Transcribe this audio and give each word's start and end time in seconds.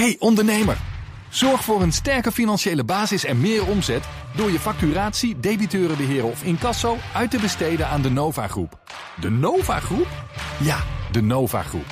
Hey 0.00 0.16
ondernemer, 0.18 0.76
zorg 1.28 1.64
voor 1.64 1.82
een 1.82 1.92
sterke 1.92 2.32
financiële 2.32 2.84
basis 2.84 3.24
en 3.24 3.40
meer 3.40 3.66
omzet 3.66 4.04
door 4.36 4.50
je 4.50 4.60
facturatie, 4.60 5.40
debiteurenbeheer 5.40 6.24
of 6.24 6.42
incasso 6.42 6.96
uit 7.14 7.30
te 7.30 7.38
besteden 7.38 7.88
aan 7.88 8.02
de 8.02 8.10
Nova 8.10 8.48
Groep. 8.48 8.78
De 9.20 9.30
Nova 9.30 9.80
Groep? 9.80 10.06
Ja, 10.60 10.78
de 11.12 11.22
Nova 11.22 11.62
Groep. 11.62 11.86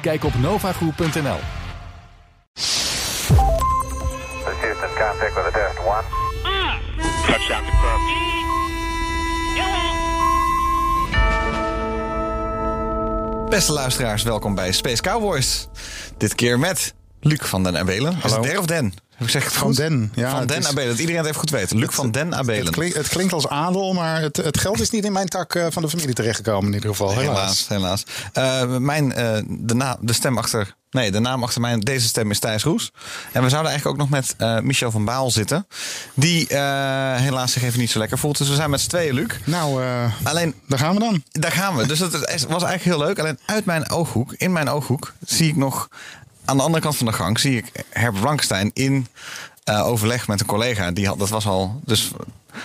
Kijk 0.00 0.24
op 0.24 0.34
novagroep.nl. 0.34 1.38
Beste 13.48 13.72
luisteraars, 13.72 14.22
welkom 14.22 14.54
bij 14.54 14.72
Space 14.72 15.02
Cowboys. 15.02 15.68
Dit 16.16 16.34
keer 16.34 16.58
met 16.58 16.96
Luc 17.20 17.38
van 17.42 17.62
den 17.62 17.78
Abelen. 17.78 18.16
Is 18.16 18.22
het 18.22 18.32
Hallo. 18.32 18.42
Der 18.46 18.58
of 18.58 18.66
Den? 18.66 18.94
Ik 19.18 19.28
zeg 19.28 19.44
het 19.44 19.52
Van? 19.52 19.72
Den, 19.72 20.12
ja, 20.14 20.30
van 20.30 20.46
Den 20.46 20.58
is- 20.58 20.66
Abelen. 20.66 20.88
Dat 20.88 20.98
iedereen 20.98 21.16
het 21.20 21.26
even 21.28 21.40
goed 21.40 21.50
weet. 21.50 21.72
Luc 21.72 21.88
van 21.90 22.10
Den 22.10 22.34
Abelen. 22.34 22.64
Het, 22.66 22.74
klink- 22.74 22.94
het 22.94 23.08
klinkt 23.08 23.32
als 23.32 23.48
adel, 23.48 23.92
maar 23.92 24.20
het, 24.20 24.36
het 24.36 24.58
geld 24.58 24.80
is 24.80 24.90
niet 24.90 25.04
in 25.04 25.12
mijn 25.12 25.28
tak 25.28 25.54
eh, 25.54 25.66
van 25.70 25.82
de 25.82 25.88
familie 25.88 26.14
terechtgekomen 26.14 26.66
in 26.68 26.74
ieder 26.74 26.90
geval. 26.90 27.16
Helaas, 27.18 27.66
Helaas. 27.68 28.04
helaas. 28.32 28.62
Eh, 28.72 28.76
mijn, 28.76 29.12
eh, 29.12 29.38
de, 29.48 29.74
naam, 29.74 29.96
de 30.00 30.12
stem 30.12 30.38
achter... 30.38 30.76
Nee, 30.90 31.10
de 31.10 31.18
naam 31.18 31.42
achter 31.42 31.60
mijn, 31.60 31.80
deze 31.80 32.08
stem 32.08 32.30
is 32.30 32.38
Thijs 32.38 32.62
Roes. 32.62 32.90
En 33.32 33.42
we 33.42 33.48
zouden 33.48 33.70
eigenlijk 33.70 33.86
ook 33.86 33.96
nog 33.96 34.08
met 34.20 34.34
eh, 34.38 34.58
Michel 34.60 34.90
van 34.90 35.04
Baal 35.04 35.30
zitten. 35.30 35.66
Die 36.14 36.48
eh, 36.48 36.58
helaas 37.16 37.52
zich 37.52 37.62
even 37.62 37.78
niet 37.80 37.90
zo 37.90 37.98
lekker 37.98 38.18
voelt. 38.18 38.38
Dus 38.38 38.48
we 38.48 38.54
zijn 38.54 38.70
met 38.70 38.80
z'n 38.80 38.88
tweeën, 38.88 39.14
Luc. 39.14 39.26
Nou, 39.44 39.82
eh, 39.82 40.12
Alleen, 40.22 40.54
daar 40.68 40.78
gaan 40.78 40.94
we 40.94 41.00
dan. 41.00 41.22
Daar 41.30 41.52
gaan 41.52 41.76
we. 41.76 41.86
Dus 41.86 41.98
dat 41.98 42.12
is- 42.14 42.44
was 42.48 42.62
eigenlijk 42.62 42.82
heel 42.82 42.98
leuk. 42.98 43.18
Alleen 43.18 43.38
uit 43.46 43.64
mijn 43.64 43.90
ooghoek, 43.90 44.32
in 44.36 44.52
mijn 44.52 44.68
ooghoek, 44.68 45.12
zie 45.26 45.48
ik 45.48 45.56
nog 45.56 45.88
aan 46.48 46.56
de 46.56 46.62
andere 46.62 46.82
kant 46.82 46.96
van 46.96 47.06
de 47.06 47.12
gang 47.12 47.38
zie 47.40 47.56
ik 47.56 47.64
Herbert 47.90 48.22
Blankenstein 48.22 48.70
in 48.74 49.06
eh, 49.64 49.86
overleg 49.86 50.26
met 50.28 50.40
een 50.40 50.46
collega. 50.46 50.90
Die 50.90 51.06
had, 51.06 51.18
dat 51.18 51.28
was 51.28 51.46
al 51.46 51.80
dus 51.84 52.10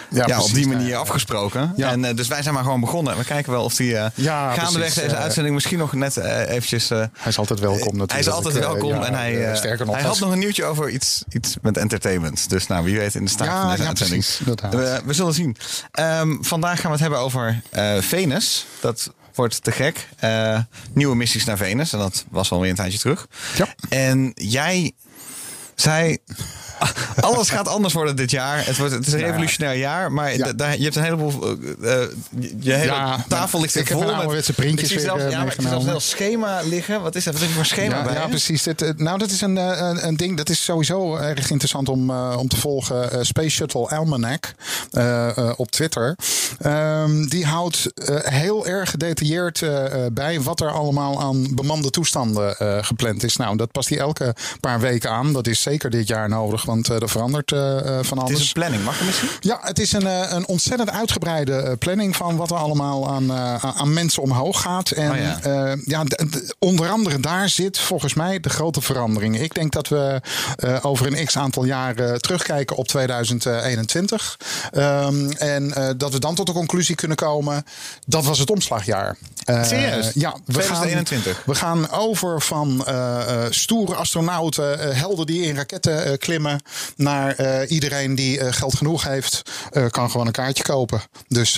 ja, 0.09 0.27
Ja, 0.27 0.41
op 0.41 0.53
die 0.53 0.67
manier 0.67 0.87
ja. 0.87 0.97
afgesproken. 0.97 1.73
Ja. 1.75 1.91
En 1.91 2.05
eh, 2.05 2.15
dus 2.15 2.27
wij 2.27 2.41
zijn 2.41 2.53
maar 2.53 2.63
gewoon 2.63 2.79
begonnen. 2.79 3.17
We 3.17 3.23
kijken 3.23 3.51
wel 3.51 3.63
of 3.63 3.75
die 3.75 3.95
Ja, 4.15 4.53
gaandeweg 4.53 4.93
deze 4.93 5.15
uitzending 5.15 5.55
misschien 5.55 5.77
nog 5.77 5.93
net 5.93 6.17
eh, 6.17 6.49
eventjes. 6.49 6.89
Hij 6.89 7.09
is 7.25 7.37
altijd 7.37 7.59
welkom 7.59 7.79
natuurlijk. 7.79 8.11
hij 8.11 8.19
is 8.19 8.29
altijd 8.29 8.53
welkom 8.59 9.01
en 9.03 9.13
hij, 9.13 9.55
sterker 9.55 9.85
nog, 9.85 9.95
hij 9.95 10.03
had 10.03 10.19
nog 10.19 10.31
een 10.31 10.39
nieuwtje 10.39 10.63
over 10.63 10.89
iets, 10.89 11.23
iets 11.29 11.55
met 11.61 11.77
entertainment. 11.77 12.49
Dus 12.49 12.67
nou, 12.67 12.83
wie 12.83 12.97
weet 12.97 13.15
in 13.15 13.23
de 13.25 13.31
staart 13.31 13.49
Ja, 13.51 13.61
van 13.61 13.69
deze 13.69 13.87
uitzending. 13.87 14.25
precies, 14.45 14.69
we, 14.69 15.01
we 15.05 15.13
zullen 15.13 15.33
zien. 15.33 15.57
Ehm, 15.91 16.35
vandaag 16.41 16.75
gaan 16.75 16.85
we 16.85 16.91
het 16.91 16.99
hebben 16.99 17.19
over 17.19 17.61
Venus. 17.99 18.65
Dat 18.79 19.11
wordt 19.35 19.63
te 19.63 19.71
gek. 19.71 20.07
Eh, 20.19 20.59
nieuwe 20.93 21.15
missies 21.15 21.45
naar 21.45 21.57
Venus. 21.57 21.93
En 21.93 21.99
dat 21.99 22.25
was 22.29 22.51
alweer 22.51 22.69
een 22.69 22.75
tijdje 22.75 22.99
terug. 22.99 23.27
Ja. 23.55 23.75
En 23.89 24.31
jij 24.35 24.91
zei... 25.75 26.17
Alles 27.19 27.49
gaat 27.49 27.67
anders 27.67 27.93
worden 27.93 28.15
dit 28.15 28.31
jaar. 28.31 28.65
Het, 28.65 28.77
wordt, 28.77 28.93
het 28.93 29.07
is 29.07 29.13
een 29.13 29.19
ja. 29.19 29.25
revolutionair 29.25 29.77
jaar, 29.77 30.11
maar 30.11 30.37
Ja. 30.37 30.53
da- 30.53 30.71
je 30.71 30.83
hebt 30.83 30.95
een 30.95 31.03
heleboel. 31.03 31.57
eh, 31.81 32.01
eh, 32.01 32.09
je 32.59 32.71
hele 32.73 32.91
Ja, 32.91 33.25
tafel 33.27 33.61
ligt 33.61 33.75
er 33.75 33.85
vol 33.87 33.99
met 33.99 34.09
ouderwetse 34.09 34.53
printjes 34.53 34.81
Ik 34.81 34.87
zie 34.87 34.95
weer, 34.97 35.05
zelfs, 35.05 35.23
eh, 35.23 35.29
ja, 35.31 35.37
maar 35.37 35.45
ik 35.47 35.51
zie 35.53 35.61
zelfs 35.61 35.85
een 35.85 35.85
meegenomen. 35.89 36.27
heel 36.27 36.39
schema 36.39 36.61
liggen. 36.75 37.01
Wat 37.01 37.15
is 37.15 37.23
dat? 37.23 37.33
Wat 37.33 37.41
heb 37.41 37.51
je 37.51 37.55
voor 37.55 37.65
schema 37.65 37.95
Ja, 37.97 38.03
bij? 38.03 38.13
ja, 38.13 38.27
precies. 38.27 38.63
Dit, 38.63 38.97
nou, 38.97 39.17
dat 39.17 39.29
is 39.29 39.41
een, 39.41 39.55
een, 39.55 40.07
een 40.07 40.17
ding. 40.17 40.37
Dat 40.37 40.49
is 40.49 40.63
sowieso 40.63 41.15
erg 41.15 41.49
interessant 41.49 41.89
om, 41.89 42.11
om 42.11 42.47
te 42.47 42.55
volgen. 42.57 43.25
Space 43.25 43.49
Shuttle 43.49 43.87
Almanac 43.87 44.53
op 45.55 45.71
Twitter. 45.71 46.15
Ehm, 46.59 47.25
die 47.25 47.45
houdt 47.45 47.87
heel 48.23 48.65
erg 48.67 48.89
gedetailleerd 48.89 49.63
bij 50.13 50.41
wat 50.41 50.61
er 50.61 50.71
allemaal 50.71 51.21
aan 51.21 51.55
bemande 51.55 51.89
toestanden 51.89 52.55
gepland 52.85 53.23
is. 53.23 53.35
Nou, 53.35 53.57
dat 53.57 53.71
past 53.71 53.89
hij 53.89 53.97
elke 53.97 54.35
paar 54.59 54.79
weken 54.79 55.09
aan. 55.09 55.33
Dat 55.33 55.47
is 55.47 55.61
zeker 55.73 55.89
dit 55.89 56.07
jaar 56.07 56.29
nodig, 56.29 56.65
want 56.65 56.89
eh 56.89 57.01
er 57.01 57.09
verandert 57.09 57.51
eh, 57.51 57.77
eh, 57.77 57.85
van 58.05 58.17
Het 58.17 58.27
alles. 58.27 58.39
is 58.39 58.47
een 58.47 58.53
planning, 58.53 58.83
mag 58.83 58.99
je 58.99 59.05
misschien? 59.05 59.29
Ja, 59.39 59.59
het 59.61 59.79
is 59.79 59.93
een, 59.93 60.35
een 60.35 60.47
ontzettend 60.47 60.89
uitgebreide 60.91 61.75
planning 61.79 62.15
van 62.15 62.35
wat 62.35 62.51
er 62.51 62.57
allemaal 62.57 63.09
aan, 63.09 63.31
aan- 63.31 63.93
mensen 63.93 64.21
omhoog 64.23 64.61
gaat. 64.61 64.91
En 64.91 65.11
Oh 65.11 65.17
ja. 65.85 66.03
onder 66.59 66.89
andere 66.89 67.19
daar 67.19 67.49
zit 67.49 67.79
volgens 67.79 68.13
mij 68.13 68.39
de 68.39 68.49
grote 68.49 68.81
verandering. 68.81 69.39
Ik 69.39 69.53
denk 69.53 69.71
dat 69.71 69.87
we 69.87 70.21
over 70.81 71.07
een 71.07 71.25
x 71.25 71.37
aantal 71.37 71.63
jaren 71.65 72.21
terugkijken 72.21 72.75
op 72.75 72.87
2021. 72.87 74.37
Ehm, 74.71 75.29
en 75.31 75.73
dat 75.97 76.11
we 76.11 76.19
dan 76.19 76.35
tot 76.35 76.47
de 76.47 76.53
conclusie 76.53 76.95
kunnen 76.95 77.17
komen, 77.17 77.65
dat 78.05 78.25
was 78.25 78.39
het 78.39 78.49
omslagjaar. 78.49 79.17
Serieus? 79.45 80.11
Ja, 80.13 80.33
we 80.45 80.53
2021? 80.53 81.35
Gaan, 81.35 81.43
we 81.45 81.55
gaan 81.55 81.89
over 81.99 82.41
van 82.41 82.85
stoere 83.49 83.95
astronauten, 83.95 84.95
helden 84.95 85.25
die 85.25 85.52
in 85.53 85.59
raketten 85.59 86.05
eh, 86.05 86.17
klimmen, 86.17 86.61
naar 86.95 87.35
eh, 87.35 87.71
iedereen 87.71 88.15
die 88.15 88.39
eh, 88.39 88.53
geld 88.53 88.75
genoeg 88.75 89.03
heeft, 89.03 89.41
kan 89.89 90.11
gewoon 90.11 90.27
een 90.27 90.33
kaartje 90.33 90.63
kopen. 90.63 91.01
Dus 91.27 91.55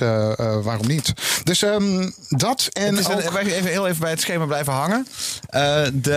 waarom 0.62 0.88
niet? 0.88 1.14
Dus 1.44 1.62
ehm, 1.62 2.12
dat 2.30 2.70
en 2.72 2.96
Het 2.96 3.10
een, 3.10 3.38
even, 3.38 3.66
heel 3.66 3.88
even 3.88 4.00
bij 4.00 4.10
het 4.10 4.22
schema 4.22 4.46
blijven 4.46 4.74
hangen. 4.74 5.08
De, 5.94 6.12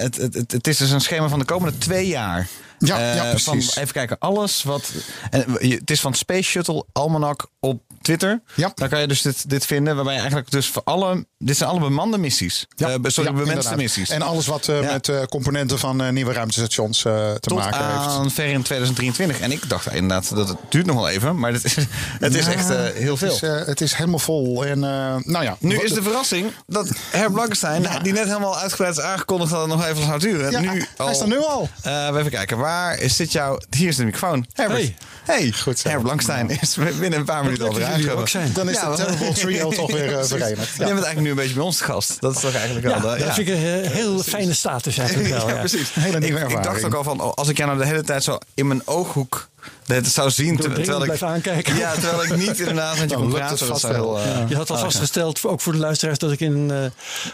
het, 0.00 0.16
het, 0.16 0.34
het, 0.34 0.52
het 0.52 0.66
is 0.66 0.76
dus 0.76 0.90
een 0.90 1.00
schema 1.00 1.28
van 1.28 1.38
de 1.38 1.44
komende 1.44 1.78
twee 1.78 2.06
jaar. 2.06 2.48
Ja, 2.78 3.14
ja, 3.14 3.36
van, 3.38 3.52
precies. 3.54 3.76
even 3.76 3.92
kijken, 3.92 4.18
alles 4.18 4.62
wat. 4.62 4.90
En, 5.30 5.44
het 5.58 5.90
is 5.90 6.00
van 6.00 6.14
Space 6.14 6.42
Shuttle 6.42 6.84
Almanac 6.92 7.46
op 7.60 7.82
Twitter. 8.06 8.40
Ja. 8.54 8.72
Daar 8.74 8.88
kan 8.88 9.00
je 9.00 9.06
dus 9.06 9.22
dit, 9.22 9.50
dit 9.50 9.66
vinden. 9.66 9.94
Waarbij 9.94 10.12
je 10.14 10.18
eigenlijk 10.20 10.50
dus 10.50 10.66
voor 10.68 10.82
alle. 10.84 11.26
Dit 11.38 11.56
zijn 11.56 11.70
alle 11.70 11.80
bemande 11.80 12.18
missies. 12.18 12.66
Ja, 12.76 12.88
Eh, 12.88 12.94
sorry, 13.02 13.30
ja, 13.30 13.36
bemenste 13.36 13.42
inderdaad. 13.52 13.76
missies. 13.76 14.08
En 14.10 14.22
alles 14.22 14.46
wat 14.46 14.68
eh, 14.68 14.82
Ja. 14.82 14.92
met 14.92 15.08
eh, 15.08 15.22
componenten 15.22 15.78
van 15.78 16.14
nieuwe 16.14 16.32
ruimtestations 16.32 16.98
te 17.00 17.36
tot 17.40 17.58
maken 17.58 17.86
heeft. 17.86 17.98
aan 18.06 18.30
ver 18.30 18.46
in 18.46 18.62
2023. 18.62 19.40
En 19.40 19.50
ik 19.52 19.68
dacht 19.68 19.92
inderdaad 19.92 20.34
dat 20.34 20.48
het 20.48 20.58
duurt 20.68 20.86
nog 20.86 20.96
wel 20.96 21.08
even. 21.08 21.38
Maar 21.38 21.52
het 21.52 21.64
is, 21.64 21.74
het 22.20 22.34
is 22.34 22.46
echt 22.46 22.68
heel 22.94 23.16
veel. 23.16 23.32
Het 23.34 23.42
is, 23.42 23.66
het 23.66 23.80
is 23.80 23.94
helemaal 23.94 24.18
vol. 24.18 24.64
En 24.66 24.78
nou 25.24 25.42
ja. 25.42 25.56
Nu 25.60 25.76
is 25.76 25.92
de 25.92 26.02
verrassing 26.02 26.52
dat 26.66 26.90
Herb 27.10 27.32
Blankenstein, 27.32 27.86
die 28.02 28.12
net 28.12 28.26
helemaal 28.26 28.58
uitgebreid 28.58 28.96
is 28.96 29.02
aangekondigd 29.02 29.50
dat 29.50 29.60
het 29.60 29.68
nog 29.70 29.86
even 29.86 30.02
zou 30.04 30.18
duren. 30.18 30.62
Nu 30.62 30.84
hij 30.96 31.10
is 31.10 31.20
er 31.20 31.26
nu 31.28 31.38
al. 31.38 31.68
We 31.82 32.12
even 32.18 32.30
kijken, 32.30 32.58
waar 32.58 32.98
is 32.98 33.16
dit 33.16 33.32
jouw... 33.32 33.58
Hier 33.76 33.88
is 33.88 33.96
de 33.96 34.04
microfoon. 34.04 34.46
Herbert. 34.52 34.80
Hey. 34.80 34.94
Hey. 35.24 35.52
Goed 35.52 35.78
zo. 35.78 35.88
Herb 35.88 36.02
Blankenstein 36.02 36.50
is 36.60 36.74
binnen 37.00 37.18
een 37.18 37.24
paar 37.24 37.44
minuten 37.44 37.64
leuk 37.72 37.72
alweer 37.72 37.95
dat 38.04 38.16
ook 38.16 38.28
zijn. 38.28 38.52
Dan 38.52 38.68
is 38.68 38.76
Ja, 38.80 38.90
de. 38.90 38.96
Terrible 38.96 39.32
Trio 39.32 39.70
toch 39.70 39.92
weer 39.92 40.18
eh, 40.18 40.24
verenigd. 40.34 40.76
Jij 40.76 40.86
bent 40.86 40.88
eigenlijk 41.04 41.20
nu 41.20 41.30
een 41.30 41.34
beetje 41.36 41.54
bij 41.54 41.62
ons 41.64 41.76
te 41.76 41.84
gast. 41.84 42.20
Dat 42.20 42.34
is 42.34 42.40
toch 42.40 42.54
eigenlijk 42.54 42.86
wel... 42.86 43.00
de- 43.00 43.24
dat 43.24 43.34
vind 43.34 43.48
ik 43.48 43.54
een 43.54 43.82
eh, 43.82 43.90
heel 43.90 44.18
fijne 44.18 44.52
status 44.52 44.98
eigenlijk 44.98 45.28
wel. 45.28 45.46
ja, 45.48 45.52
ja. 45.54 45.58
precies. 45.58 45.88
Hele 45.94 46.18
nieuwe 46.18 46.38
ik, 46.38 46.44
ik 46.44 46.52
ervaring. 46.56 46.64
dacht 46.80 46.84
ook 46.84 46.94
al 46.94 47.04
van, 47.04 47.20
oh, 47.20 47.32
als 47.32 47.48
ik 47.48 47.56
jou 47.56 47.68
nou 47.70 47.82
de 47.82 47.86
hele 47.88 48.02
tijd 48.02 48.24
zo 48.24 48.38
in 48.54 48.66
mijn 48.66 48.82
ooghoek 48.84 49.48
tijd 49.86 50.06
zou 50.06 50.30
zien... 50.30 50.56
terwijl 50.56 51.04
ik, 51.04 51.22
aankijken. 51.22 51.76
Ja, 51.76 51.92
terwijl 51.94 52.22
ik 52.24 52.36
niet 52.36 52.58
inderdaad 52.58 52.92
met 52.98 53.10
je 53.10 53.16
Dan 53.16 53.18
kon 53.24 53.32
praten. 53.32 53.68
Dat 53.68 53.82
heel, 53.82 54.18
eh, 54.18 54.48
Je 54.48 54.56
had 54.56 54.70
al 54.70 54.78
vastgesteld, 54.78 55.44
ook 55.44 55.60
voor 55.60 55.72
de 55.72 55.78
luisteraars, 55.78 56.18
dat 56.18 56.32
ik 56.32 56.40
in, 56.40 56.70
eh 56.70 56.84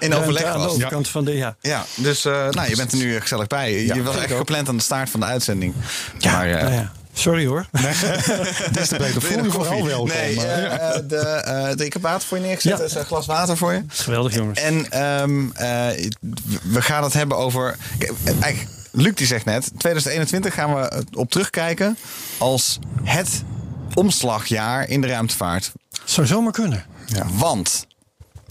In 0.09 0.15
overleg 0.15 0.45
aan 0.45 0.53
de 0.53 0.65
was. 0.65 0.73
overkant 0.75 1.09
van 1.09 1.25
de... 1.25 1.37
Ja, 1.37 1.57
Ja, 1.61 1.85
dus 1.95 2.25
eh, 2.25 2.49
nou, 2.51 2.69
je 2.69 2.77
bent 2.77 2.93
er 2.93 2.99
nu 2.99 3.21
gezellig 3.21 3.47
bij. 3.47 3.85
Je 3.85 4.03
was 4.03 4.17
echt 4.17 4.33
gepland 4.37 4.69
aan 4.69 4.77
de 4.77 4.83
start 4.83 5.11
van 5.11 5.21
de 5.21 5.27
uitzending. 5.27 5.75
ja, 6.19 6.33
maar, 6.33 6.51
eh, 6.51 6.61
nou 6.63 6.73
ja. 6.75 6.93
Sorry 7.15 7.47
hoor. 7.47 7.67
Des 8.73 8.89
te 8.89 8.97
beter. 8.99 9.23
Voel 9.23 9.45
je 9.45 9.51
vooral 9.51 9.85
welkom. 9.85 10.09
Nee, 10.09 10.41
Eh, 10.41 10.65
eh, 10.65 10.97
eh, 10.97 11.03
de, 11.09 11.17
eh, 11.17 11.77
de, 11.77 11.85
ik 11.85 11.93
heb 11.93 12.03
water 12.03 12.29
voor 12.29 12.39
je 12.39 12.45
neergezet. 12.45 12.79
Ja. 12.79 12.85
Is 12.85 12.95
een 12.95 13.05
glas 13.05 13.27
water 13.27 13.57
voor 13.57 13.73
je. 13.73 13.83
Geweldig 13.89 14.35
jongens. 14.35 14.61
En 14.61 14.91
ehm, 14.91 15.51
eh, 15.55 16.11
we 16.63 16.83
gaan 16.83 17.03
het 17.03 17.13
hebben 17.13 17.37
over... 17.37 17.77
Eigenlijk, 18.25 18.67
Luc 18.91 19.15
die 19.15 19.27
zegt 19.27 19.45
net, 19.45 19.71
2021 19.79 20.55
gaan 20.55 20.75
we 20.75 21.05
op 21.13 21.31
terugkijken 21.31 21.97
als 22.39 22.79
het 23.05 23.43
omslagjaar 23.95 24.89
in 24.89 25.01
de 25.01 25.07
ruimtevaart. 25.07 25.73
Zou 26.05 26.27
zomaar 26.27 26.53
kunnen. 26.53 26.85
Want... 27.33 27.87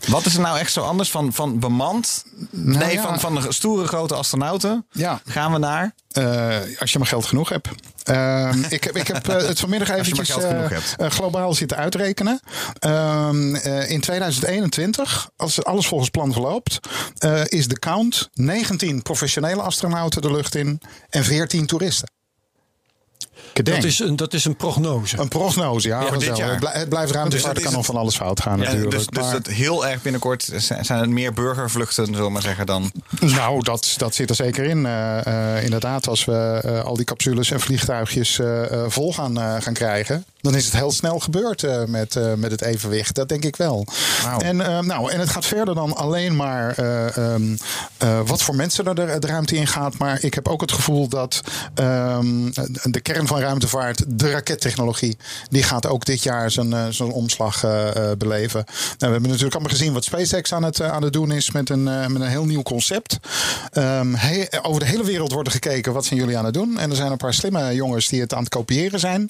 Wat 0.08 0.26
is 0.26 0.34
er 0.34 0.42
nou 0.42 0.58
echt 0.58 0.72
zo 0.72 0.82
anders 0.82 1.12
van, 1.12 1.34
van 1.34 1.60
bemand? 1.60 2.26
nee, 2.50 2.78
Nou 2.78 2.92
ja. 2.92 3.02
van, 3.02 3.20
van 3.20 3.36
de 3.36 3.52
stoere 3.52 3.88
grote 3.88 4.16
astronauten. 4.16 4.86
Ja. 4.92 5.22
Gaan 5.26 5.52
we 5.52 5.58
naar? 5.58 5.94
Eh, 6.12 6.58
als 6.80 6.92
je 6.92 6.98
maar 6.98 7.08
geld 7.08 7.26
genoeg 7.26 7.50
hebt. 7.50 7.70
Ehm, 8.04 8.64
ik 8.70 8.84
heb, 8.84 8.96
ik 8.96 9.08
heb 9.08 9.28
eh, 9.28 9.48
het 9.48 9.60
vanmiddag 9.60 9.90
eventjes 9.90 10.38
eh, 10.38 11.10
globaal 11.10 11.54
zitten 11.54 11.78
uitrekenen. 11.78 12.40
Ehm, 12.80 13.56
eh, 13.56 13.90
in 13.90 14.02
2021, 14.02 15.30
als 15.38 15.64
alles 15.64 15.88
volgens 15.88 16.10
plan 16.10 16.34
verloopt, 16.34 16.80
is 17.46 17.68
de 17.68 17.80
count 17.80 18.30
19 18.34 19.02
professionele 19.02 19.62
astronauten 19.62 20.22
de 20.22 20.32
lucht 20.32 20.56
in 20.56 20.82
en 21.10 21.24
14 21.24 21.66
toeristen. 21.66 22.12
Dat 23.54 23.84
is, 23.84 24.00
een, 24.00 24.16
dat 24.16 24.34
is 24.34 24.46
een 24.46 24.56
prognose. 24.56 25.20
Een 25.20 25.28
prognose, 25.28 25.88
ja. 25.88 26.10
dit 26.10 26.38
jaar. 26.38 26.50
Het 26.50 26.60
blij- 26.60 26.72
Het 26.74 26.90
blijft 26.90 27.12
ruimtevaart, 27.12 27.32
Dus 27.32 27.44
er 27.44 27.54
dat 27.54 27.64
kan 27.64 27.74
nog 27.74 27.86
van 27.86 27.96
alles 27.96 28.16
fout 28.16 28.42
gaan 28.42 28.58
Ja, 28.58 28.64
natuurlijk. 28.64 28.92
dus 28.92 29.06
dus 29.08 29.24
maar- 29.24 29.32
dat 29.32 29.48
heel 29.48 29.88
erg 29.88 30.02
binnenkort 30.02 30.50
zijn 30.82 31.00
het 31.00 31.10
meer 31.10 31.34
burgervluchten, 31.34 32.06
zullen 32.06 32.24
we 32.24 32.30
maar 32.30 32.42
zeggen, 32.42 32.66
dan... 32.66 32.92
Nou, 33.20 33.64
dat, 33.64 33.94
dat 33.98 34.16
zit 34.16 34.30
er 34.30 34.36
zeker 34.36 34.64
in. 34.64 34.86
Eh, 34.86 35.56
eh, 35.58 35.64
inderdaad, 35.64 36.08
als 36.08 36.26
we 36.26 36.60
eh, 36.64 36.84
al 36.84 36.96
die 36.96 37.06
capsules 37.06 37.52
en 37.52 37.60
vliegtuigjes 37.60 38.40
vol 38.88 39.14
gaan, 39.14 39.62
gaan 39.62 39.74
krijgen. 39.74 40.26
Dan 40.42 40.56
is 40.56 40.66
het 40.66 40.74
heel 40.74 40.92
snel 40.92 41.20
gebeurd 41.20 41.88
met, 41.88 42.20
met 42.36 42.52
het 42.52 42.62
evenwicht. 42.62 43.16
Dat 43.16 43.30
denk 43.30 43.44
ik 43.44 43.56
wel. 43.56 43.86
En, 44.38 44.56
nou, 44.56 45.12
en 45.12 45.20
het 45.20 45.30
gaat 45.30 45.46
verder 45.46 45.76
dan 45.76 45.96
alleen 45.96 46.36
maar 46.36 46.74
eh, 46.78 47.18
ehm, 47.18 47.56
eh, 47.98 48.20
wat 48.26 48.42
voor 48.42 48.56
mensen 48.56 48.86
er 48.86 48.96
de, 48.96 49.16
de 49.20 49.28
ruimte 49.28 49.56
in 49.56 49.68
gaat. 49.68 49.98
Maar 49.98 50.24
ik 50.24 50.34
heb 50.34 50.48
ook 50.48 50.62
het 50.62 50.72
gevoel 50.72 51.08
dat 51.08 51.42
ehm, 51.74 52.52
de 52.84 53.00
kern 53.02 53.28
van 53.28 53.40
ruimtevaart, 53.42 54.04
de 54.08 54.32
rakettechnologie, 54.32 55.18
die 55.50 55.64
gaat 55.64 55.88
ook 55.88 56.06
dit 56.06 56.24
jaar 56.24 56.52
zijn, 56.52 56.74
eh, 56.74 56.86
zijn 56.90 57.10
omslag 57.12 57.64
eh, 57.64 57.88
eh, 58.12 58.18
beleven. 58.18 58.64
Nou, 58.66 58.96
we 58.98 59.06
hebben 59.06 59.22
natuurlijk 59.30 59.54
allemaal 59.54 59.72
gezien 59.72 59.94
wat 59.94 60.04
SpaceX 60.04 60.54
aan 60.54 60.64
het, 60.64 60.82
aan 60.82 61.04
het 61.04 61.14
doen 61.14 61.32
is 61.32 61.52
met 61.52 61.70
een, 61.70 61.84
met 61.84 62.16
een 62.22 62.28
heel 62.28 62.46
nieuw 62.46 62.62
concept. 62.64 63.18
Ehm, 63.72 64.14
he- 64.14 64.46
over 64.62 64.80
de 64.80 64.86
hele 64.88 65.04
wereld 65.04 65.32
wordt 65.32 65.48
er 65.48 65.54
gekeken 65.54 65.94
wat 65.94 66.06
zijn 66.06 66.20
jullie 66.20 66.38
aan 66.38 66.46
het 66.46 66.54
doen. 66.54 66.80
En 66.80 66.90
er 66.90 66.96
zijn 66.96 67.12
een 67.12 67.18
paar 67.18 67.34
slimme 67.34 67.74
jongens 67.74 68.08
die 68.08 68.22
het 68.22 68.34
aan 68.34 68.40
het 68.44 68.50
kopiëren 68.50 69.00
zijn. 69.00 69.28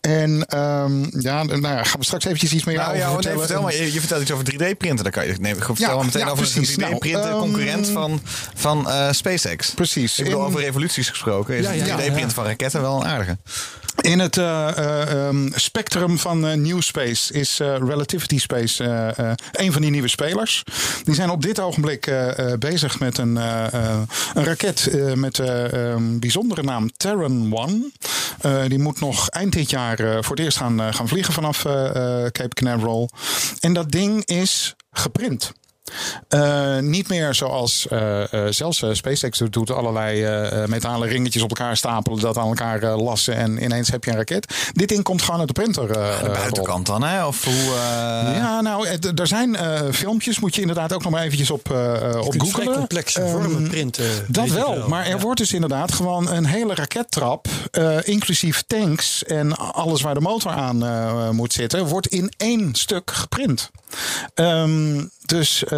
En 0.00 0.46
ehm, 0.46 1.20
ja, 1.20 1.42
nou 1.42 1.60
ja, 1.62 1.82
gaan 1.84 1.98
we 1.98 2.04
straks 2.04 2.24
eventjes 2.24 2.52
iets 2.52 2.64
meer 2.64 2.76
Nou 2.76 2.86
over 2.88 2.98
ja, 3.00 3.04
nee, 3.06 3.14
vertellen. 3.14 3.38
vertel 3.38 3.62
maar. 3.62 3.74
Je, 3.76 3.92
je 3.92 3.98
vertelt 3.98 4.22
iets 4.22 4.30
over 4.32 4.44
3D-printen. 4.52 5.02
Dan 5.02 5.12
kan 5.12 5.26
je 5.26 5.34
nee, 5.40 5.54
vertel 5.54 5.74
Ja, 5.76 5.94
maar 5.94 6.04
meteen 6.04 6.20
ja, 6.24 6.30
over 6.30 6.48
precies. 6.50 6.76
een 6.76 6.82
3D-printen 6.94 7.20
Nou, 7.30 7.40
concurrent 7.40 7.84
ehm, 7.86 7.92
van, 7.94 8.20
van 8.54 8.90
eh, 8.90 9.12
SpaceX. 9.12 9.70
Precies. 9.70 10.18
Ik 10.18 10.24
bedoel, 10.24 10.40
In- 10.40 10.46
over 10.46 10.60
revoluties 10.60 11.08
gesproken. 11.08 11.54
Is 11.56 11.64
Ja, 11.64 11.70
ja, 11.72 11.80
een 11.82 11.86
ja. 12.04 12.10
3D-print 12.10 12.32
van 12.32 12.44
raketten 12.44 12.80
wel 12.80 13.00
een 13.00 13.06
aardige. 13.06 13.37
In 14.00 14.18
het 14.18 14.36
eh, 14.36 14.68
eh, 14.68 15.26
ehm, 15.26 15.48
spectrum 15.54 16.18
van 16.18 16.46
eh, 16.46 16.56
New 16.56 16.80
Space 16.80 17.32
is 17.32 17.58
Relativity 17.58 18.38
Space 18.38 18.84
een 19.52 19.72
van 19.72 19.82
die 19.82 19.90
nieuwe 19.90 20.08
spelers. 20.08 20.62
Die 21.04 21.14
zijn 21.14 21.30
op 21.30 21.42
dit 21.42 21.60
ogenblik 21.60 22.12
bezig 22.58 22.98
met 22.98 23.18
een, 23.18 23.36
een 23.36 24.44
raket 24.44 24.90
met 25.14 25.34
de 25.34 25.68
ehm, 25.72 26.18
bijzondere 26.18 26.62
naam 26.62 26.90
Terran 26.96 27.52
One. 27.52 27.90
Die 28.68 28.78
moet 28.78 29.00
nog 29.00 29.28
eind 29.28 29.52
dit 29.52 29.70
jaar 29.70 29.96
voor 29.96 30.36
het 30.36 30.44
eerst 30.44 30.58
gaan, 30.58 30.94
gaan 30.94 31.08
vliegen 31.08 31.32
vanaf 31.32 31.62
Cape 32.32 32.54
Canaveral. 32.54 33.10
En 33.60 33.72
dat 33.72 33.90
ding 33.90 34.24
is 34.24 34.74
geprint. 34.92 35.52
Eh, 36.28 36.78
niet 36.78 37.08
meer 37.08 37.34
zoals 37.34 37.86
eh, 37.88 38.32
eh, 38.32 38.52
zelfs 38.52 38.84
SpaceX 38.92 39.38
doet, 39.50 39.70
allerlei 39.70 40.26
metalen 40.66 41.08
ringetjes 41.08 41.42
op 41.42 41.48
elkaar 41.48 41.76
stapelen, 41.76 42.20
dat 42.20 42.36
aan 42.38 42.46
elkaar 42.48 42.96
lassen 42.96 43.34
en 43.34 43.62
ineens 43.62 43.90
heb 43.90 44.04
je 44.04 44.10
een 44.10 44.16
raket. 44.16 44.54
Dit 44.72 44.88
ding 44.88 45.02
komt 45.02 45.22
gewoon 45.22 45.38
uit 45.40 45.48
de 45.48 45.54
printer. 45.62 45.90
eh, 45.90 46.22
De 46.22 46.28
buitenkant 46.30 46.86
dan, 46.86 47.02
hè? 47.02 47.26
Of 47.26 47.44
hoe... 47.44 47.72
ja, 48.34 48.60
nou, 48.60 48.86
er 49.14 49.26
zijn 49.26 49.56
filmpjes. 49.94 50.40
Moet 50.40 50.54
je 50.54 50.60
inderdaad 50.60 50.92
ook 50.92 51.02
nog 51.02 51.12
maar 51.12 51.22
eventjes 51.22 51.50
op, 51.50 51.70
eh, 51.72 52.20
op 52.20 52.34
vrij 52.48 52.66
complexe 52.66 53.20
Ehm, 53.20 53.30
vormen 53.30 53.68
printen. 53.68 54.04
dat 54.28 54.48
wel, 54.48 54.88
maar 54.88 55.04
er 55.04 55.08
Ja. 55.16 55.18
wordt 55.18 55.38
dus 55.40 55.52
inderdaad 55.52 55.92
gewoon 55.92 56.30
een 56.30 56.46
hele 56.46 56.74
rakettrap, 56.74 57.46
inclusief 58.02 58.62
tanks 58.66 59.24
en 59.24 59.56
alles 59.56 60.00
waar 60.02 60.14
de 60.14 60.20
motor 60.20 60.52
aan 60.52 61.36
moet 61.36 61.52
zitten, 61.52 61.86
wordt 61.86 62.06
in 62.06 62.32
één 62.36 62.74
stuk 62.74 63.10
geprint. 63.10 63.70
Ehm, 64.34 65.04
dus 65.26 65.64
eh, 65.64 65.70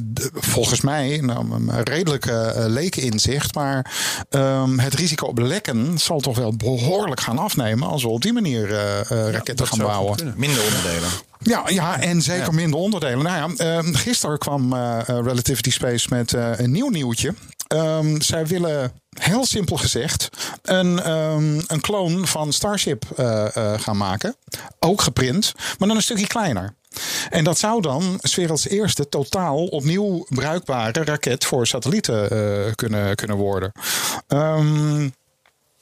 de- 0.00 0.30
volgens 0.34 0.80
mij, 0.80 1.18
nou, 1.22 1.52
een 1.52 1.82
redelijk 1.82 2.26
uh, 2.26 2.50
lekeninzicht, 2.54 3.54
maar 3.54 3.92
ehm, 4.30 4.78
het 4.78 4.94
risico 4.94 5.26
op 5.26 5.38
lekken 5.38 5.98
zal 5.98 6.20
toch 6.20 6.36
wel 6.36 6.56
behoorlijk 6.56 7.20
gaan 7.20 7.38
afnemen 7.38 7.88
als 7.88 8.02
we 8.02 8.08
op 8.08 8.22
die 8.22 8.32
manier 8.32 8.72
eh, 8.74 9.00
eh, 9.00 9.06
raketten 9.32 9.66
gaan 9.66 9.78
bouwen. 9.78 10.34
Minder 10.36 10.62
onderdelen. 10.64 11.08
Ja, 11.38 11.62
ja, 11.66 12.00
en 12.00 12.22
zeker 12.22 12.54
minder 12.54 12.78
onderdelen. 12.80 13.24
Nou 13.24 13.52
ja, 13.56 13.64
ehm, 13.76 13.92
gisteren 13.94 14.38
kwam 14.38 14.72
eh, 14.72 14.98
eh, 14.98 15.04
Relativity 15.06 15.70
Space 15.70 16.06
met 16.10 16.32
eh, 16.32 16.50
een 16.58 16.70
nieuw 16.70 16.88
nieuwtje. 16.88 17.34
Zij 18.18 18.46
willen, 18.46 18.92
heel 19.20 19.46
simpel 19.46 19.76
gezegd, 19.76 20.28
een, 20.62 21.02
ehm, 21.02 21.60
een 21.66 21.80
kloon 21.80 22.26
van 22.26 22.52
Starship 22.52 23.04
eh, 23.16 23.56
eh, 23.56 23.80
gaan 23.80 23.96
maken. 23.96 24.36
Ook 24.78 25.02
geprint, 25.02 25.52
maar 25.78 25.88
dan 25.88 25.96
een 25.96 26.02
stukje 26.02 26.26
kleiner. 26.26 26.74
En 27.30 27.44
dat 27.44 27.58
zou 27.58 27.80
dan 27.80 28.20
werelds 28.34 28.68
eerste 28.68 29.08
totaal 29.08 29.66
opnieuw 29.66 30.26
bruikbare 30.28 31.04
raket 31.04 31.44
voor 31.44 31.66
satellieten 31.66 32.30
eh, 32.30 32.72
kunnen, 32.74 33.14
kunnen 33.14 33.36
worden. 33.36 33.72
Ehm 34.28 35.08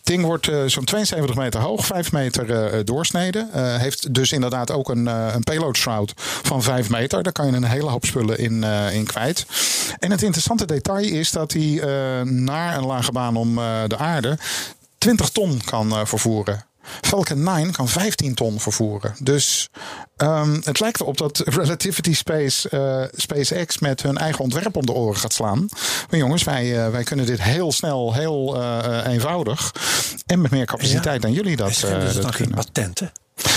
ding 0.02 0.24
wordt 0.24 0.48
eh, 0.48 0.62
zo'n 0.66 0.84
72 0.84 1.36
meter 1.36 1.60
hoog, 1.60 1.86
5 1.86 2.12
meter 2.12 2.50
eh, 2.50 2.80
doorsnede. 2.84 3.46
Eh, 3.52 3.76
heeft 3.76 4.14
dus 4.14 4.32
inderdaad 4.32 4.70
ook 4.70 4.88
een, 4.88 5.06
een 5.06 5.42
payload 5.42 5.76
shroud 5.76 6.12
van 6.16 6.62
5 6.62 6.90
meter. 6.90 7.22
Daar 7.22 7.32
kan 7.32 7.46
je 7.46 7.52
een 7.52 7.64
hele 7.64 7.90
hoop 7.90 8.04
spullen 8.04 8.38
in, 8.38 8.64
in 8.92 9.06
kwijt. 9.06 9.46
En 9.98 10.10
het 10.10 10.22
interessante 10.22 10.66
detail 10.66 11.04
is 11.04 11.30
dat 11.30 11.52
hij 11.52 11.80
naar 12.24 12.76
een 12.76 12.86
lage 12.86 13.12
baan 13.12 13.36
om 13.36 13.54
de 13.86 13.96
aarde 13.96 14.38
20 14.98 15.28
ton 15.28 15.60
kan 15.64 16.06
vervoeren. 16.06 16.64
Falcon 17.00 17.42
9 17.42 17.72
kan 17.72 17.88
15 17.88 18.34
ton 18.34 18.60
vervoeren. 18.60 19.14
Dus 19.18 19.70
ehm, 20.16 20.60
het 20.64 20.80
lijkt 20.80 21.00
erop 21.00 21.16
dat 21.16 21.38
Relativity 21.38 22.14
Space, 22.14 22.68
eh, 22.68 23.20
SpaceX 23.20 23.78
met 23.78 24.02
hun 24.02 24.18
eigen 24.18 24.40
ontwerp 24.44 24.76
om 24.76 24.86
de 24.86 24.92
oren 24.92 25.20
gaat 25.20 25.32
slaan. 25.32 25.68
Maar 26.10 26.18
jongens, 26.18 26.44
wij, 26.44 26.84
eh, 26.84 26.90
wij 26.90 27.02
kunnen 27.02 27.26
dit 27.26 27.42
heel 27.42 27.72
snel, 27.72 28.14
heel 28.14 28.62
eh, 28.62 29.12
eenvoudig. 29.12 29.74
En 30.26 30.40
met 30.40 30.50
meer 30.50 30.66
capaciteit 30.66 31.22
dan 31.22 31.32
jullie 31.32 31.56
dat, 31.56 31.70
Is 31.70 31.80
dus 31.80 32.12
dat 32.14 32.22
dan 32.22 32.32
geen 32.32 32.46
kunnen. 32.46 32.64
patenten? 32.64 33.12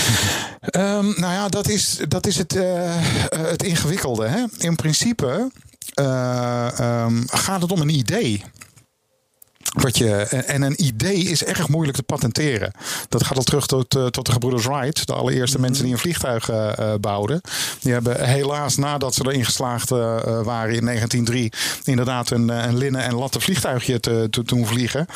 Ehm, 0.66 1.04
nou 1.04 1.32
ja, 1.32 1.48
dat 1.48 1.68
is, 1.68 1.98
dat 2.08 2.26
is 2.26 2.36
het, 2.36 2.58
het 3.36 3.62
ingewikkelde. 3.62 4.26
Hè? 4.26 4.44
In 4.58 4.76
principe 4.76 5.50
eh, 5.96 6.80
ehm, 6.80 7.22
gaat 7.26 7.62
het 7.62 7.72
om 7.72 7.80
een 7.80 7.88
idee. 7.88 8.44
Wat 9.72 9.98
je, 9.98 10.12
en 10.46 10.62
een 10.62 10.84
idee 10.84 11.16
is 11.16 11.44
erg 11.44 11.68
moeilijk 11.68 11.96
te 11.96 12.02
patenteren. 12.02 12.72
Dat 13.08 13.24
gaat 13.24 13.36
al 13.36 13.42
terug 13.42 13.66
tot, 13.66 13.96
eh, 13.96 14.06
tot 14.06 14.26
de 14.26 14.32
gebroeders 14.32 14.64
Wright. 14.66 15.06
De 15.06 15.12
allereerste 15.12 15.60
mensen 15.60 15.84
die 15.84 15.92
een 15.92 15.98
vliegtuig 15.98 16.50
eh, 16.50 16.78
eh, 16.78 17.00
bouwden. 17.00 17.40
Die 17.80 17.92
hebben 17.92 18.24
helaas 18.24 18.76
nadat 18.76 19.14
ze 19.14 19.26
erin 19.26 19.44
geslaagd 19.44 19.88
waren 19.88 20.74
in 20.74 20.84
1903... 20.84 21.52
inderdaad 21.84 22.30
een, 22.30 22.48
een 22.48 22.76
linnen 22.76 23.02
en 23.02 23.14
latten 23.14 23.40
vliegtuigje 23.40 24.00
te, 24.00 24.26
te 24.30 24.42
doen 24.42 24.66
vliegen. 24.66 25.06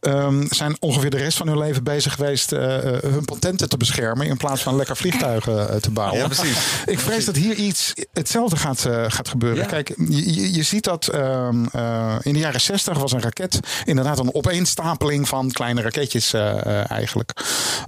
Ehm, 0.00 0.46
zijn 0.48 0.76
ongeveer 0.80 1.10
de 1.10 1.16
rest 1.16 1.36
van 1.36 1.48
hun 1.48 1.58
leven 1.58 1.84
bezig 1.84 2.14
geweest... 2.14 2.50
hun 2.50 3.24
patenten 3.24 3.68
te 3.68 3.76
beschermen... 3.76 4.26
in 4.26 4.36
plaats 4.36 4.62
van 4.62 4.76
lekker 4.76 4.96
vliegtuigen 4.96 5.80
te 5.80 5.90
bouwen. 5.90 6.18
Ja, 6.18 6.26
precies. 6.26 6.82
Ik 6.86 6.98
vrees 6.98 7.24
dat 7.24 7.36
hier 7.36 7.54
iets 7.54 7.94
hetzelfde 8.12 8.56
gaat, 8.56 8.88
gaat 9.08 9.28
gebeuren. 9.28 9.62
Ja. 9.62 9.66
Kijk, 9.66 9.94
je, 10.08 10.52
je- 10.52 10.62
ziet 10.62 10.84
dat 10.84 11.06
ehm, 11.06 11.64
eh, 11.72 12.14
in 12.22 12.32
de 12.32 12.38
jaren 12.38 12.60
60 12.60 12.98
was 12.98 13.12
een 13.12 13.20
raket 13.20 13.60
inderdaad 14.00 14.26
een 14.26 14.34
opeenstapeling 14.34 15.28
van 15.28 15.50
kleine 15.50 15.80
raketjes 15.80 16.32
eh, 16.32 16.66
eh, 16.66 16.90
eigenlijk. 16.90 17.32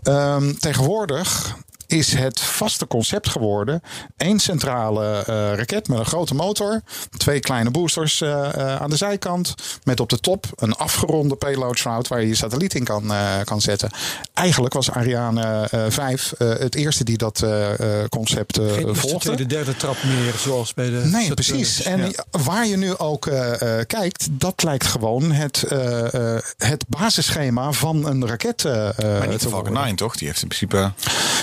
Ehm, 0.03 0.53
tegenwoordig 0.55 1.57
is 1.93 2.15
het 2.15 2.41
vaste 2.41 2.87
concept 2.87 3.29
geworden. 3.29 3.83
één 4.17 4.39
centrale 4.39 5.17
eh, 5.27 5.35
raket 5.55 5.89
met 5.89 5.99
een 5.99 6.05
grote 6.05 6.35
motor. 6.35 6.81
Twee 7.17 7.41
kleine 7.41 7.71
boosters 7.71 8.21
eh, 8.21 8.55
eh, 8.55 8.77
aan 8.83 8.91
de 8.91 8.97
zijkant. 8.97 9.55
Met 9.85 10.01
op 10.01 10.09
de 10.09 10.19
top 10.21 10.47
een 10.57 10.73
afgeronde 10.75 11.35
payload 11.37 11.79
shroud 11.79 12.09
waar 12.09 12.21
je 12.21 12.29
je 12.29 12.35
satelliet 12.35 12.75
in 12.75 12.85
kan, 12.85 13.13
eh, 13.13 13.27
kan 13.45 13.61
zetten. 13.61 13.91
Eigenlijk 14.35 14.75
was 14.75 14.91
Ariane 14.91 15.69
eh, 15.71 15.81
5 15.89 16.33
eh, 16.39 16.49
het 16.49 16.75
eerste 16.75 17.05
die 17.05 17.17
dat 17.19 17.43
eh, 17.43 18.01
eh, 18.03 18.09
concept 18.09 18.59
eh, 18.59 18.73
Geen 18.73 18.97
volgde. 18.97 19.19
tweede, 19.19 19.47
derde 19.47 19.77
trap 19.77 19.97
meer 20.03 20.35
zoals 20.39 20.75
bij 20.75 20.85
de 20.85 20.91
Nee, 20.91 21.05
Saturnus. 21.05 21.35
precies. 21.35 21.83
En 21.83 22.01
Ja. 22.01 22.25
waar 22.31 22.67
je 22.67 22.77
nu 22.77 22.97
ook 22.97 23.27
eh, 23.27 23.79
eh, 23.81 23.87
kijkt, 23.87 24.29
dat 24.31 24.63
lijkt 24.63 24.87
gewoon 24.87 25.33
het, 25.33 25.63
eh, 25.63 26.35
eh, 26.37 26.43
het 26.59 26.85
basisschema 26.89 27.73
van 27.73 28.07
een 28.07 28.27
raket 28.27 28.65
eh, 28.65 28.73
Maar 28.73 28.93
niet 28.93 28.99
te 28.99 29.29
de 29.31 29.39
Falcon 29.39 29.51
worden. 29.51 29.73
9, 29.83 29.97
toch? 29.97 30.17
Die 30.17 30.27
heeft 30.29 30.43
in 30.43 30.49
principe... 30.49 30.93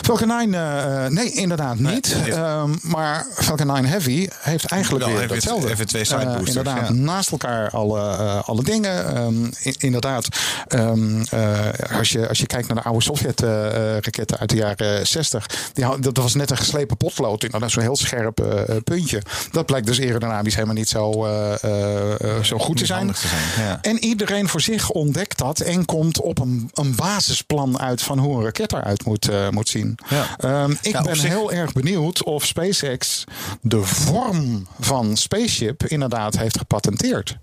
Falcon 0.01 0.27
9, 0.27 0.38
eh, 0.47 1.05
nee, 1.05 1.31
inderdaad 1.31 1.79
niet. 1.79 2.15
Ehm, 2.29 2.69
maar 2.81 3.25
Falcon 3.35 3.67
9 3.67 3.85
Heavy 3.85 4.27
heeft 4.39 4.65
eigenlijk 4.65 5.03
Wel, 5.03 5.11
weer 5.13 5.21
heeft- 5.21 5.33
hetzelfde. 5.33 5.67
heeft 5.67 5.87
twee 5.87 6.03
side 6.05 6.19
Eh, 6.19 6.39
inderdaad, 6.43 6.87
ja. 6.87 6.93
naast 6.93 7.31
elkaar 7.31 7.69
alle, 7.69 7.99
eh, 7.99 8.41
alle 8.49 8.63
dingen. 8.63 9.15
Ehm, 9.15 9.71
inderdaad, 9.77 10.27
ehm, 10.67 11.21
eh, 11.29 11.97
als, 11.97 12.09
je, 12.11 12.27
als 12.27 12.39
je 12.39 12.45
kijkt 12.45 12.67
naar 12.67 12.77
de 12.77 12.83
oude 12.83 13.03
Sovjet-raketten 13.03 14.37
uit 14.39 14.49
de 14.49 14.55
jaren 14.55 15.07
60. 15.07 15.45
Die, 15.73 15.99
dat 15.99 16.17
was 16.17 16.33
net 16.33 16.51
een 16.51 16.57
geslepen 16.57 16.97
potlood. 16.97 17.43
Inderdaad, 17.43 17.71
zo'n 17.71 17.81
heel 17.83 17.95
scherp 17.95 18.41
puntje. 18.83 19.21
Dat 19.51 19.65
blijkt 19.65 19.87
dus 19.87 19.99
aerodynamisch 19.99 20.53
helemaal 20.55 20.75
niet 20.75 20.89
zo, 20.89 21.11
zo 22.43 22.57
goed 22.57 22.77
te 22.77 22.85
zijn. 22.85 22.97
handig 22.97 23.19
te 23.19 23.27
zijn, 23.27 23.67
ja. 23.67 23.79
En 23.81 24.03
iedereen 24.03 24.47
voor 24.47 24.61
zich 24.61 24.89
ontdekt 24.89 25.37
dat 25.37 25.59
en 25.59 25.85
komt 25.85 26.21
op 26.21 26.39
een, 26.39 26.69
een 26.73 26.95
basisplan 26.95 27.79
uit 27.79 28.01
van 28.01 28.19
hoe 28.19 28.37
een 28.37 28.43
raket 28.43 28.73
eruit 28.73 29.05
moet, 29.05 29.29
moet 29.51 29.69
zien. 29.69 29.97
Ja. 30.09 30.28
Ehm, 30.37 30.71
ik 30.81 31.01
ben 31.03 31.15
zich- 31.15 31.29
heel 31.29 31.51
erg 31.51 31.71
benieuwd 31.73 32.23
of 32.23 32.45
SpaceX 32.45 33.23
de 33.61 33.81
vorm 33.83 34.67
van 34.79 35.17
Spaceship 35.17 35.83
inderdaad 35.85 36.37
heeft 36.37 36.57
gepatenteerd. 36.57 37.37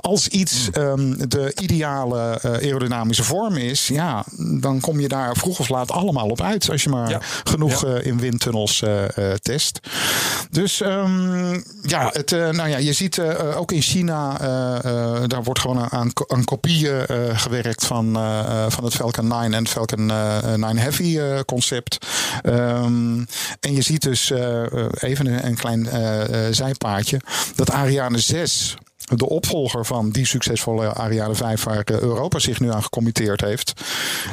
Als 0.00 0.28
iets 0.28 0.68
ehm, 0.72 1.28
de 1.28 1.52
ideale 1.60 2.38
eh, 2.42 2.50
aerodynamische 2.50 3.24
vorm 3.24 3.56
is, 3.56 3.86
ja, 3.88 4.24
dan 4.60 4.80
kom 4.80 5.00
je 5.00 5.08
daar 5.08 5.36
vroeg 5.36 5.58
of 5.58 5.68
laat 5.68 5.90
allemaal 5.90 6.28
op 6.28 6.40
uit. 6.40 6.70
Als 6.70 6.82
je 6.82 6.88
maar 6.88 7.10
Ja. 7.10 7.20
genoeg 7.44 7.84
eh, 7.84 8.06
in 8.06 8.18
windtunnels 8.18 8.82
eh, 8.82 9.32
test. 9.42 9.80
Dus 10.50 10.80
ehm, 10.80 11.52
ja, 11.82 12.10
het, 12.12 12.30
nou 12.30 12.68
ja, 12.68 12.76
je 12.76 12.92
ziet 12.92 13.20
ook 13.56 13.72
in 13.72 13.82
China, 13.82 14.36
daar 15.26 15.42
wordt 15.42 15.60
gewoon 15.60 15.90
aan, 15.90 16.10
aan 16.26 16.44
kopieën 16.44 17.06
gewerkt 17.34 17.86
van, 17.86 18.12
van 18.68 18.84
het 18.84 18.94
Falcon 18.94 19.26
9 19.28 19.54
en 19.54 19.62
het 19.62 19.68
Falcon 19.68 20.10
eh, 20.10 20.54
9 20.54 20.78
Heavy 20.78 21.20
concept. 21.44 21.98
Ehm, 22.42 23.18
en 23.60 23.72
je 23.74 23.82
ziet 23.82 24.02
dus 24.02 24.30
even 24.94 25.26
een, 25.26 25.46
een 25.46 25.56
klein 25.56 25.88
zijpaadje 26.54 27.20
dat 27.54 27.70
Ariane 27.70 28.18
6 28.18 28.76
de 29.04 29.28
opvolger 29.28 29.86
van 29.86 30.10
die 30.10 30.26
succesvolle 30.26 30.92
Ariane 30.92 31.34
5 31.34 31.64
waar 31.64 31.82
eh, 31.84 31.98
Europa 32.00 32.38
zich 32.38 32.60
nu 32.60 32.72
aan 32.72 32.82
gecommitteerd 32.82 33.40
heeft. 33.40 33.72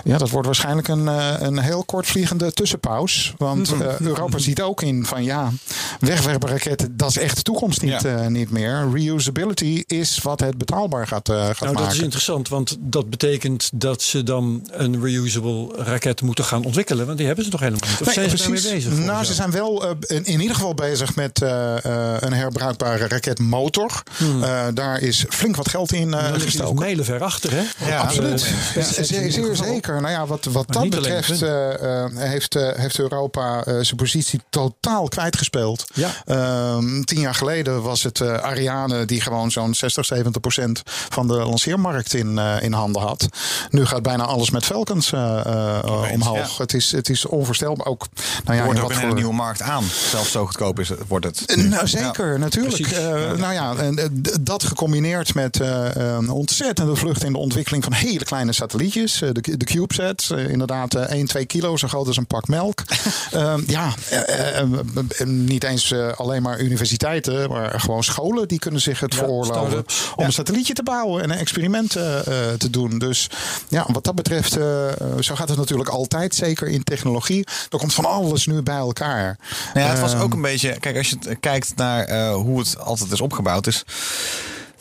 Ja, 0.04 0.18
dat 0.18 0.30
wordt 0.30 0.46
waarschijnlijk 0.46 0.88
een, 0.88 1.08
eh, 1.08 1.34
een 1.40 1.60
heel 1.60 1.84
kortvliegende 1.84 2.54
tussenpaus. 2.54 3.34
Want 3.38 3.72
eh, 3.82 4.00
Europa 4.00 4.38
ziet 4.38 4.62
ook 4.62 4.82
in 4.82 5.06
van 5.06 5.24
ja, 5.24 5.52
wegwerpraketten, 6.00 6.98
dat 6.98 7.10
is 7.10 7.18
echt 7.18 7.36
de 7.36 7.42
toekomst 7.42 7.82
niet, 7.82 8.02
Ja. 8.02 8.30
niet 8.30 8.52
meer. 8.52 8.90
Reusability 8.94 9.84
is 9.88 10.20
wat 10.22 10.40
het 10.40 10.58
betaalbaar 10.58 11.08
gaat, 11.08 11.30
eh, 11.30 11.36
gaat 11.36 11.60
Nou, 11.60 11.72
dat 11.74 11.82
maken. 11.82 11.96
is 11.98 12.02
interessant, 12.04 12.48
want 12.50 12.78
dat 12.80 13.10
betekent 13.10 13.70
dat 13.74 14.02
ze 14.02 14.24
dan 14.24 14.68
een 14.72 15.02
reusable 15.04 15.84
raket 15.84 16.22
moeten 16.22 16.44
gaan 16.46 16.66
ontwikkelen. 16.66 17.06
Want 17.06 17.18
die 17.18 17.28
hebben 17.28 17.46
ze 17.46 17.52
toch 17.52 17.60
helemaal 17.60 17.90
niet? 17.90 18.00
Of 18.02 18.06
Nee, 18.06 18.14
zijn 18.16 18.30
ze 18.30 18.36
precies. 18.36 18.64
daarmee 18.64 18.84
bezig? 18.84 19.06
Nou, 19.06 19.26
ze 19.26 19.34
zijn 19.34 19.52
wel 19.52 19.86
in, 20.00 20.26
in 20.26 20.42
ieder 20.42 20.56
geval 20.56 20.74
bezig 20.74 21.16
met 21.16 21.42
een 21.42 22.34
herbruikbare 22.34 23.08
raketmotor. 23.08 24.04
Eh, 24.42 24.61
daar 24.74 25.00
is 25.00 25.26
flink 25.30 25.56
wat 25.56 25.70
geld 25.70 25.92
in 25.94 26.02
eh, 26.02 26.12
Dan 26.12 26.20
ligt 26.20 26.30
hij 26.32 26.34
dus 26.34 26.44
gestoken. 26.44 26.80
mijlenver 26.80 27.24
achter, 27.24 27.52
hè? 27.52 27.88
Ja, 27.90 27.98
Absoluut. 28.00 28.42
Ja, 28.76 28.82
Zeer, 28.84 29.06
zeer, 29.06 29.32
zeker. 29.32 29.56
zeker. 29.56 30.02
Nou 30.02 30.14
ja, 30.14 30.26
wat, 30.26 30.46
wat 30.46 30.72
dat 30.74 30.90
betreft 30.90 31.42
eh, 31.42 32.04
eh, 32.04 32.12
heeft, 32.16 32.56
eh, 32.56 32.70
heeft 32.74 33.00
Europa 33.00 33.64
eh, 33.64 33.74
zijn 33.82 33.96
positie 33.96 34.42
totaal 34.50 35.08
kwijtgespeeld. 35.08 35.86
Ja. 35.94 36.10
Ehm, 36.26 37.02
tien 37.04 37.20
jaar 37.20 37.36
geleden 37.36 37.82
was 37.82 38.04
het 38.04 38.22
eh, 38.22 38.34
Ariane 38.38 39.06
die 39.06 39.22
gewoon 39.22 39.52
zo'n 39.52 39.74
60, 39.74 40.06
70 40.06 40.42
procent 40.42 40.82
van 40.86 41.28
de 41.28 41.34
lanceermarkt 41.34 42.14
in, 42.14 42.38
eh, 42.40 42.56
in 42.62 42.74
handen 42.74 43.02
had. 43.02 43.28
Nu 43.70 43.86
gaat 43.86 44.02
bijna 44.02 44.24
alles 44.24 44.50
met 44.50 44.66
Falcons 44.66 45.12
eh, 45.14 45.40
eh, 45.46 46.12
omhoog. 46.12 46.38
ja. 46.58 46.62
Het, 46.64 46.74
is, 46.74 46.92
het 46.92 47.10
is 47.10 47.26
onvoorstelbaar. 47.26 47.86
Ook, 47.88 48.06
nou 48.44 48.56
ja, 48.56 48.60
Er 48.60 48.66
wordt 48.66 48.80
ook 48.80 48.94
wat 48.94 49.04
een 49.04 49.14
nieuwe 49.16 49.34
markt 49.34 49.62
aan. 49.62 49.84
Zelfs 50.10 50.32
zo 50.32 50.46
goedkoop 50.46 50.80
is 50.80 50.90
het, 50.90 51.00
wordt 51.08 51.26
het. 51.26 51.46
eh. 51.46 51.58
Nou, 51.64 51.88
zeker, 51.88 52.40
natuurlijk. 52.40 52.92
Eh, 52.92 53.32
Nou 53.32 53.54
ja, 53.54 53.76
en 53.76 53.98
eh, 53.98 54.06
dat 54.52 54.64
gecombineerd 54.64 55.34
met 55.34 55.60
eh, 55.60 55.86
een 55.94 56.30
ontzettende 56.30 56.96
vlucht 56.96 57.24
in 57.24 57.32
de 57.32 57.38
ontwikkeling 57.38 57.84
van 57.84 57.94
hele 57.94 58.24
kleine 58.26 58.54
satellietjes. 58.54 59.22
eh, 59.22 59.30
de, 59.32 59.58
de 59.58 59.66
CubeSat, 59.66 60.30
eh, 60.36 60.50
inderdaad 60.50 60.96
eh, 60.96 61.02
1, 61.04 61.26
2 61.28 61.46
kilo, 61.46 61.78
zo 61.78 61.88
groot 61.88 62.08
als 62.08 62.18
een 62.18 62.28
pak 62.28 62.48
melk. 62.48 62.84
Ehm, 63.32 63.62
ja, 63.68 63.94
niet 65.26 65.64
eens 65.64 65.94
alleen 66.16 66.42
maar 66.42 66.60
universiteiten, 66.60 67.50
maar 67.50 67.80
gewoon 67.80 68.04
scholen 68.04 68.48
die 68.48 68.60
kunnen 68.60 68.82
zich 68.82 69.00
het 69.00 69.14
Ja, 69.14 69.20
veroorloven 69.20 69.86
om 70.16 70.26
een 70.26 70.34
satellietje 70.34 70.74
te 70.74 70.84
bouwen 70.84 71.24
en 71.24 71.30
een 71.30 71.38
experiment 71.38 71.96
eh, 71.96 72.04
te 72.58 72.70
doen. 72.70 72.98
Dus 73.00 73.30
ja, 73.68 73.86
wat 73.94 74.04
dat 74.04 74.16
betreft, 74.16 74.52
zo 75.20 75.36
gaat 75.36 75.50
het 75.50 75.58
natuurlijk 75.58 75.90
altijd, 75.90 76.36
zeker 76.36 76.68
in 76.68 76.84
technologie. 76.84 77.48
Er 77.70 77.78
komt 77.78 77.94
van 77.94 78.06
alles 78.06 78.46
nu 78.46 78.62
bij 78.62 78.76
elkaar. 78.76 79.38
Nou 79.74 79.86
ja, 79.86 79.92
het 79.92 80.00
was 80.02 80.14
Ehm, 80.14 80.22
ook 80.22 80.34
een 80.34 80.42
beetje. 80.42 80.80
Kijk, 80.80 80.98
als 80.98 81.10
je 81.10 81.36
kijkt 81.40 81.76
naar 81.76 82.32
hoe 82.34 82.60
het 82.60 82.80
altijd 82.80 83.12
is 83.12 83.22
opgebouwd, 83.22 83.68
is. 83.68 83.84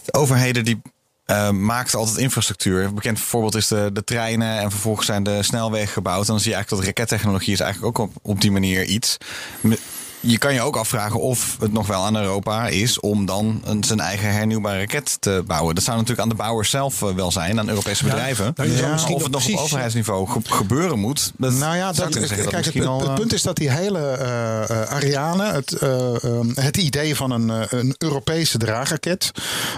De 0.04 0.12
overheden 0.12 0.64
die. 0.64 0.82
eh 1.24 1.50
maakten 1.50 1.98
altijd 1.98 2.16
infrastructuur. 2.16 2.84
Een 2.84 2.94
bekend 2.94 3.20
voorbeeld 3.20 3.54
is 3.54 3.68
de, 3.68 3.90
de 3.92 4.04
treinen 4.04 4.58
en 4.58 4.70
vervolgens 4.70 5.06
zijn 5.06 5.22
de 5.22 5.42
snelwegen 5.42 5.92
gebouwd. 5.92 6.20
En 6.20 6.26
dan 6.26 6.40
zie 6.40 6.50
je 6.50 6.54
eigenlijk 6.54 6.84
dat 6.86 6.94
rakettechnologie 6.94 7.52
is 7.52 7.60
eigenlijk 7.60 7.98
ook 7.98 8.08
op, 8.08 8.16
op 8.22 8.40
die 8.40 8.50
manier 8.50 8.84
iets. 8.84 9.16
Je 10.22 10.38
kan 10.38 10.54
je 10.54 10.60
ook 10.60 10.76
afvragen 10.76 11.20
of 11.20 11.56
het 11.60 11.72
nog 11.72 11.86
wel 11.86 12.04
aan 12.04 12.16
Europa 12.16 12.68
is 12.68 13.00
om 13.00 13.26
dan 13.26 13.60
een, 13.64 13.84
zijn 13.84 14.00
eigen 14.00 14.32
hernieuwbare 14.32 14.78
raket 14.78 15.16
te 15.20 15.42
bouwen. 15.46 15.74
Dat 15.74 15.84
zou 15.84 15.96
natuurlijk 15.96 16.22
aan 16.22 16.28
de 16.28 16.34
bouwers 16.42 16.70
zelf 16.70 17.02
eh, 17.02 17.14
wel 17.14 17.32
zijn, 17.32 17.58
aan 17.58 17.68
Europese 17.68 18.04
Ja, 18.04 18.10
bedrijven. 18.10 18.52
nou, 18.56 19.12
of 19.14 19.22
het 19.22 19.32
nog 19.32 19.48
op 19.48 19.56
overheidsniveau 19.58 20.26
ge- 20.28 20.40
gebeuren 20.44 20.98
moet. 20.98 21.32
Dat 21.38 21.52
Nou 21.52 21.76
ja, 21.76 21.92
dat, 21.92 22.08
kijk, 22.48 22.64
het, 22.74 22.86
al, 22.86 23.04
eh, 23.08 23.14
punt 23.14 23.32
is 23.32 23.42
dat 23.42 23.56
die 23.56 23.70
hele 23.70 23.98
eh, 23.98 24.80
Ariane, 24.92 25.44
het, 25.52 25.72
eh, 25.72 26.24
ehm, 26.24 26.48
het 26.54 26.76
idee 26.76 27.16
van 27.16 27.30
een, 27.30 27.50
eh, 27.50 27.78
een 27.80 27.94
Europese 27.98 28.58
draagraket, 28.58 29.30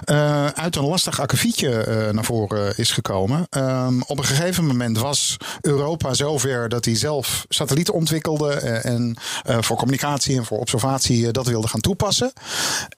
eh, 0.05 0.47
uit 0.47 0.77
een 0.77 0.85
lastig 0.85 1.21
akkefietje 1.21 1.71
eh, 1.83 2.13
naar 2.13 2.25
voren 2.25 2.77
is 2.77 2.91
gekomen. 2.91 3.47
Ehm, 3.51 4.01
op 4.07 4.19
een 4.19 4.25
gegeven 4.25 4.67
moment 4.67 4.99
was 4.99 5.37
Europa 5.61 6.15
zover 6.15 6.69
dat 6.69 6.85
hij 6.85 6.97
zelf 6.97 7.45
satellieten 7.49 7.95
ontwikkelde 7.95 8.53
en 8.55 9.17
eh, 9.43 9.57
voor 9.61 9.77
communicatie 9.77 10.32
en 10.37 10.45
voor 10.45 10.59
observatie 10.59 11.27
eh, 11.27 11.33
dat 11.33 11.47
wilde 11.47 11.69
gaan 11.69 11.81
toepassen. 11.81 12.33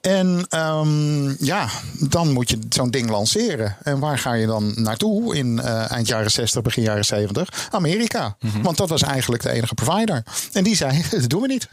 En 0.01 0.45
ehm, 0.49 1.45
ja, 1.45 1.69
dan 1.99 2.31
moet 2.31 2.49
je 2.49 2.59
zo'n 2.69 2.91
ding 2.91 3.09
lanceren. 3.09 3.77
En 3.83 3.99
waar 3.99 4.17
ga 4.17 4.33
je 4.33 4.45
dan 4.45 4.73
naartoe 4.75 5.35
in 5.35 5.59
eh, 5.59 5.91
eind 5.91 6.07
jaren 6.07 6.31
60, 6.31 6.61
begin 6.61 6.83
jaren 6.83 7.05
70? 7.05 7.67
Amerika. 7.71 8.37
Want 8.61 8.77
dat 8.77 8.89
was 8.89 9.01
eigenlijk 9.01 9.43
de 9.43 9.49
enige 9.51 9.73
provider. 9.73 10.23
En 10.51 10.63
die 10.63 10.75
zei, 10.75 11.03
dat 11.11 11.29
doen 11.29 11.41
we 11.41 11.47
niet. 11.47 11.67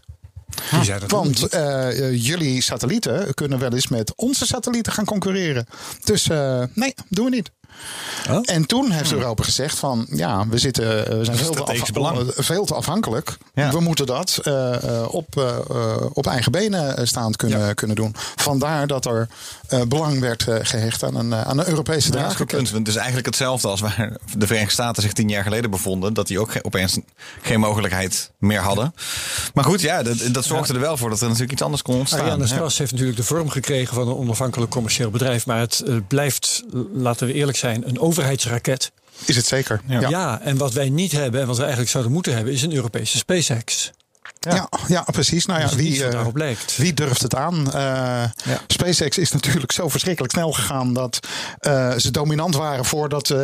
Want 1.06 1.48
eh, 1.48 2.14
jullie 2.24 2.62
satellieten 2.62 3.34
kunnen 3.34 3.58
wel 3.58 3.72
eens 3.72 3.88
met 3.88 4.12
onze 4.16 4.46
satellieten 4.46 4.92
gaan 4.92 5.04
concurreren. 5.04 5.66
Dus 6.04 6.26
nee, 6.74 6.94
doen 7.08 7.24
we 7.24 7.30
niet. 7.30 7.50
Oh. 8.30 8.38
En 8.44 8.66
toen 8.66 8.90
heeft 8.90 9.12
Europa 9.12 9.42
gezegd 9.44 9.78
van 9.78 10.06
ja, 10.10 10.48
we, 10.48 10.58
zitten, 10.58 11.06
eh, 11.10 11.16
we 11.18 11.24
zijn 11.24 11.36
veel 11.36 11.50
te, 11.52 12.32
eh, 12.36 12.44
veel 12.44 12.64
te 12.64 12.74
afhankelijk. 12.74 13.36
Ja. 13.54 13.70
We 13.70 13.80
moeten 13.80 14.06
dat 14.06 14.38
eh, 14.42 14.74
eh, 15.00 15.14
op, 15.14 15.56
op 16.12 16.26
eigen 16.26 16.52
benen 16.52 17.08
staand 17.08 17.36
kunnen, 17.36 17.74
kunnen 17.74 17.96
doen. 17.96 18.14
Vandaar 18.36 18.86
dat 18.86 19.06
er 19.06 19.28
eh, 19.68 19.80
belang 19.88 20.20
werd 20.20 20.48
eh, 20.48 20.56
gehecht 20.62 21.02
aan 21.02 21.14
een, 21.16 21.34
aan 21.34 21.58
een 21.58 21.68
Europese 21.68 22.12
Ja, 22.12 22.12
dat 22.12 22.20
is 22.24 22.30
een 22.32 22.36
goed 22.36 22.48
draagraket. 22.48 22.56
punt. 22.56 22.70
Want 22.70 22.78
Het 22.86 22.88
is 22.88 22.96
eigenlijk 22.96 23.26
hetzelfde 23.26 23.68
als 23.68 23.80
waar 23.80 24.16
de 24.36 24.46
Verenigde 24.46 24.72
Staten 24.72 25.02
zich 25.02 25.12
tien 25.12 25.28
jaar 25.28 25.42
geleden 25.42 25.70
bevonden. 25.70 26.14
Dat 26.14 26.26
die 26.26 26.40
ook 26.40 26.52
ge- 26.52 26.64
opeens 26.64 26.98
geen 27.42 27.60
mogelijkheid 27.60 28.30
meer 28.38 28.60
hadden. 28.60 28.94
Maar 29.54 29.64
goed, 29.64 29.80
ja, 29.80 30.02
dat, 30.02 30.16
dat 30.32 30.44
zorgde 30.44 30.74
er 30.74 30.80
wel 30.80 30.96
voor 30.96 31.08
dat 31.10 31.18
er 31.20 31.24
natuurlijk 31.24 31.52
iets 31.52 31.62
anders 31.62 31.82
kon 31.82 31.94
ontstaan. 31.96 32.20
Ariane 32.20 32.40
Ja. 32.42 32.46
Stras 32.48 32.78
heeft 32.78 32.90
natuurlijk 32.90 33.18
de 33.18 33.24
vorm 33.24 33.48
gekregen 33.50 33.94
van 33.94 34.08
een 34.08 34.14
onafhankelijk 34.16 34.70
commercieel 34.70 35.10
bedrijf. 35.10 35.46
Maar 35.46 35.58
het 35.60 35.82
blijft, 36.08 36.62
laten 36.94 37.26
we 37.26 37.32
eerlijk 37.32 37.58
zijn, 37.58 37.61
een 37.70 38.00
overheidsraket. 38.00 38.92
Is 39.24 39.36
het 39.36 39.46
zeker? 39.46 39.80
Ja. 39.86 40.08
Ja. 40.08 40.40
en 40.40 40.56
wat 40.56 40.72
wij 40.72 40.88
niet 40.88 41.12
hebben 41.12 41.40
en 41.40 41.46
wat 41.46 41.56
we 41.56 41.62
eigenlijk 41.62 41.90
zouden 41.90 42.12
moeten 42.12 42.34
hebben, 42.34 42.52
is 42.52 42.62
een 42.62 42.74
Europese 42.74 43.18
SpaceX. 43.18 43.90
Ja. 44.50 44.68
Ja, 44.86 45.04
precies. 45.12 45.46
Nou 45.46 45.60
ja, 45.60 45.66
Dus 45.66 45.74
wie, 45.76 46.04
eh. 46.04 46.26
Wie 46.76 46.94
durft 46.94 47.22
het 47.22 47.34
aan? 47.34 47.72
Eh, 47.72 48.22
SpaceX 48.66 49.18
is 49.18 49.32
natuurlijk 49.32 49.72
zo 49.72 49.88
verschrikkelijk 49.88 50.32
snel 50.32 50.52
gegaan 50.52 50.92
dat 50.92 51.18
eh, 51.58 51.92
ze 51.96 52.10
dominant 52.10 52.54
waren 52.56 52.84
voordat 52.84 53.34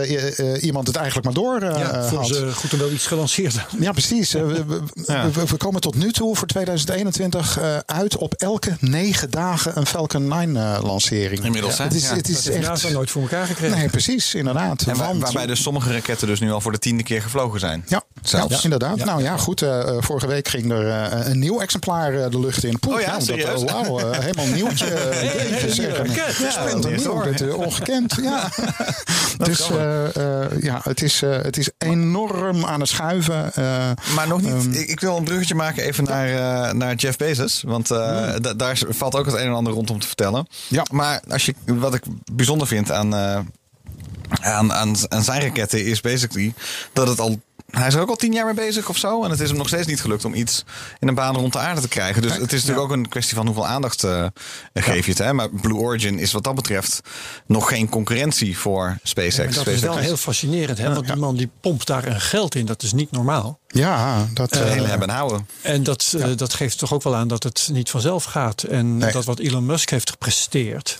iemand 0.61 0.87
het 0.87 0.97
eigenlijk 0.97 1.26
maar 1.26 1.35
door 1.45 1.61
eh, 1.62 1.78
ja, 1.78 2.09
voor 2.09 2.19
had. 2.19 2.26
ze 2.26 2.50
goed 2.55 2.73
en 2.73 2.78
wel 2.78 2.90
iets 2.90 3.07
gelanceerd 3.07 3.55
hebben. 3.59 3.83
Ja, 3.83 3.93
precies. 3.93 4.33
We, 4.33 4.64
we- 4.67 4.83
Ja. 5.07 5.31
we- 5.31 5.47
we 5.47 5.57
komen 5.57 5.81
tot 5.81 5.95
nu 5.95 6.12
toe 6.12 6.37
voor 6.37 6.47
2021 6.47 7.59
eh, 7.59 7.76
uit 7.87 8.17
op 8.17 8.35
elke 8.35 8.76
negen 8.81 9.31
dagen 9.31 9.73
een 9.78 9.87
Falcon 9.87 10.28
9 10.28 10.57
eh, 10.57 10.78
lancering. 10.83 11.45
Inmiddels, 11.45 11.78
hè? 11.78 11.85
Het 11.85 11.95
is, 11.95 12.02
Ja. 12.09 12.14
het 12.14 12.28
is 12.28 12.43
Dat 12.43 12.55
echt. 12.55 12.67
NASA 12.67 12.88
nooit 12.88 13.11
voor 13.11 13.23
elkaar 13.23 13.47
gekregen. 13.47 13.78
Nee, 13.78 13.88
precies, 13.88 14.35
inderdaad. 14.35 14.83
En 14.83 14.97
waar- 14.97 15.07
Want- 15.07 15.21
waarbij 15.23 15.47
dus 15.47 15.62
sommige 15.62 15.93
raketten 15.93 16.26
dus 16.26 16.40
nu 16.40 16.50
al 16.52 16.61
voor 16.61 16.73
de 16.73 16.78
tiende 16.78 17.02
keer 17.02 17.23
gevlogen 17.23 17.61
zijn. 17.61 17.85
Ja, 17.88 18.02
Zelfs. 18.29 18.55
ja, 18.55 18.61
inderdaad. 18.63 18.99
Ja. 18.99 19.05
Nou 19.05 19.23
ja, 19.23 19.37
goed. 19.37 19.63
eh, 19.63 19.81
eh, 19.89 19.97
vorige 20.01 20.27
week 20.27 20.49
ging 20.49 20.73
er 20.73 20.89
eh, 20.89 21.27
een 21.29 21.39
nieuw 21.39 21.61
exemplaar 21.61 22.31
de 22.31 22.41
lucht 22.41 22.65
in. 22.65 22.79
Poeh, 22.79 22.95
Oh 22.97 23.01
ja, 23.01 23.07
nou, 23.07 23.19
dat, 23.19 23.27
serieus? 23.27 24.17
helemaal 24.21 24.47
nieuwtje. 24.47 24.87
jeetje, 25.51 25.73
zeg. 25.75 25.97
raket. 25.97 26.37
Ja, 26.37 26.51
splinternieuw, 26.51 26.91
niet 26.97 27.05
hoor. 27.07 27.25
dit, 27.25 27.41
eh, 27.41 27.55
ongekend. 27.59 28.17
Ja. 28.23 28.49
dus 29.49 29.71
eh, 29.71 30.17
eh, 30.45 30.63
ja, 30.63 30.81
het 30.83 31.03
is, 31.03 31.23
eh, 31.23 31.31
het 31.43 31.57
is 31.57 31.71
enorm 31.79 32.65
aan 32.65 32.81
het 32.81 32.89
schuiven. 32.89 33.53
eh, 33.55 33.91
Maar 34.15 34.29
nog 34.29 34.41
niet. 34.41 34.51
Ehm, 34.51 34.73
ik, 34.73 34.89
ik 34.89 35.01
wil 35.01 35.17
een 35.17 35.25
bruggetje 35.25 35.55
maken 35.55 35.83
even 35.83 36.05
naar, 36.05 36.29
eh, 36.29 36.73
naar 36.73 36.95
Jeff 36.95 37.17
Bezos. 37.17 37.63
Want 37.67 37.91
eh, 37.91 37.99
da- 38.41 38.55
daar 38.55 38.79
valt 38.89 39.15
ook 39.15 39.27
het 39.27 39.35
een 39.35 39.41
en 39.41 39.53
ander 39.55 39.73
rondom 39.73 39.99
te 40.01 40.07
vertellen. 40.07 40.47
Ja. 40.69 40.83
Maar 40.91 41.21
als 41.29 41.47
je, 41.47 41.55
wat 41.67 41.95
ik 41.95 42.03
bijzonder 42.33 42.67
vind 42.67 42.91
aan, 42.91 43.15
eh, 43.15 43.39
aan, 44.41 44.73
aan, 44.73 44.95
aan 45.09 45.23
zijn 45.25 45.41
raketten 45.43 45.85
is 45.85 46.01
basically 46.01 46.55
dat 46.93 47.09
het 47.09 47.21
al. 47.21 47.41
Hij 47.69 47.87
is 47.87 47.95
er 47.95 48.01
ook 48.01 48.09
al 48.09 48.17
tien 48.17 48.33
jaar 48.33 48.45
mee 48.45 48.55
bezig 48.55 48.89
of 48.89 48.97
zo. 48.97 49.25
En 49.25 49.31
het 49.31 49.41
is 49.41 49.49
hem 49.49 49.59
nog 49.59 49.69
steeds 49.69 49.87
niet 49.87 50.01
gelukt 50.01 50.25
om 50.25 50.35
iets 50.35 50.65
in 50.99 51.09
een 51.09 51.15
baan 51.15 51.37
rond 51.37 51.53
de 51.53 51.59
aarde 51.59 51.81
te 51.81 51.89
krijgen. 51.89 52.23
Dus 52.23 52.33
het 52.33 52.53
is 52.53 52.65
natuurlijk 52.65 52.81
ook 52.81 52.91
een 52.97 53.09
kwestie 53.09 53.37
van 53.37 53.47
hoeveel 53.47 53.67
aandacht 53.67 54.05
eh, 54.05 54.27
geef 54.75 55.05
je 55.05 55.11
het. 55.11 55.21
Hè? 55.21 55.33
Maar 55.33 55.51
Blue 55.51 55.77
Origin 55.79 56.19
is 56.19 56.33
wat 56.33 56.45
dat 56.45 56.55
betreft 56.55 57.01
nog 57.47 57.69
geen 57.69 57.89
concurrentie 57.89 58.59
voor 58.59 58.99
SpaceX. 59.03 59.55
Dat 59.55 59.67
is 59.67 59.81
wel 59.81 59.97
heel 59.97 60.17
fascinerend, 60.17 60.79
hè? 60.79 60.95
want 60.95 61.07
die 61.07 61.17
man 61.17 61.37
die 61.37 61.51
pompt 61.61 61.87
daar 61.87 62.07
een 62.07 62.21
geld 62.21 62.55
in. 62.55 62.67
Dat 62.67 62.83
is 62.83 62.93
niet 62.93 63.11
normaal. 63.11 63.59
ja, 63.67 64.27
dat... 64.35 64.51
het 64.51 64.61
eh, 64.63 64.69
hele 64.71 64.87
hebben 64.87 65.09
en 65.09 65.15
houden. 65.15 65.49
En 65.63 65.83
dat, 65.83 66.15
eh, 66.19 66.27
dat 66.37 66.55
geeft 66.55 66.79
toch 66.79 66.93
ook 66.95 67.03
wel 67.03 67.17
aan 67.17 67.29
dat 67.29 67.43
het 67.43 67.69
niet 67.73 67.91
vanzelf 67.91 68.25
gaat. 68.25 68.63
En 68.63 68.97
Nee. 68.97 69.13
dat 69.13 69.25
wat 69.25 69.39
Elon 69.39 69.67
Musk 69.67 69.91
heeft 69.91 70.11
gepresteerd. 70.11 70.99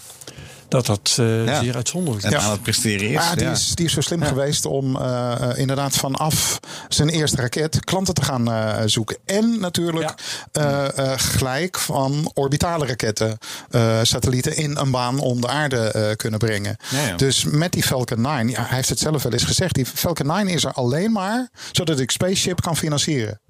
Dat 0.69 0.87
dat 0.87 1.17
eh, 1.19 1.45
Ja. 1.47 1.61
zeer 1.63 1.75
uitzonderlijk 1.77 2.27
is. 2.27 2.33
En 2.33 2.41
aan 2.41 2.51
het 2.51 2.63
presteren 2.63 3.07
is. 3.09 3.13
Ja, 3.13 3.35
die, 3.35 3.45
ja. 3.45 3.51
is, 3.51 3.75
die 3.75 3.87
is 3.87 3.93
zo 3.93 4.01
slim 4.01 4.23
geweest 4.23 4.67
om 4.67 4.97
eh, 4.97 5.35
inderdaad 5.55 5.97
vanaf 5.97 6.59
zijn 6.89 7.09
eerste 7.09 7.37
raket 7.41 7.85
klanten 7.85 8.15
te 8.15 8.23
gaan 8.23 8.51
eh, 8.53 8.77
zoeken. 8.87 9.17
En 9.25 9.61
natuurlijk 9.61 10.15
eh, 10.53 10.99
eh, 10.99 11.13
gelijk 11.17 11.79
van 11.79 12.31
orbitale 12.35 12.87
raketten, 12.87 13.39
eh, 13.71 13.99
satellieten 14.03 14.57
in 14.57 14.77
een 14.77 14.91
baan 14.91 15.19
om 15.19 15.41
de 15.41 15.49
aarde 15.49 15.79
eh, 15.91 16.17
kunnen 16.17 16.39
brengen. 16.39 16.77
Ja, 16.91 17.07
ja. 17.07 17.17
Dus 17.17 17.45
met 17.45 17.73
die 17.73 17.83
Falcon 17.83 18.21
9, 18.21 18.49
ja, 18.49 18.65
hij 18.67 18.77
heeft 18.77 18.89
het 18.89 18.99
zelf 18.99 19.23
wel 19.23 19.33
eens 19.33 19.45
gezegd, 19.45 19.75
die 19.75 19.87
Falcon 19.87 20.27
9 20.27 20.49
is 20.49 20.65
er 20.65 20.73
alleen 20.73 21.13
maar 21.13 21.49
zodat 21.73 22.01
ik 22.01 22.11
Spaceship 22.11 22.61
kan 22.63 22.77
financieren. 22.77 23.41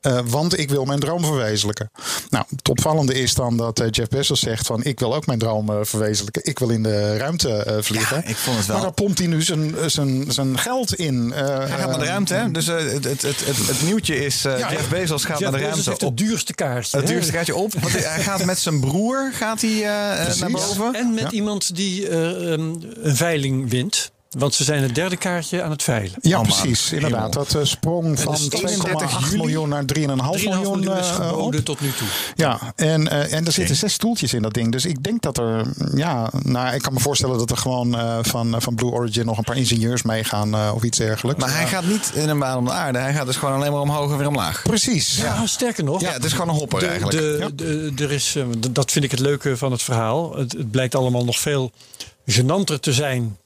Eh, 0.00 0.18
want 0.24 0.58
ik 0.58 0.70
wil 0.70 0.84
mijn 0.84 1.00
droom 1.00 1.24
verwezenlijken. 1.24 1.90
Nou, 2.30 2.44
het 2.56 2.68
opvallende 2.68 3.14
is 3.14 3.34
dan 3.34 3.56
dat 3.56 3.80
eh, 3.80 3.86
Jeff 3.90 4.08
Bezos 4.08 4.40
zegt 4.40 4.66
van 4.66 4.84
ik 4.84 4.98
wil 5.00 5.14
ook 5.14 5.26
mijn 5.26 5.38
droom 5.38 5.70
eh, 5.70 5.76
verwezenlijken. 5.82 6.44
Ik 6.44 6.58
wil 6.58 6.68
in 6.68 6.82
de 6.82 7.16
ruimte 7.16 7.48
eh, 7.50 7.76
vliegen. 7.82 8.16
Ja, 8.16 8.24
ik 8.28 8.36
vond 8.36 8.56
het 8.56 8.66
wel. 8.66 8.76
Maar 8.76 8.84
daar 8.84 8.94
pompt 8.94 9.18
hij 9.18 9.26
nu 9.26 9.42
zijn, 9.42 9.74
zijn, 9.86 10.24
zijn 10.32 10.58
geld 10.58 10.94
in. 10.94 11.32
Eh, 11.32 11.46
Hij 11.46 11.68
gaat 11.68 11.88
naar 11.90 11.98
de 11.98 12.04
ruimte, 12.04 12.34
hè? 12.34 12.50
Dus 12.50 12.68
eh, 12.68 12.76
het, 12.76 13.04
het, 13.04 13.22
het, 13.22 13.46
het, 13.46 13.82
nieuwtje 13.82 14.24
is: 14.24 14.44
eh, 14.44 14.58
Ja. 14.58 14.72
Jeff 14.72 14.88
Bezos 14.88 15.24
gaat 15.24 15.38
Jeff 15.38 15.50
naar 15.50 15.60
de 15.60 15.66
Bezos 15.66 15.84
ruimte. 15.84 15.90
heeft 15.90 16.02
Op, 16.02 16.18
het 16.18 16.26
duurste 16.28 16.54
kaartje. 16.54 16.96
het 16.96 17.06
duurste 17.06 17.32
kaartje 17.32 17.54
op. 17.56 17.72
Want 17.80 17.92
hij 18.04 18.22
gaat 18.22 18.44
met 18.44 18.58
zijn 18.58 18.80
broer 18.80 19.30
gaat 19.34 19.60
hij, 19.60 19.70
eh, 19.76 20.34
naar 20.40 20.50
boven. 20.50 20.94
En 20.94 21.14
met 21.14 21.22
Ja. 21.22 21.30
iemand 21.30 21.74
die 21.76 22.08
eh, 22.08 22.52
ehm, 22.52 22.72
een 23.02 23.16
veiling 23.16 23.70
wint. 23.70 24.10
Want 24.30 24.54
ze 24.54 24.64
zijn 24.64 24.82
het 24.82 24.94
derde 24.94 25.16
kaartje 25.16 25.62
aan 25.62 25.70
het 25.70 25.82
veilen. 25.82 26.12
Ja, 26.20 26.38
Oh, 26.38 26.42
precies. 26.42 26.92
Inderdaad. 26.92 27.32
Dat 27.32 27.54
eh, 27.54 27.64
sprong 27.64 28.20
van 28.20 28.32
is 28.34 28.48
31 28.50 29.10
2,8 29.10 29.24
juli. 29.24 29.36
miljoen 29.36 29.68
naar 29.68 29.82
3,5 29.84 29.86
3,5 29.96 30.04
miljoen, 30.44 30.78
miljoen 30.80 30.96
is 30.98 31.08
eh, 31.08 31.14
geboden 31.14 31.58
op. 31.60 31.64
tot 31.64 31.80
nu 31.80 31.92
toe. 31.92 32.06
Ja, 32.34 32.72
en, 32.76 33.08
eh, 33.08 33.32
en 33.32 33.46
er 33.46 33.52
zitten 33.52 33.76
zes 33.76 33.92
stoeltjes 33.92 34.34
in 34.34 34.42
dat 34.42 34.54
ding. 34.54 34.72
Dus 34.72 34.84
ik 34.84 35.02
denk 35.02 35.22
dat 35.22 35.38
er, 35.38 35.66
ja, 35.94 36.30
nou, 36.42 36.74
ik 36.74 36.82
kan 36.82 36.92
me 36.92 37.00
voorstellen 37.00 37.38
dat 37.38 37.50
er 37.50 37.56
gewoon 37.56 37.98
eh, 37.98 38.18
van, 38.22 38.54
van 38.62 38.74
Blue 38.74 38.90
Origin 38.90 39.26
nog 39.26 39.38
een 39.38 39.44
paar 39.44 39.56
ingenieurs 39.56 40.02
meegaan 40.02 40.54
eh, 40.54 40.70
of 40.74 40.82
iets 40.82 40.98
dergelijks. 40.98 41.40
Maar 41.40 41.54
hij 41.56 41.66
gaat 41.66 41.84
niet 41.86 42.10
in 42.14 42.28
een 42.28 42.38
baan 42.38 42.56
om 42.58 42.64
de 42.64 42.70
aarde. 42.72 42.98
Hij 42.98 43.14
gaat 43.14 43.26
dus 43.26 43.36
gewoon 43.36 43.54
alleen 43.54 43.72
maar 43.72 43.80
omhoog 43.80 44.10
en 44.10 44.18
weer 44.18 44.26
omlaag. 44.28 44.62
Precies. 44.62 45.16
Ja, 45.16 45.46
sterker 45.46 45.84
nog. 45.84 46.00
Ja, 46.00 46.12
het 46.12 46.24
is 46.24 46.32
gewoon 46.32 46.48
een 46.48 46.54
hopper 46.54 46.80
de, 46.80 46.86
eigenlijk. 46.86 47.18
de- 47.18 47.36
Ja. 47.40 47.48
de- 47.54 47.92
er 48.04 48.12
is, 48.12 48.36
dat 48.70 48.90
vind 48.92 49.04
ik 49.04 49.10
het 49.10 49.20
leuke 49.20 49.56
van 49.56 49.72
het 49.72 49.82
verhaal. 49.82 50.36
Het, 50.36 50.52
het 50.52 50.70
blijkt 50.70 50.94
allemaal 50.94 51.24
nog 51.24 51.38
veel 51.38 51.70
gênanter 52.30 52.80
te 52.80 52.92
zijn, 52.92 53.36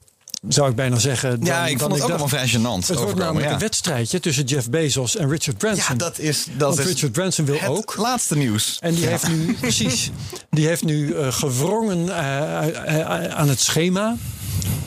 zou 0.47 0.69
ik 0.69 0.75
bijna 0.75 0.99
zeggen. 0.99 1.29
Dan, 1.39 1.45
ja, 1.45 1.67
ik 1.67 1.79
vond 1.79 1.93
het 1.93 2.01
ook 2.01 2.09
allemaal 2.09 2.27
vrij 2.27 2.49
gênant. 2.49 2.87
Het 2.87 2.97
wordt 2.97 3.15
namelijk 3.15 3.47
ja. 3.47 3.53
een 3.53 3.59
wedstrijdje 3.59 4.19
tussen 4.19 4.43
Jeff 4.43 4.69
Bezos 4.69 5.15
en 5.15 5.29
Richard 5.29 5.57
Branson. 5.57 5.85
Ja, 5.89 5.95
dat 5.95 6.19
is, 6.19 6.45
dat 6.57 6.75
Want 6.75 6.79
is 6.79 6.93
Richard 6.93 7.11
Branson 7.11 7.45
wil 7.45 7.59
het 7.59 7.69
ook. 7.69 7.95
laatste 7.97 8.37
nieuws. 8.37 8.77
En 8.79 8.93
die 8.93 9.05
heeft 9.05 9.27
nu, 9.27 9.53
precies, 9.61 10.11
die 10.49 10.67
heeft 10.67 10.83
nu 10.83 11.13
eh, 11.13 11.31
gewrongen 11.31 12.09
eh, 12.09 12.99
eh, 12.99 13.33
aan 13.33 13.49
het 13.49 13.59
schema. 13.59 14.15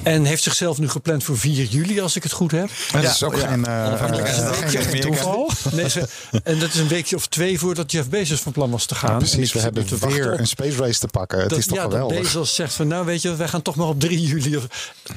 En 0.02 0.24
heeft 0.24 0.42
zichzelf 0.42 0.78
nu 0.78 0.88
gepland 0.88 1.24
voor 1.24 1.38
4 1.38 1.64
juli, 1.64 2.00
als 2.00 2.16
ik 2.16 2.22
het 2.22 2.32
goed 2.32 2.50
heb. 2.50 2.68
Dat 2.92 3.02
Ja, 3.02 3.10
is 3.10 3.22
ook 3.22 3.36
ja. 3.36 3.46
geen, 3.48 3.64
eh, 3.66 3.84
Onafhankelijk 3.86 4.28
is 4.28 4.36
eh, 4.38 4.48
ook, 4.48 4.54
geen, 4.70 5.00
toeval. 5.00 5.50
Nee, 5.72 5.88
ze- 5.88 6.08
en 6.44 6.58
dat 6.58 6.68
is 6.68 6.78
een 6.80 6.88
weekje 6.88 7.16
of 7.16 7.26
twee 7.26 7.58
voordat 7.58 7.92
Jeff 7.92 8.08
Bezos 8.08 8.40
van 8.40 8.52
plan 8.52 8.70
was 8.70 8.86
te 8.86 8.94
gaan. 8.94 9.10
Ja, 9.10 9.16
precies, 9.16 9.52
we 9.52 9.58
hebben 9.58 9.86
te 9.86 9.96
wachten 9.98 10.20
weer 10.22 10.32
op 10.32 10.38
een 10.38 10.46
space 10.46 10.76
race 10.76 10.98
te 10.98 11.06
pakken. 11.08 11.38
Het 11.40 11.48
dat, 11.48 11.58
is 11.58 11.66
toch 11.66 11.76
ja, 11.76 11.82
dat 11.82 11.92
geweldig. 11.92 12.18
Bezos 12.20 12.54
zegt 12.54 12.74
van 12.74 12.88
nou 12.88 13.04
weet 13.06 13.22
je, 13.22 13.36
wij 13.36 13.48
gaan 13.48 13.62
toch 13.62 13.74
maar 13.76 13.86
op 13.86 14.00
3 14.00 14.20
juli. 14.20 14.56
Of, 14.56 14.66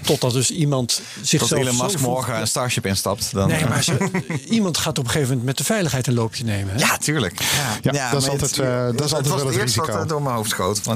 totdat 0.01 0.33
dus 0.33 0.51
iemand 0.51 1.01
zichzelf 1.21 1.61
Elon 1.61 1.75
zo 1.75 1.83
Musk 1.83 1.99
morgen 1.99 2.35
een 2.39 2.47
Starship 2.47 2.85
instapt, 2.85 3.33
dan... 3.33 3.47
Nee, 3.47 3.65
maar 3.65 3.83
ze- 3.83 4.09
iemand 4.49 4.77
gaat 4.77 4.97
op 4.97 5.03
een 5.05 5.09
gegeven 5.11 5.27
moment 5.29 5.45
met 5.47 5.57
de 5.57 5.63
veiligheid 5.63 6.07
een 6.07 6.13
loopje 6.13 6.43
nemen. 6.43 6.73
Hè? 6.73 6.79
Ja, 6.79 6.97
tuurlijk. 6.97 7.41
Ja, 7.81 7.91
Ja, 7.91 8.11
dat 8.11 8.21
is 8.21 8.29
altijd, 8.29 8.59
eh, 8.59 8.85
dat 8.85 8.93
is 9.05 9.13
altijd 9.13 9.27
was 9.27 9.41
wel 9.41 9.51
het 9.51 9.61
eerste 9.61 9.79
wat 9.79 9.87
risico. 9.87 10.03
eh, 10.03 10.07
door 10.09 10.21
mijn 10.21 10.35
hoofd 10.35 10.49
schoot. 10.49 10.81
Eh, 10.87 10.93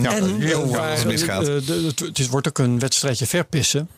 het 2.07 2.19
eh, 2.19 2.25
wordt 2.29 2.47
ook 2.47 2.57
een 2.57 2.79
wedstrijdje 2.79 3.25
verpissen. 3.51 3.89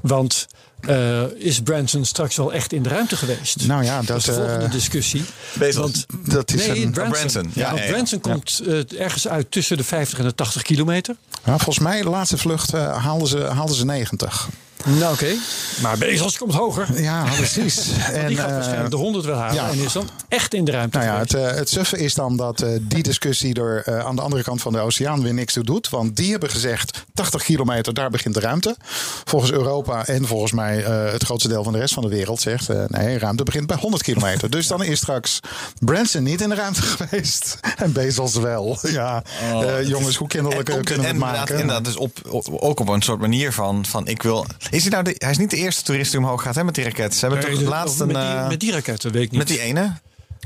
Want 0.00 0.46
eh, 0.80 1.22
is 1.34 1.60
Branson 1.60 2.04
straks 2.04 2.36
wel 2.36 2.52
echt 2.52 2.72
in 2.72 2.82
de 2.82 2.88
ruimte 2.88 3.16
geweest? 3.16 3.66
Nou 3.66 3.84
ja, 3.84 3.96
dat 3.96 4.06
dat, 4.06 4.16
is 4.16 4.24
de 4.24 4.32
volgende 4.32 4.64
eh, 4.64 4.70
discussie. 4.70 5.24
Bezos. 5.52 5.76
Want, 5.76 6.06
dat 6.32 6.52
is 6.52 6.66
nee, 6.66 6.82
een, 6.82 6.90
Branson. 6.90 7.12
Branson. 7.12 7.50
Ja, 7.54 7.62
Ja, 7.62 7.66
want 7.66 7.78
ja, 7.78 7.84
ja. 7.84 7.92
Branson 7.92 8.20
komt 8.20 8.62
eh, 8.66 9.00
ergens 9.00 9.28
uit 9.28 9.50
tussen 9.50 9.76
de 9.76 9.84
50 9.84 10.18
en 10.18 10.24
de 10.24 10.34
80 10.34 10.62
kilometer. 10.62 11.16
Ja, 11.44 11.56
volgens 11.56 11.78
mij, 11.78 12.02
de 12.02 12.08
laatste 12.08 12.38
vlucht 12.38 12.74
eh, 12.74 13.02
haalden, 13.04 13.28
ze, 13.28 13.38
haalden 13.38 13.76
ze 13.76 13.84
90. 13.84 14.48
Nou 14.84 15.12
oké, 15.12 15.34
maar 15.82 15.98
Bezos 15.98 16.38
komt 16.38 16.54
hoger. 16.54 17.02
Ja, 17.02 17.24
precies. 17.36 17.90
En, 18.12 18.26
die 18.26 18.36
gaat 18.36 18.48
eh, 18.48 18.52
waarschijnlijk 18.54 18.90
de 18.90 18.96
100 18.96 19.24
wel 19.24 19.36
halen 19.36 19.54
ja. 19.54 19.68
en 19.70 19.78
is 19.78 19.92
dan 19.92 20.08
echt 20.28 20.54
in 20.54 20.64
de 20.64 20.70
ruimte 20.70 20.98
Nou 20.98 21.10
ja, 21.10 21.18
het, 21.18 21.34
eh, 21.34 21.46
het 21.50 21.68
suffe 21.68 21.98
is 21.98 22.14
dan 22.14 22.36
dat 22.36 22.60
eh, 22.62 22.68
die 22.82 23.02
discussie 23.02 23.54
er 23.54 23.82
eh, 23.84 23.98
aan 23.98 24.16
de 24.16 24.22
andere 24.22 24.42
kant 24.42 24.62
van 24.62 24.72
de 24.72 24.78
oceaan 24.78 25.22
weer 25.22 25.34
niks 25.34 25.52
toe 25.52 25.64
doet. 25.64 25.88
Want 25.88 26.16
die 26.16 26.30
hebben 26.30 26.50
gezegd 26.50 27.04
80 27.14 27.42
kilometer, 27.42 27.94
daar 27.94 28.10
begint 28.10 28.34
de 28.34 28.40
ruimte. 28.40 28.76
Volgens 29.24 29.52
Europa 29.52 30.06
en 30.06 30.26
volgens 30.26 30.52
mij 30.52 30.84
eh, 30.84 31.12
het 31.12 31.24
grootste 31.24 31.48
deel 31.48 31.64
van 31.64 31.72
de 31.72 31.78
rest 31.78 31.94
van 31.94 32.02
de 32.02 32.08
wereld 32.08 32.40
zegt 32.40 32.68
eh, 32.68 32.84
nee, 32.86 33.18
ruimte 33.18 33.42
begint 33.42 33.66
bij 33.66 33.76
100 33.76 34.02
kilometer. 34.02 34.50
dus 34.50 34.66
dan 34.66 34.82
is 34.84 34.98
straks 34.98 35.40
Branson 35.78 36.22
niet 36.22 36.40
in 36.40 36.48
de 36.48 36.54
ruimte 36.54 36.82
geweest 36.96 37.58
en 37.76 37.92
Bezos 37.92 38.34
wel. 38.34 38.78
Ja, 38.92 39.22
eh, 39.52 39.88
jongens, 39.88 40.16
hoe 40.16 40.28
kinderlijk 40.28 40.68
eh, 40.68 40.74
kunnen 40.74 40.86
we 40.86 41.02
het 41.02 41.12
inderdaad, 41.14 41.38
maken? 41.38 41.58
Inderdaad, 41.58 41.84
dus 41.84 41.96
op, 41.96 42.18
op- 42.28 42.48
ook 42.60 42.80
op 42.80 42.88
een 42.88 43.02
soort 43.02 43.20
manier 43.20 43.52
van, 43.52 43.84
van 43.86 44.06
ik 44.06 44.22
wil... 44.22 44.46
Is 44.72 44.82
hij 44.82 44.90
nou 44.90 45.04
de, 45.04 45.14
hij 45.18 45.30
is 45.30 45.38
niet 45.38 45.50
de 45.50 45.56
eerste 45.56 45.82
toerist 45.82 46.10
die 46.10 46.20
omhoog 46.20 46.42
gaat 46.42 46.54
hè, 46.54 46.64
met 46.64 46.74
die 46.74 46.84
raket. 46.84 47.14
Ze 47.14 47.26
hebben 47.26 47.44
Nee, 47.44 47.54
toch 47.58 47.68
laatst 47.68 47.98
met, 47.98 48.08
een... 48.08 48.14
die, 48.22 48.30
eh, 48.30 48.48
met 48.48 48.60
die 48.60 48.72
raketten, 48.72 49.12
weet 49.12 49.22
ik 49.22 49.30
niet. 49.30 49.38
met 49.38 49.48
die 49.48 49.60
ene? 49.60 49.92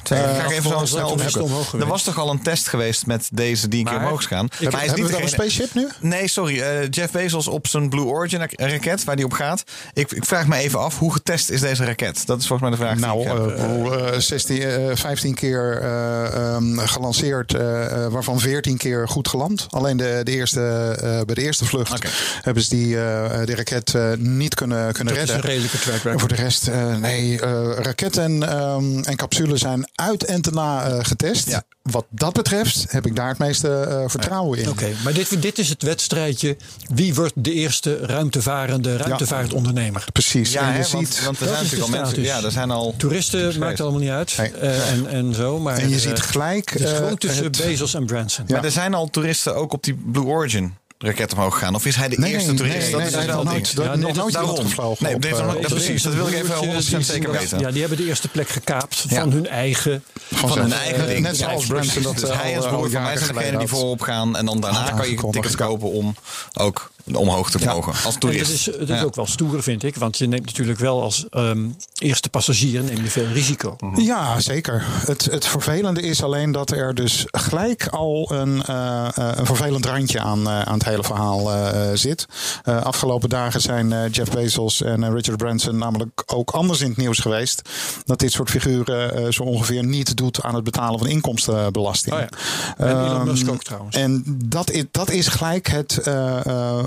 Ga 0.08 0.44
ik 0.44 0.50
even 0.50 0.62
zo 0.62 0.68
volgens 0.70 0.90
snel 0.90 1.14
mij 1.16 1.26
is 1.26 1.32
het 1.34 1.42
opzoeken. 1.42 1.42
omhoog 1.44 1.72
Er 1.72 1.86
was 1.86 2.02
toch 2.02 2.18
al 2.18 2.30
een 2.30 2.42
test 2.42 2.68
geweest 2.68 3.06
met 3.06 3.28
deze 3.32 3.68
die 3.68 3.78
een 3.80 3.84
keer 3.86 3.96
omhoog 3.98 4.20
is 4.20 4.26
gaan. 4.26 4.44
Ik- 4.44 4.60
Maar 4.60 4.72
hij 4.72 4.80
is 4.84 4.86
Hebben 4.90 5.06
we 5.06 5.12
niet 5.12 5.22
een 5.22 5.28
spaceship 5.28 5.74
nu? 5.74 5.88
Nee, 6.00 6.28
sorry. 6.28 6.60
eh, 6.60 6.88
Jeff 6.90 7.12
Bezos 7.12 7.48
op 7.48 7.66
zijn 7.66 7.88
Blue 7.88 8.04
Origin 8.04 8.38
ra- 8.38 8.66
raket, 8.68 9.04
waar 9.04 9.16
die 9.16 9.24
op 9.24 9.32
gaat. 9.32 9.62
Ik, 9.92 10.10
ik 10.12 10.24
vraag 10.24 10.46
me 10.46 10.56
even 10.56 10.78
af, 10.80 10.98
hoe 10.98 11.12
getest 11.12 11.50
is 11.50 11.60
deze 11.60 11.84
raket? 11.84 12.26
Dat 12.26 12.40
is 12.40 12.46
volgens 12.46 12.68
mij 12.70 12.78
de 12.78 12.84
vraag 12.84 12.98
Nou, 12.98 13.18
die 13.22 13.32
ik 13.32 13.38
heb. 13.38 13.56
eh, 13.58 13.64
hoe, 13.64 13.96
eh, 13.96 14.18
16, 14.18 14.62
eh, 14.62 14.96
15 14.96 15.34
keer 15.34 15.78
eh, 15.82 16.24
ehm, 16.54 16.78
gelanceerd, 16.78 17.54
eh, 17.54 18.04
eh, 18.04 18.12
waarvan 18.12 18.40
14 18.40 18.76
keer 18.76 19.08
goed 19.08 19.28
geland. 19.28 19.66
Alleen 19.70 19.96
de, 19.96 20.20
de 20.22 20.30
eerste, 20.32 20.60
eh, 21.00 21.20
bij 21.24 21.34
de 21.34 21.42
eerste 21.42 21.64
vlucht 21.64 22.04
hebben 22.42 22.62
ze 22.62 22.68
die, 22.68 22.96
eh, 22.96 23.44
de 23.44 23.54
raket 23.54 23.94
eh, 23.94 24.12
niet 24.18 24.54
kunnen, 24.54 24.92
kunnen 24.92 25.14
dat 25.14 25.22
is 25.22 25.28
redden. 25.30 25.36
een 25.36 25.50
redelijke 25.50 25.78
track 25.78 25.94
En 25.94 26.00
record. 26.02 26.20
voor 26.20 26.28
de 26.28 26.34
rest, 26.34 26.68
eh, 26.68 26.96
nee, 26.96 27.40
eh, 27.40 27.62
raketten 27.78 28.48
ehm, 28.48 28.98
en 29.02 29.16
capsules 29.16 29.60
zijn 29.60 29.88
uit 29.96 30.24
en 30.24 30.40
te 30.42 30.50
na 30.50 30.84
eh, 30.86 30.98
getest. 31.04 31.48
Ja. 31.48 31.62
Wat 31.82 32.06
dat 32.10 32.32
betreft 32.32 32.84
heb 32.88 33.06
ik 33.06 33.16
daar 33.16 33.28
het 33.28 33.38
meeste 33.38 33.68
eh, 33.80 34.04
vertrouwen 34.06 34.58
in. 34.58 34.68
Oké, 34.68 34.88
maar 35.04 35.12
dit, 35.12 35.42
dit 35.42 35.58
is 35.58 35.68
het 35.68 35.82
wedstrijdje. 35.82 36.56
Wie 36.94 37.14
wordt 37.14 37.32
de 37.36 37.52
eerste 37.52 37.96
ruimtevarende 37.98 38.96
ruimtevaartondernemer? 38.96 40.04
Precies. 40.12 40.52
ja, 40.52 40.70
en 40.70 40.76
je 40.76 40.82
ziet, 40.82 40.92
want, 40.92 41.20
want 41.20 41.40
er 41.40 41.46
zijn 41.46 41.62
natuurlijk 41.62 41.92
al 41.92 41.98
mensen... 42.00 42.22
Ja, 42.22 42.42
er 42.42 42.50
zijn 42.50 42.70
al... 42.70 42.94
Toeristen 42.96 43.58
maakt 43.58 43.80
allemaal 43.80 44.00
niet 44.00 44.10
uit. 44.10 44.34
Nee. 44.38 44.50
Eh, 44.52 44.90
en, 44.90 45.06
en 45.06 45.34
zo, 45.34 45.58
maar 45.58 45.78
en 45.78 45.88
je 45.88 45.98
ziet 45.98 46.20
gelijk. 46.20 46.70
het 46.70 46.80
is 46.80 46.90
eh, 46.90 46.96
gewoon 46.96 47.18
tussen 47.18 47.44
het- 47.44 47.56
Bezos 47.64 47.94
en 47.94 48.06
Branson. 48.06 48.44
Ja. 48.48 48.54
Maar 48.54 48.64
er 48.64 48.70
zijn 48.70 48.94
al 48.94 49.10
toeristen 49.10 49.54
ook 49.56 49.72
op 49.72 49.82
die 49.84 49.94
Blue 49.94 50.24
Origin 50.24 50.74
raket 50.98 51.32
omhoog 51.32 51.52
gegaan. 51.52 51.74
Of 51.74 51.86
is 51.86 51.96
hij 51.96 52.08
de 52.08 52.18
Nee, 52.18 52.32
eerste 52.32 52.54
toerist? 52.54 52.76
nee, 52.76 52.90
dat 52.90 52.98
nee, 53.00 53.06
is 53.08 53.14
het 53.14 53.26
nooit, 53.44 53.70
Ja, 53.76 53.82
nog 53.84 53.94
nee, 53.94 54.02
nooit 54.02 54.14
dat- 54.14 54.24
iemand 54.24 54.32
daarom. 54.32 54.56
gevlogen. 54.68 55.04
Nee, 55.04 55.14
op, 55.14 55.22
nee, 55.22 55.32
eh, 55.34 55.52
de- 55.60 55.68
precies, 55.68 56.02
dat 56.02 56.14
wil 56.14 56.26
ik 56.26 56.32
even 56.34 56.46
broertje, 56.46 56.66
100% 56.66 56.96
die 56.96 57.14
zeker 57.14 57.30
weten. 57.30 57.58
Ja, 57.58 57.70
die 57.70 57.80
hebben 57.80 57.98
de 57.98 58.06
eerste 58.06 58.28
plek 58.28 58.48
gekaapt 58.48 59.04
Ja. 59.08 59.20
van 59.20 59.32
hun 59.32 59.46
eigen. 59.46 60.04
Van 60.14 60.38
Van 60.38 60.48
zijn 60.52 60.60
hun 60.70 60.72
eigen 60.78 61.00
eh, 61.02 61.06
ding. 61.06 61.20
Net 61.20 61.36
zoals 61.36 61.66
Branson 61.66 62.02
dat 62.02 62.14
Dus 62.18 62.30
eh, 62.30 62.40
hij 62.40 62.52
is 62.52 62.64
eh, 62.64 62.68
broer 62.68 62.90
van 62.90 63.02
mij 63.02 63.16
zijn 63.16 63.34
degene 63.34 63.58
die 63.58 63.68
voorop 63.68 64.00
gaan. 64.00 64.36
En 64.36 64.46
dan 64.46 64.60
daarna 64.60 64.90
kan 64.90 65.10
je 65.10 65.28
tickets 65.30 65.56
kopen 65.56 65.90
om 65.90 66.14
ook 66.52 66.90
omhoog 67.14 67.50
te 67.50 67.58
mogen. 67.64 67.92
Als 68.04 68.14
En 68.14 68.20
toerist. 68.20 68.44
dat 68.44 68.50
is, 68.54 68.64
dat 68.64 68.88
is 68.88 68.98
Ja. 68.98 69.02
ook 69.02 69.14
wel 69.14 69.26
stoer, 69.26 69.62
vind 69.62 69.82
ik. 69.82 69.96
Want 69.96 70.18
je 70.18 70.26
neemt 70.28 70.46
natuurlijk 70.46 70.78
wel 70.78 71.02
als 71.02 71.26
ehm, 71.30 71.66
eerste 71.98 72.28
passagier 72.28 72.82
neem 72.82 73.02
je 73.02 73.10
veel 73.10 73.26
risico. 73.26 73.76
Ja, 73.96 74.40
zeker. 74.40 74.84
Het, 75.06 75.24
het 75.24 75.46
vervelende 75.46 76.00
is 76.02 76.22
alleen 76.22 76.52
dat 76.52 76.70
er 76.70 76.94
dus 76.94 77.24
gelijk 77.26 77.86
al 77.86 78.30
een, 78.32 78.62
eh, 78.64 79.08
eh, 79.16 79.30
een 79.36 79.46
vervelend 79.46 79.86
randje 79.86 80.20
aan, 80.20 80.46
eh, 80.46 80.60
aan 80.60 80.74
het 80.74 80.84
hele 80.86 81.02
verhaal 81.04 81.52
eh, 81.52 81.80
zit. 81.94 82.26
Eh, 82.64 82.82
afgelopen 82.82 83.28
dagen 83.28 83.60
zijn 83.60 83.92
eh, 83.92 84.00
Jeff 84.10 84.30
Bezos 84.30 84.82
en 84.82 85.14
Richard 85.14 85.36
Branson 85.36 85.78
namelijk 85.78 86.22
ook 86.26 86.50
anders 86.50 86.80
in 86.80 86.88
het 86.88 86.96
nieuws 86.96 87.18
geweest. 87.18 87.62
Dat 88.04 88.18
dit 88.18 88.32
soort 88.32 88.50
figuren 88.50 89.14
eh, 89.16 89.32
zo 89.32 89.42
ongeveer 89.42 89.84
niet 89.84 90.16
doet 90.16 90.42
aan 90.42 90.54
het 90.54 90.64
betalen 90.64 90.98
van 90.98 91.08
inkomstenbelasting. 91.08 92.14
Oh 92.14 92.20
ja. 92.20 92.28
En 92.76 92.88
Elon 92.88 93.14
Ehm, 93.16 93.24
Musk 93.24 93.48
ook 93.50 93.62
trouwens. 93.64 93.96
En 93.96 94.22
dat 94.44 94.70
is, 94.70 94.84
dat 94.90 95.10
is 95.10 95.28
gelijk 95.28 95.66
het, 95.68 95.98
eh, 95.98 96.46
eh, 96.46 96.84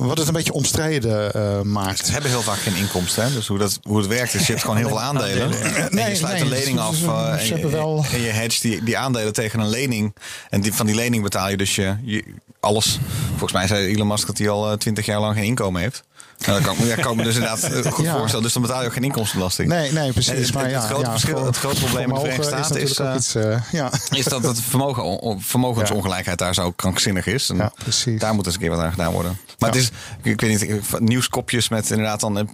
wat 0.00 0.18
het 0.18 0.26
een 0.26 0.32
beetje 0.34 0.52
omstreden 0.52 1.32
eh, 1.34 1.60
maakt. 1.60 2.06
Ze 2.06 2.12
hebben 2.12 2.30
heel 2.30 2.42
vaak 2.42 2.58
geen 2.58 2.76
inkomsten. 2.76 3.24
Hè? 3.24 3.32
Dus 3.32 3.46
hoe, 3.46 3.58
dat, 3.58 3.78
hoe 3.82 3.98
het 3.98 4.06
werkt 4.06 4.34
is, 4.34 4.40
je 4.46 4.52
hebt 4.52 4.60
gewoon 4.64 4.76
heel 4.76 4.88
veel 4.88 5.00
aandelen. 5.00 5.50
En 5.74 5.86
Nee, 5.94 6.08
je 6.08 6.14
sluit 6.16 6.32
nee, 6.34 6.42
een 6.42 6.48
lening 6.48 6.78
af. 6.78 7.02
en, 7.38 7.46
je, 7.58 7.68
wel- 7.68 8.04
en 8.12 8.20
je 8.20 8.28
hedge 8.30 8.60
die, 8.60 8.82
die 8.84 8.98
aandelen 8.98 9.32
tegen 9.32 9.60
een 9.60 9.68
lening. 9.68 10.14
En 10.50 10.60
die, 10.60 10.74
van 10.74 10.86
die 10.86 10.94
lening 10.94 11.22
betaal 11.22 11.50
je 11.50 11.56
dus 11.56 11.74
je, 11.74 11.96
je 12.02 12.24
alles. 12.60 12.98
Volgens 13.38 13.52
mij 13.52 13.66
zei 13.66 13.86
Elon 13.86 14.06
Musk 14.06 14.26
dat 14.26 14.38
hij 14.38 14.48
al 14.48 14.76
twintig 14.76 15.06
jaar 15.06 15.20
lang 15.20 15.34
geen 15.34 15.44
inkomen 15.44 15.80
heeft. 15.82 16.04
Nou, 16.46 16.62
dat 16.62 16.76
kan, 16.76 16.86
ja, 16.86 16.94
kan 16.94 17.10
ik 17.10 17.16
me 17.16 17.22
dus 17.22 17.34
inderdaad 17.34 17.62
eh, 17.62 17.92
goed 17.92 18.04
Ja. 18.04 18.16
voorstellen. 18.16 18.42
Dus 18.44 18.52
dan 18.52 18.62
betaal 18.62 18.80
je 18.80 18.86
ook 18.86 18.92
geen 18.92 19.04
inkomstenbelasting. 19.04 19.68
Nee, 19.68 19.92
nee, 19.92 20.12
precies. 20.12 20.32
het- 20.46 20.54
maar 20.54 20.70
het 20.70 20.84
grote 20.84 21.10
verschil- 21.10 21.36
voor- 21.36 21.46
het 21.46 21.56
grote 21.56 21.80
probleem 21.80 22.08
in 22.08 22.14
de 22.14 22.20
Verenigde 22.20 22.44
Staten 22.46 22.80
is, 22.80 22.90
iets. 23.16 23.32
ja. 23.72 23.90
Is 24.10 24.24
dat 24.24 24.42
het 24.42 24.60
vermogen, 24.60 25.40
vermogensongelijkheid 25.42 26.38
daar 26.38 26.54
zo 26.54 26.70
krankzinnig 26.70 27.26
is. 27.26 27.48
En 27.50 27.72
precies. 27.78 28.20
Daar 28.20 28.34
moet 28.34 28.46
eens 28.46 28.54
een 28.54 28.60
keer 28.60 28.70
wat 28.70 28.78
aan 28.78 28.90
gedaan 28.90 29.12
worden. 29.12 29.38
Maar 29.58 29.70
het 29.70 29.78
is, 29.78 29.90
ik, 30.22 30.40
weet 30.40 30.60
niet, 30.60 31.00
nieuwskopjes 31.00 31.68
met 31.68 31.90
inderdaad 31.90 32.20
dan 32.20 32.48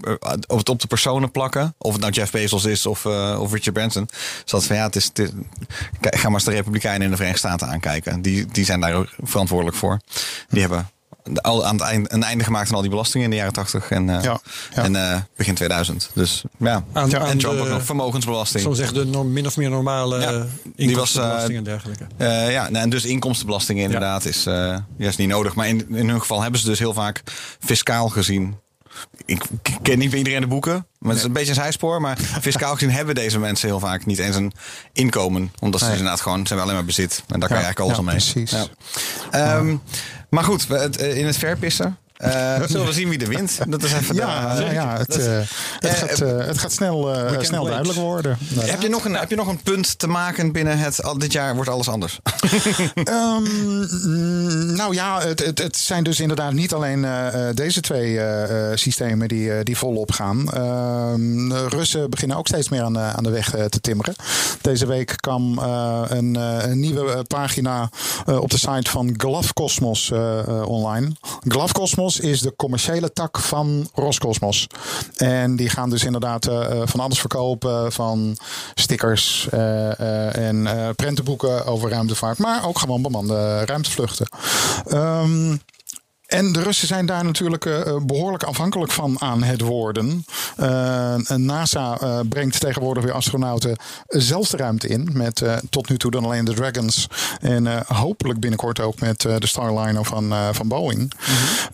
of 0.47 0.57
het 0.59 0.69
op 0.69 0.81
de 0.81 0.87
personen 0.87 1.31
plakken. 1.31 1.75
Of 1.79 1.93
het 1.93 2.01
nou 2.01 2.13
Jeff 2.13 2.33
Bezos 2.33 2.65
is 2.65 2.87
of, 2.87 3.07
of 3.07 3.53
Richard 3.53 3.73
Branson. 3.73 4.09
Zodat 4.45 4.67
van 4.67 4.77
ja, 4.77 4.83
het 4.83 4.97
is, 4.97 5.11
het 5.15 5.33
ga 6.01 6.23
maar 6.25 6.33
eens 6.35 6.45
de 6.45 6.51
Republikeinen 6.51 7.03
in 7.03 7.11
de 7.11 7.17
Verenigde 7.17 7.47
Staten 7.49 7.69
aankijken. 7.69 8.23
Die, 8.23 8.47
die 8.47 8.65
zijn 8.65 8.81
daar 8.81 8.95
ook 8.95 9.09
verantwoordelijk 9.23 9.77
voor. 9.77 10.01
Die 10.49 10.61
hebben 10.61 10.89
al 11.35 11.65
aan 11.67 11.75
het 11.75 11.85
eind, 11.85 12.13
een 12.13 12.23
einde 12.23 12.45
gemaakt 12.45 12.69
aan 12.69 12.75
al 12.75 12.81
die 12.81 12.91
belastingen 12.91 13.25
in 13.25 13.31
de 13.31 13.37
jaren 13.37 13.53
80 13.53 13.91
en, 13.91 14.09
eh, 14.17 14.23
Ja, 14.25 14.41
ja. 14.75 14.83
en 14.83 14.97
eh, 14.97 15.21
begin 15.37 15.55
2000. 15.55 16.11
Dus 16.15 16.43
ja. 16.59 16.73
Aan- 16.73 16.85
aan 16.93 17.27
en 17.29 17.39
Trump 17.39 17.57
de- 17.57 17.63
ook 17.63 17.69
nog 17.69 17.85
vermogensbelasting. 17.85 18.63
Zoals 18.63 18.79
zeggen 18.79 18.97
de 18.97 19.05
norm- 19.05 19.33
min 19.33 19.47
of 19.47 19.57
meer 19.57 19.71
normale 19.71 20.21
Ja, 20.21 20.33
was, 20.39 20.47
inkomstenbelasting 20.77 21.51
eh, 21.53 21.57
en 21.59 21.65
dergelijke. 21.65 22.05
Eh, 22.17 22.53
ja, 22.53 22.63
nou, 22.71 22.83
en 22.85 22.91
dus 22.91 23.05
inkomstenbelasting 23.05 23.79
inderdaad 23.81 24.25
is, 24.25 24.47
eh, 24.47 24.77
is 24.99 25.17
niet 25.17 25.29
nodig. 25.29 25.55
Maar 25.55 25.69
in, 25.69 25.87
in 25.95 26.09
hun 26.09 26.21
geval 26.21 26.43
hebben 26.43 26.61
ze 26.61 26.67
dus 26.67 26.79
heel 26.79 26.95
vaak 26.95 27.23
fiscaal 27.61 28.09
gezien. 28.09 28.57
Ik 29.25 29.43
ken 29.83 29.99
niet 29.99 30.09
bij 30.11 30.19
iedereen 30.19 30.41
de 30.41 30.47
boeken, 30.47 30.87
maar 30.99 31.11
het 31.11 31.19
is 31.19 31.25
een 31.27 31.33
beetje 31.33 31.49
een 31.49 31.55
zijspoor. 31.55 32.01
Maar 32.01 32.19
fiscaal 32.41 32.73
gezien 32.75 32.91
hebben 32.91 33.15
deze 33.15 33.39
mensen 33.39 33.69
heel 33.69 33.79
vaak 33.81 34.07
niet 34.07 34.19
eens 34.19 34.37
een 34.37 34.53
inkomen. 34.93 35.53
Omdat 35.61 35.81
ze 35.81 35.87
Nee. 35.87 35.95
dus 35.95 36.03
inderdaad 36.03 36.21
gewoon, 36.25 36.39
ze 36.41 36.47
hebben 36.47 36.63
alleen 36.63 36.75
maar 36.77 36.85
bezit. 36.85 37.23
En 37.29 37.41
daar 37.41 37.49
kan 37.49 37.59
je 37.59 37.65
eigenlijk 37.65 37.81
alles 37.81 37.97
ja, 37.97 38.03
mee. 38.03 38.15
precies. 38.15 38.51
Ja. 39.31 39.57
Ehm, 39.57 39.77
maar 40.31 40.45
goed, 40.45 40.71
eh, 40.71 41.17
in 41.17 41.27
het 41.27 41.37
verpissen. 41.37 41.99
Eh, 42.21 42.63
zullen 42.67 42.87
we 42.87 42.93
zien 42.93 43.09
wie 43.09 43.19
er 43.21 43.29
wint? 43.29 43.59
Dat 43.69 43.83
is 43.83 43.93
even 43.93 44.15
Ja, 44.15 44.55
de- 44.55 44.61
nou 44.61 44.73
ja, 44.73 44.97
het, 44.99 45.19
eh, 45.19 45.33
het, 45.35 45.49
Eh, 45.81 45.93
gaat, 45.93 46.21
eh, 46.21 46.47
het 46.47 46.59
gaat 46.59 46.73
snel, 46.73 47.09
snel 47.41 47.65
duidelijk 47.65 47.99
worden. 47.99 48.39
heb, 48.59 48.83
je 48.83 48.89
nog 48.89 49.05
een, 49.05 49.15
heb 49.15 49.31
je 49.31 49.37
nog 49.37 49.47
een 49.49 49.63
punt 49.63 49.99
te 49.99 50.07
maken 50.07 50.53
binnen 50.53 50.79
het... 50.79 51.03
al 51.03 51.19
dit 51.19 51.33
jaar 51.33 51.55
wordt 51.55 51.71
alles 51.71 51.89
anders? 51.89 52.19
Ehm, 53.05 53.43
mm, 53.43 54.77
nou 54.77 54.95
ja, 54.95 55.21
het, 55.21 55.45
het, 55.47 55.59
het 55.59 55.77
zijn 55.77 56.05
dus 56.05 56.21
inderdaad 56.21 56.53
niet 56.53 56.73
alleen 56.75 57.07
deze 57.55 57.81
twee 57.81 58.21
systemen 58.75 59.29
die, 59.29 59.63
die 59.65 59.77
volop 59.77 60.13
gaan. 60.13 60.53
Ehm, 60.53 61.49
de 61.49 61.69
Russen 61.69 62.11
beginnen 62.11 62.37
ook 62.37 62.47
steeds 62.47 62.69
meer 62.69 62.83
aan, 62.83 62.93
de- 62.93 62.99
aan 62.99 63.23
de 63.25 63.31
weg 63.31 63.51
te 63.69 63.81
timmeren. 63.81 64.15
Deze 64.61 64.87
week 64.87 65.15
kwam 65.21 65.59
een, 65.59 66.35
een 66.35 66.81
nieuwe 66.81 67.25
pagina 67.27 67.91
op 68.27 68.51
de 68.51 68.59
site 68.59 68.91
van 68.91 69.15
Glavkosmos 69.17 70.11
online. 70.65 71.13
Glavkosmos 71.49 72.10
is 72.19 72.41
de 72.41 72.57
commerciële 72.57 73.13
tak 73.13 73.39
van 73.39 73.89
Roscosmos. 73.95 74.67
En 75.17 75.57
die 75.57 75.69
gaan 75.69 75.91
dus 75.91 76.05
inderdaad 76.05 76.47
eh, 76.47 76.71
eh, 76.71 76.83
van 76.85 77.01
alles 77.01 77.21
verkopen. 77.21 77.93
Van 77.93 78.37
stickers 78.75 79.49
eh, 79.51 80.37
en 80.51 80.69
prentenboeken 80.97 81.67
over 81.67 81.91
ruimtevaart. 81.91 82.39
Maar 82.39 82.67
ook 82.67 82.79
gewoon 82.79 83.03
bemande 83.03 83.65
ruimtevluchten. 83.65 84.29
Ehm, 84.87 85.57
en 86.31 86.53
de 86.53 86.63
Russen 86.63 86.87
zijn 86.87 87.07
daar 87.07 87.25
natuurlijk 87.25 87.65
eh, 87.65 87.81
eh, 87.81 87.97
behoorlijk 88.03 88.43
afhankelijk 88.43 88.93
van 88.93 89.17
aan 89.21 89.43
het 89.43 89.61
worden. 89.61 90.25
Eh, 90.57 91.15
NASA 91.37 91.99
brengt 92.29 92.61
tegenwoordig 92.61 93.05
weer 93.05 93.13
astronauten 93.13 93.77
zelf 94.07 94.49
de 94.49 94.57
ruimte 94.57 94.89
in. 94.89 95.09
Met 95.13 95.43
tot 95.71 95.89
nu 95.89 95.99
toe 95.99 96.11
dan 96.11 96.25
alleen 96.25 96.45
de 96.45 96.55
Dragons. 96.55 97.07
En 97.41 97.85
hopelijk 97.87 98.41
binnenkort 98.41 98.81
ook 98.81 99.01
met 99.01 99.21
de 99.21 99.47
Starliner 99.47 100.05
van, 100.05 100.35
van 100.53 100.69
Boeing. 100.69 101.13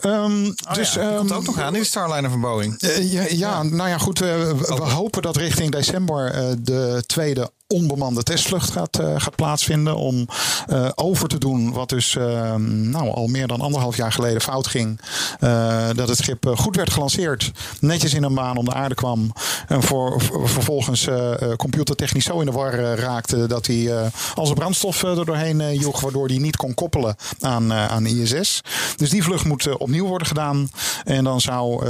Ehm, 0.00 0.42
dus, 0.42 0.74
dus, 0.74 0.92
komt 0.92 1.30
ehm, 1.30 1.32
ook 1.32 1.46
nog 1.46 1.58
aan, 1.58 1.72
die 1.72 1.84
Starliner 1.84 2.30
van 2.30 2.40
Boeing. 2.40 2.74
ja, 3.00 3.24
ja, 3.28 3.62
nou 3.62 3.88
ja, 3.88 3.98
goed. 3.98 4.18
we, 4.18 4.54
we 4.58 4.74
hopen 4.74 5.22
dat 5.22 5.36
richting 5.36 5.70
december 5.70 6.32
de 6.62 7.02
tweede 7.06 7.50
onbemande 7.76 8.22
testvlucht 8.22 8.70
gaat, 8.70 8.98
eh, 8.98 9.14
gaat 9.16 9.34
plaatsvinden. 9.36 9.96
Om 9.96 10.26
eh, 10.66 10.88
over 10.94 11.28
te 11.28 11.38
doen 11.38 11.72
wat 11.72 11.88
dus 11.88 12.16
eh, 12.16 12.54
nou, 12.54 13.10
al 13.10 13.26
meer 13.26 13.46
dan 13.46 13.60
anderhalf 13.60 13.96
jaar 13.96 14.12
geleden 14.12 14.40
fout 14.40 14.66
ging. 14.66 15.00
Eh, 15.40 15.88
dat 15.94 16.08
het 16.08 16.18
schip 16.18 16.52
goed 16.56 16.76
werd 16.76 16.90
gelanceerd. 16.92 17.52
Netjes 17.80 18.14
in 18.14 18.22
een 18.22 18.34
baan 18.34 18.56
om 18.56 18.64
de 18.64 18.74
aarde 18.74 18.94
kwam. 18.94 19.32
En 19.68 19.82
voor, 19.82 20.20
vervolgens 20.44 21.08
computertechnisch 21.56 22.24
zo 22.24 22.40
in 22.40 22.46
de 22.46 22.52
war 22.52 22.74
raakte. 22.94 23.46
Dat 23.46 23.66
hij 23.66 24.10
als 24.34 24.48
een 24.48 24.54
brandstof 24.54 25.02
er 25.02 25.24
doorheen 25.24 25.78
joeg. 25.78 26.00
Waardoor 26.00 26.26
hij 26.26 26.38
niet 26.38 26.56
kon 26.56 26.74
koppelen 26.74 27.16
aan, 27.40 27.72
aan 27.72 28.06
ISS. 28.06 28.60
Dus 28.96 29.10
die 29.10 29.22
vlucht 29.22 29.44
moet 29.44 29.76
opnieuw 29.76 30.06
worden 30.06 30.26
gedaan. 30.26 30.68
En 31.04 31.24
dan 31.24 31.40
zou 31.40 31.86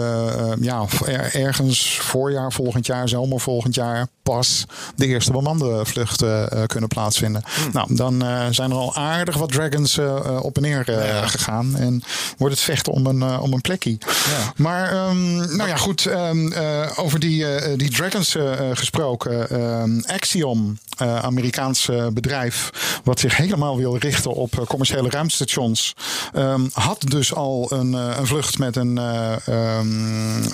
ja, 0.61 0.85
er- 1.07 1.35
ergens 1.35 1.99
voorjaar 2.01 2.53
volgend 2.53 2.87
jaar, 2.87 3.09
zomer 3.09 3.41
volgend 3.41 3.75
jaar 3.75 4.07
pas 4.23 4.65
de 4.97 5.07
eerste 5.07 5.33
bemande 5.33 5.66
vlucht 5.83 6.23
eh, 6.23 6.45
kunnen 6.67 6.89
plaatsvinden. 6.89 7.43
Nou, 7.73 7.95
dan 7.95 8.23
eh, 8.25 8.47
zijn 8.51 8.71
er 8.71 8.77
al 8.77 8.95
aardig 8.95 9.37
wat 9.37 9.53
Dragons 9.53 9.99
eh, 9.99 10.39
op 10.43 10.57
en 10.57 10.63
neer 10.63 10.85
gegaan. 11.27 11.77
En 11.77 12.03
wordt 12.39 12.55
het 12.55 12.63
vechten 12.65 12.93
om 12.93 13.07
een, 13.07 13.39
om 13.39 13.53
een 13.53 13.61
plekje. 13.61 13.99
Maar 14.57 14.93
ehm, 14.93 15.57
nou 15.57 15.69
ja, 15.69 15.77
goed. 15.77 16.07
ehm, 16.07 16.53
eh, 16.53 16.91
over 16.97 17.21
die, 17.21 17.77
die 17.77 17.91
Dragons 17.91 18.37
gesproken. 18.73 19.49
ehm, 19.51 20.01
Axiom, 20.07 20.79
Amerikaans 21.23 21.89
bedrijf, 22.13 22.71
wat 23.05 23.21
zich 23.21 23.37
helemaal 23.37 23.77
wil 23.77 23.97
richten 23.97 24.35
op 24.35 24.65
commerciële 24.67 25.11
ruimtestations, 25.11 25.95
had 26.73 27.01
dus 27.01 27.35
al 27.35 27.73
een, 27.73 27.93
een 27.93 28.27
vlucht 28.27 28.59
met 28.59 28.77
een, 28.77 28.97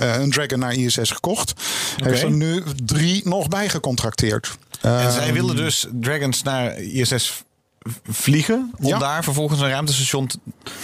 een 0.00 0.30
Dragon 0.30 0.58
naar 0.58 0.74
ISS 0.74 1.10
gekocht. 1.10 1.52
Heeft 1.96 2.22
er 2.22 2.30
nu 2.30 2.62
drie 2.84 3.20
nog 3.24 3.48
bij 3.48 3.68
gecontracteerd. 3.68 4.56
En 4.82 5.12
zij 5.12 5.24
Ehm, 5.24 5.32
willen 5.32 5.56
dus 5.56 5.86
Dragons 5.92 6.42
naar 6.42 6.78
ISS 6.80 7.42
vliegen. 8.10 8.70
Om 8.80 8.86
Ja. 8.86 8.98
daar 8.98 9.24
vervolgens 9.24 9.60
een 9.60 9.68
ruimtestation 9.68 10.30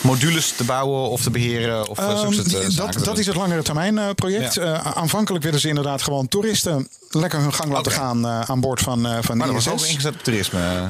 modules 0.00 0.52
te 0.56 0.64
bouwen 0.64 1.08
of 1.11 1.22
te 1.22 1.30
beheren. 1.30 1.88
Of 1.88 1.98
eh, 1.98 2.04
Ehm, 2.04 2.32
eh, 2.32 2.76
dat, 2.76 2.92
te 2.92 3.02
dat 3.02 3.18
is 3.18 3.26
het 3.26 3.37
langere 3.37 3.62
termijn 3.62 3.98
eh, 3.98 4.08
project. 4.14 4.54
Ja. 4.54 4.62
Eh, 4.62 4.92
aanvankelijk 4.96 5.44
willen 5.44 5.61
ze 5.61 5.68
inderdaad 5.68 6.02
gewoon 6.02 6.28
toeristen 6.28 6.88
lekker 7.11 7.40
hun 7.40 7.54
gang 7.54 7.72
laten 7.72 7.92
gaan 7.92 8.26
eh, 8.26 8.40
aan 8.40 8.61
boord 8.61 8.80
van, 8.80 9.06
eh 9.06 9.18
van 9.20 9.37
Maar 9.37 9.46
de 9.46 9.52
dat 9.54 9.64
was 9.64 9.72
ook 9.72 9.80
ISS. 9.80 9.88
ingezet 9.90 10.14
op 10.14 10.22
toerisme. 10.22 10.58
Ja. 10.68 10.88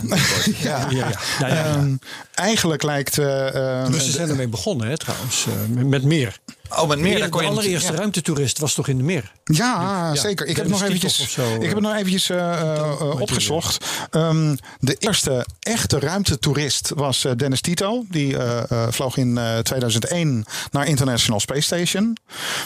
Ja, 0.61 0.87
ja. 0.91 1.09
Ja, 1.39 1.47
ja, 1.49 1.55
ja. 1.55 1.65
Ehm, 1.65 1.95
eigenlijk 2.35 2.83
lijkt. 2.83 3.19
eh, 3.19 3.55
ehm, 3.83 3.93
Russen 3.93 4.13
zijn 4.13 4.29
ermee 4.29 4.49
begonnen, 4.49 4.89
hè, 4.89 4.99
trouwens. 4.99 5.47
eh, 5.47 5.85
met 5.85 6.03
meer. 6.05 6.39
Oh, 6.71 6.89
met 6.89 6.99
meer 6.99 7.15
de 7.15 7.21
dan 7.21 7.29
kon 7.29 7.43
je 7.43 7.49
allereerste 7.49 7.93
ja. 7.93 7.99
ruimtetoerist 7.99 8.59
was 8.59 8.75
toch 8.75 8.89
in 8.89 8.97
de 8.97 9.03
meer? 9.03 9.33
Ja, 9.45 10.15
zeker. 10.15 10.47
Ik 10.47 10.57
heb, 10.57 10.65
het 10.65 10.75
nog 10.75 10.83
eventjes, 10.83 11.33
zo, 11.33 11.55
ik 11.55 11.63
heb 11.63 11.73
het 11.75 11.81
nog 11.81 11.95
eventjes 11.95 12.31
eh, 12.31 12.53
eh, 12.61 12.79
eh, 12.79 13.21
opgezocht. 13.21 13.85
Ehm, 14.11 14.57
de 14.79 14.97
eerste 14.99 15.47
echte 15.61 15.99
ruimtetoerist 15.99 16.93
was 16.95 17.25
eh, 17.25 17.33
Dennis 17.37 17.61
Tito. 17.61 18.05
Die 18.11 18.37
eh, 18.39 18.71
eh, 18.71 18.87
vloog 18.91 19.17
in 19.17 19.39
eh, 19.39 19.59
2001 19.59 20.45
naar 20.71 20.87
International 20.87 21.41
Space 21.41 21.61
Station. 21.61 22.17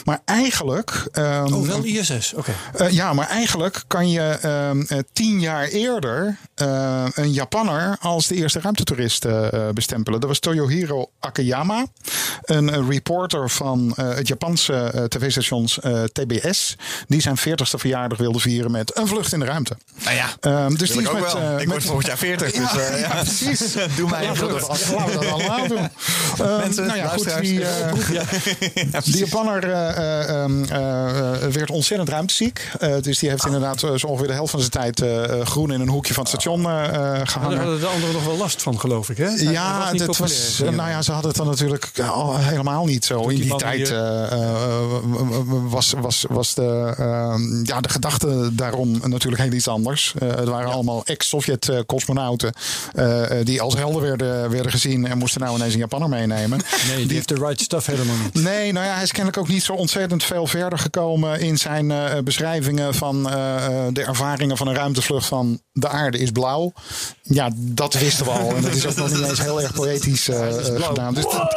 Maar 0.04 0.20
eigenlijk... 0.24 1.08
ehm, 1.12 1.52
Oh, 1.52 1.66
wel 1.66 1.84
ISS. 1.84 2.32
Oké. 2.34 2.52
Eh, 2.74 2.90
ja, 2.90 3.12
maar 3.12 3.28
eigenlijk 3.28 3.84
kan 3.86 4.10
je 4.10 4.38
ehm, 4.42 4.80
eh, 4.80 4.98
tien 5.12 5.40
jaar 5.40 5.64
eerder 5.68 6.38
eh, 6.54 7.04
een 7.14 7.32
Japanner 7.32 7.96
als 8.00 8.26
de 8.26 8.34
eerste 8.34 8.60
ruimtetoerist 8.60 9.26
bestempelen. 9.74 10.20
Dat 10.20 10.28
was 10.28 10.38
Toyohiro 10.38 11.10
Akiyama, 11.20 11.86
een 12.42 12.88
reporter 12.88 13.50
van 13.50 13.91
eh, 13.96 14.08
het 14.14 14.28
Japanse 14.28 14.72
eh, 14.74 15.04
tv-stations 15.04 15.80
eh, 15.80 16.02
TBS, 16.04 16.76
die 17.08 17.20
zijn 17.20 17.38
40ste 17.38 17.76
verjaardag 17.78 18.18
wilde 18.18 18.38
vieren 18.38 18.70
met 18.70 18.96
een 18.98 19.06
vlucht 19.06 19.32
in 19.32 19.38
de 19.40 19.46
ruimte. 19.46 19.76
Nou 20.04 20.16
ja, 20.16 20.26
Ehm, 20.40 20.74
dus 20.74 20.90
die 20.90 21.00
ik 21.00 21.06
is 21.06 21.12
met, 21.12 21.32
wel. 21.32 21.50
ik 21.52 21.56
met- 21.58 21.66
word 21.68 21.84
volgend 21.84 22.06
jaar 22.06 22.18
40. 22.18 22.54
ja, 22.54 22.60
dus, 22.72 22.80
eh, 22.80 23.00
ja, 23.00 23.08
precies. 23.08 23.72
Doe 23.96 24.10
mij 24.10 24.20
een 24.20 24.26
Laten 24.28 24.46
we 24.46 24.52
dat, 24.52 24.64
vlucht. 24.78 24.92
laten 24.94 25.18
we 25.18 25.24
dat 25.24 25.32
allemaal 25.32 25.66
doen. 25.68 25.78
Ehm, 26.38 26.56
Mensen, 26.58 26.86
nou 26.86 26.98
ja, 26.98 27.08
goed, 27.08 27.40
die, 27.40 27.60
die 29.04 29.16
Japanner 29.18 29.64
eh, 29.72 29.88
eh, 29.88 30.28
ehm, 30.42 30.64
eh, 30.64 31.18
eh, 31.44 31.52
werd 31.52 31.70
ontzettend 31.70 32.08
ruimteziek. 32.10 32.68
Eh, 32.78 32.94
dus 33.00 33.18
die 33.18 33.30
heeft 33.30 33.46
inderdaad 33.46 33.82
eh, 33.82 33.94
zo 33.94 34.06
ongeveer 34.06 34.26
de 34.26 34.32
helft 34.32 34.50
van 34.50 34.60
zijn 34.60 34.70
tijd 34.70 35.02
groen 35.48 35.72
in 35.72 35.80
een 35.80 35.88
hoekje 35.88 36.14
van 36.14 36.22
het 36.22 36.32
station 36.32 36.64
eh, 36.66 36.84
eh, 36.84 36.90
Maar 36.92 37.02
daar 37.16 37.26
gehangen. 37.28 37.58
hadden 37.58 37.80
de 37.80 37.86
anderen 37.86 38.14
nog 38.14 38.24
wel 38.24 38.36
last 38.36 38.62
van, 38.62 38.80
geloof 38.80 39.10
ik. 39.10 39.16
Hè? 39.16 39.28
Ja, 39.28 39.92
dat 39.92 40.16
was, 40.16 40.58
nou 40.58 40.90
ja, 40.90 41.02
ze 41.02 41.12
hadden 41.12 41.28
het 41.30 41.38
dan 41.38 41.46
natuurlijk 41.48 41.90
helemaal 42.38 42.84
niet 42.84 43.04
zo. 43.04 43.20
In 43.22 43.28
die 43.28 43.38
die 43.38 43.48
man 43.48 43.58
tijd 43.84 44.30
eh, 44.30 44.42
eh, 44.42 44.88
was, 45.68 45.92
was, 46.00 46.24
was 46.28 46.54
de, 46.54 46.94
ehm, 46.98 47.64
ja, 47.64 47.80
de 47.80 47.88
gedachte 47.88 48.54
daarom 48.54 49.00
natuurlijk 49.04 49.42
heel 49.42 49.52
iets 49.52 49.68
anders. 49.68 50.14
Eh, 50.18 50.28
het 50.28 50.48
waren 50.48 50.70
allemaal 50.72 51.04
ex-Sovjet-cosmonauten 51.04 52.52
die 53.42 53.60
als 53.62 53.74
helden 53.74 54.02
werden, 54.02 54.50
werden 54.50 54.72
gezien 54.72 55.06
en 55.06 55.18
moesten 55.18 55.40
nou 55.40 55.56
ineens 55.56 55.72
een 55.72 55.78
Japanner 55.78 56.08
meenemen. 56.08 56.60
Nee, 56.94 57.06
die 57.06 57.16
heeft 57.16 57.28
de 57.28 57.34
right 57.34 57.60
stuff 57.60 57.86
helemaal 57.86 58.16
niet. 58.16 58.34
Nee, 58.42 58.72
nou 58.72 58.86
ja, 58.86 58.94
hij 58.94 59.02
is 59.02 59.10
kennelijk 59.12 59.36
ook 59.38 59.48
niet 59.48 59.62
zo 59.62 59.72
ontzettend 59.72 60.24
veel 60.24 60.46
verder 60.46 60.78
gekomen 60.78 61.40
in 61.40 61.58
zijn 61.58 61.92
beschrijvingen 62.24 62.94
van 62.94 63.22
de 63.92 64.02
ervaringen 64.06 64.56
van 64.56 64.66
een 64.68 64.74
ruimtevlucht 64.74 65.26
van 65.26 65.60
de 65.72 65.88
aarde 65.88 66.18
is 66.18 66.30
blauw. 66.30 66.72
Ja, 67.22 67.50
dat 67.54 67.94
wisten 67.94 68.24
we 68.24 68.30
al. 68.30 68.56
En 68.56 68.62
dat 68.62 68.74
is 68.74 68.86
ook 68.86 68.96
nog 68.96 69.10
niet 69.10 69.28
eens 69.28 69.40
heel 69.40 69.62
erg 69.62 69.72
poëtisch 69.72 70.28
gedaan. 70.64 71.14
Dus 71.14 71.24
dat- 71.24 71.50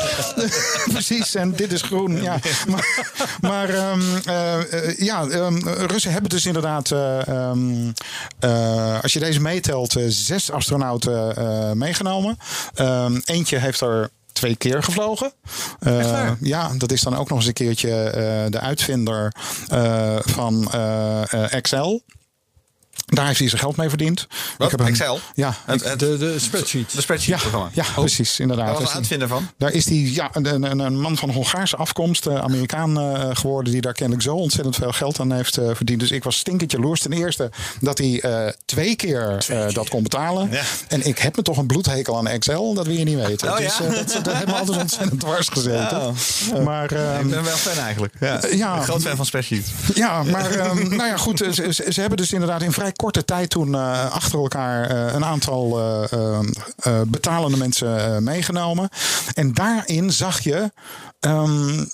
precies, 0.94 1.36
en 1.36 1.52
dit 1.56 1.72
is 1.72 1.82
groen. 1.82 2.15
ja, 2.28 2.40
maar, 2.68 3.14
maar 3.42 3.70
ehm, 3.70 4.02
eh, 4.26 4.74
eh, 4.74 4.98
ja, 4.98 5.28
ehm, 5.28 5.58
Russen 5.68 6.12
hebben 6.12 6.30
dus 6.30 6.46
inderdaad, 6.46 6.92
eh, 6.92 7.28
ehm, 7.28 7.92
eh, 8.40 9.02
als 9.02 9.14
je 9.14 9.20
deze 9.20 9.42
meetelt, 9.42 9.96
zes 10.08 10.52
astronauten 10.52 11.78
meegenomen. 11.78 12.38
Eentje 13.26 13.58
heeft 13.58 13.82
er 13.82 14.10
twee 14.34 14.56
keer 14.56 14.84
gevlogen. 14.84 15.32
Ja, 16.40 16.72
dat 16.78 16.92
is 16.92 17.02
dan 17.02 17.16
ook 17.16 17.30
nog 17.30 17.38
eens 17.38 17.48
een 17.48 17.54
keertje 17.54 18.12
de 18.50 18.60
uitvinder 18.60 19.34
van 20.26 20.70
XL. 21.62 22.00
Daar 23.06 23.26
heeft 23.26 23.40
hij 23.40 23.48
zijn 23.50 23.62
geld 23.62 23.76
mee 23.76 23.90
verdiend. 23.90 24.28
Wat? 24.58 24.72
hem- 24.72 24.80
Excel? 24.86 25.20
Ja, 25.36 25.54
Het, 25.66 25.84
het, 25.84 26.00
De, 26.00 26.18
de 26.18 26.40
spreadsheet. 26.40 26.92
de 26.96 27.02
spreadsheet-programma. 27.02 27.70
ja, 27.74 27.84
precies, 27.96 28.40
inderdaad. 28.40 28.66
Daar 28.68 28.80
was 28.80 28.90
een 28.90 28.96
uitvinder 28.96 29.28
van. 29.28 29.48
daar 29.58 29.72
is 29.72 29.86
hij 29.86 29.96
ja, 29.98 30.30
een, 30.34 30.64
een, 30.64 30.80
een 30.80 31.00
man 31.02 31.18
van 31.18 31.30
Hongaarse 31.30 31.76
afkomst, 31.76 32.26
eh, 32.26 32.36
Amerikaan 32.42 33.00
eh, 33.00 33.30
geworden, 33.34 33.72
die 33.72 33.82
daar 33.82 33.94
kennelijk 33.94 34.24
zo 34.24 34.36
ontzettend 34.36 34.76
veel 34.76 34.92
geld 34.92 35.20
aan 35.20 35.32
heeft 35.32 35.58
eh, 35.58 35.70
verdiend. 35.74 36.00
Dus 36.00 36.12
ik 36.12 36.24
was 36.24 36.38
stinkend 36.38 36.72
jaloers. 36.72 37.00
Ten 37.02 37.12
eerste 37.14 37.52
dat 37.80 37.98
hij 37.98 38.54
twee 38.66 38.96
keer 38.96 39.46
dat 39.74 39.90
kon 39.90 40.04
betalen. 40.04 40.50
Ja. 40.52 40.62
En 40.88 41.06
ik 41.08 41.18
heb 41.18 41.36
me 41.36 41.42
toch 41.42 41.58
een 41.58 41.68
bloedhekel 41.68 42.18
aan 42.18 42.28
Excel, 42.28 42.74
dat 42.74 42.86
wil 42.86 42.96
je 42.96 43.04
niet 43.04 43.16
weten. 43.26 43.52
Oh, 43.52 43.58
dus 43.58 43.78
ja? 43.78 43.90
dat, 43.90 44.20
dat 44.24 44.34
heeft 44.34 44.46
me 44.46 44.54
altijd 44.54 44.78
ontzettend 44.82 45.20
dwars 45.20 45.48
gezeten. 45.48 46.16
Maar, 46.64 46.92
ehm, 46.92 47.22
Ik 47.22 47.30
ben 47.30 47.44
wel 47.44 47.56
fan 47.56 47.84
eigenlijk. 47.84 48.14
Ja. 48.20 48.40
Ja. 48.52 48.76
Een 48.78 48.84
groot 48.84 49.02
fan 49.02 49.16
van 49.16 49.26
spreadsheets. 49.26 49.70
ja, 49.94 50.24
maar 50.24 50.52
ehm, 50.52 50.78
nou 50.96 51.06
ja, 51.10 51.18
goed. 51.18 51.38
Ze, 51.38 51.54
ze- 51.74 51.86
ze 51.90 52.00
hebben 52.00 52.18
dus 52.18 52.32
inderdaad 52.34 52.62
in 52.62 52.72
vrij 52.72 52.92
korte 52.96 53.26
tijd 53.26 53.50
toen 53.50 53.76
eh, 53.76 54.12
achter 54.12 54.40
elkaar 54.40 54.90
eh, 54.90 55.14
een 55.14 55.26
aantal 55.26 55.80
eh, 55.80 57.02
betalende 57.08 57.58
mensen 57.58 58.24
meegenomen. 58.24 58.90
En 59.34 59.54
daarin 59.54 60.12
zag 60.12 60.40
je. 60.40 60.72
ehm, 61.20 61.86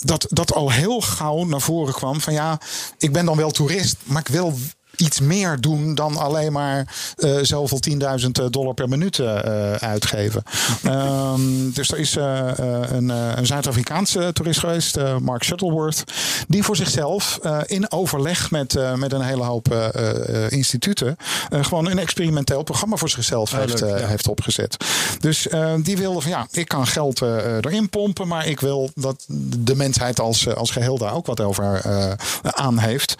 dat, 0.00 0.26
dat 0.28 0.54
al 0.54 0.70
heel 0.70 1.00
gauw 1.00 1.44
naar 1.44 1.60
voren 1.60 1.94
kwam 1.94 2.20
van 2.20 2.32
ja, 2.32 2.60
ik 2.98 3.12
ben 3.12 3.24
dan 3.24 3.36
wel 3.36 3.50
toerist, 3.50 3.96
maar 4.04 4.20
ik 4.20 4.28
wil 4.28 4.58
iets 4.96 5.20
meer 5.20 5.60
doen 5.60 5.94
dan 5.94 6.16
alleen 6.16 6.52
maar 6.52 6.94
eh, 7.16 7.38
zoveel 7.42 7.78
10.000 8.20 8.30
dollar 8.50 8.74
per 8.74 8.88
minuut 8.88 9.18
eh, 9.18 9.72
uitgeven. 9.74 10.42
Ehm, 10.82 11.70
dus 11.72 11.90
er 11.90 11.98
is 11.98 12.16
eh, 12.16 12.58
eh, 12.58 12.90
een, 12.90 13.10
eh, 13.10 13.32
een 13.34 13.46
Zuid-Afrikaanse 13.46 14.30
toerist 14.32 14.60
geweest, 14.60 14.96
eh, 14.96 15.16
Mark 15.18 15.44
Shuttleworth, 15.44 16.04
die 16.48 16.62
voor 16.62 16.76
zichzelf 16.76 17.38
eh, 17.42 17.58
in 17.66 17.90
overleg 17.92 18.50
met, 18.50 18.76
eh, 18.76 18.94
met 18.94 19.12
een 19.12 19.22
hele 19.22 19.44
hoop 19.44 19.72
eh, 19.72 20.44
eh, 20.44 20.50
instituten 20.50 21.16
eh, 21.50 21.64
gewoon 21.64 21.90
een 21.90 21.98
experimenteel 21.98 22.62
programma 22.62 22.96
voor 22.96 23.08
zichzelf 23.08 23.50
heeft, 23.52 23.80
leuk, 23.80 23.90
eh, 23.90 24.00
ja. 24.00 24.06
heeft 24.06 24.28
opgezet. 24.28 24.76
Dus 25.20 25.48
eh, 25.48 25.74
die 25.82 25.96
wilde 25.96 26.20
van 26.20 26.30
ja, 26.30 26.46
ik 26.50 26.68
kan 26.68 26.86
geld 26.86 27.22
eh, 27.22 27.54
erin 27.54 27.88
pompen, 27.88 28.28
maar 28.28 28.46
ik 28.46 28.60
wil 28.60 28.90
dat 28.94 29.24
de 29.58 29.74
mensheid 29.74 30.20
als, 30.20 30.46
eh, 30.46 30.54
als 30.54 30.70
geheel 30.70 30.98
daar 30.98 31.14
ook 31.14 31.26
wat 31.26 31.40
over 31.40 31.80
eh, 31.84 32.12
aan 32.42 32.78
heeft. 32.78 33.14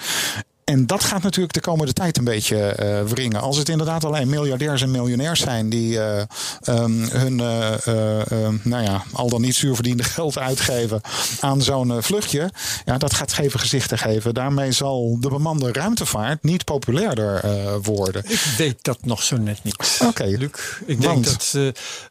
En 0.72 0.86
dat 0.86 1.04
gaat 1.04 1.22
natuurlijk 1.22 1.54
de 1.54 1.60
komende 1.60 1.92
tijd 1.92 2.18
een 2.18 2.24
beetje 2.24 2.56
eh 2.56 3.02
wringen. 3.02 3.40
Als 3.40 3.56
het 3.56 3.68
inderdaad 3.68 4.04
alleen 4.04 4.28
miljardairs 4.28 4.82
en 4.82 4.90
miljonairs 4.90 5.40
zijn 5.40 5.68
die 5.68 6.00
eh, 6.00 6.20
ehm, 6.60 6.92
hun 6.92 7.40
eh, 7.40 7.86
eh, 7.86 8.20
eh, 8.20 8.54
nou 8.62 8.82
ja, 8.82 9.04
al 9.12 9.28
dan 9.28 9.40
niet 9.40 9.54
zuurverdiende 9.54 10.02
geld 10.16 10.38
uitgeven 10.38 11.00
aan 11.40 11.62
zo'n 11.62 12.02
vluchtje. 12.02 12.50
Ja, 12.84 12.98
dat 12.98 13.14
gaat 13.14 13.30
scheve 13.30 13.58
gezichten 13.58 13.98
geven. 13.98 14.34
Daarmee 14.34 14.72
zal 14.72 15.16
de 15.20 15.28
bemande 15.28 15.72
ruimtevaart 15.72 16.42
niet 16.42 16.64
populairder 16.64 17.40
worden. 17.82 18.22
Ik 18.26 18.54
weet 18.56 18.78
dat 18.82 19.04
nog 19.04 19.22
zo 19.22 19.36
net 19.36 19.58
niet. 19.62 20.00
Oké. 20.06 20.24
Luc, 20.24 20.50
ik 20.86 21.00
denk, 21.00 21.24
dat, 21.24 21.54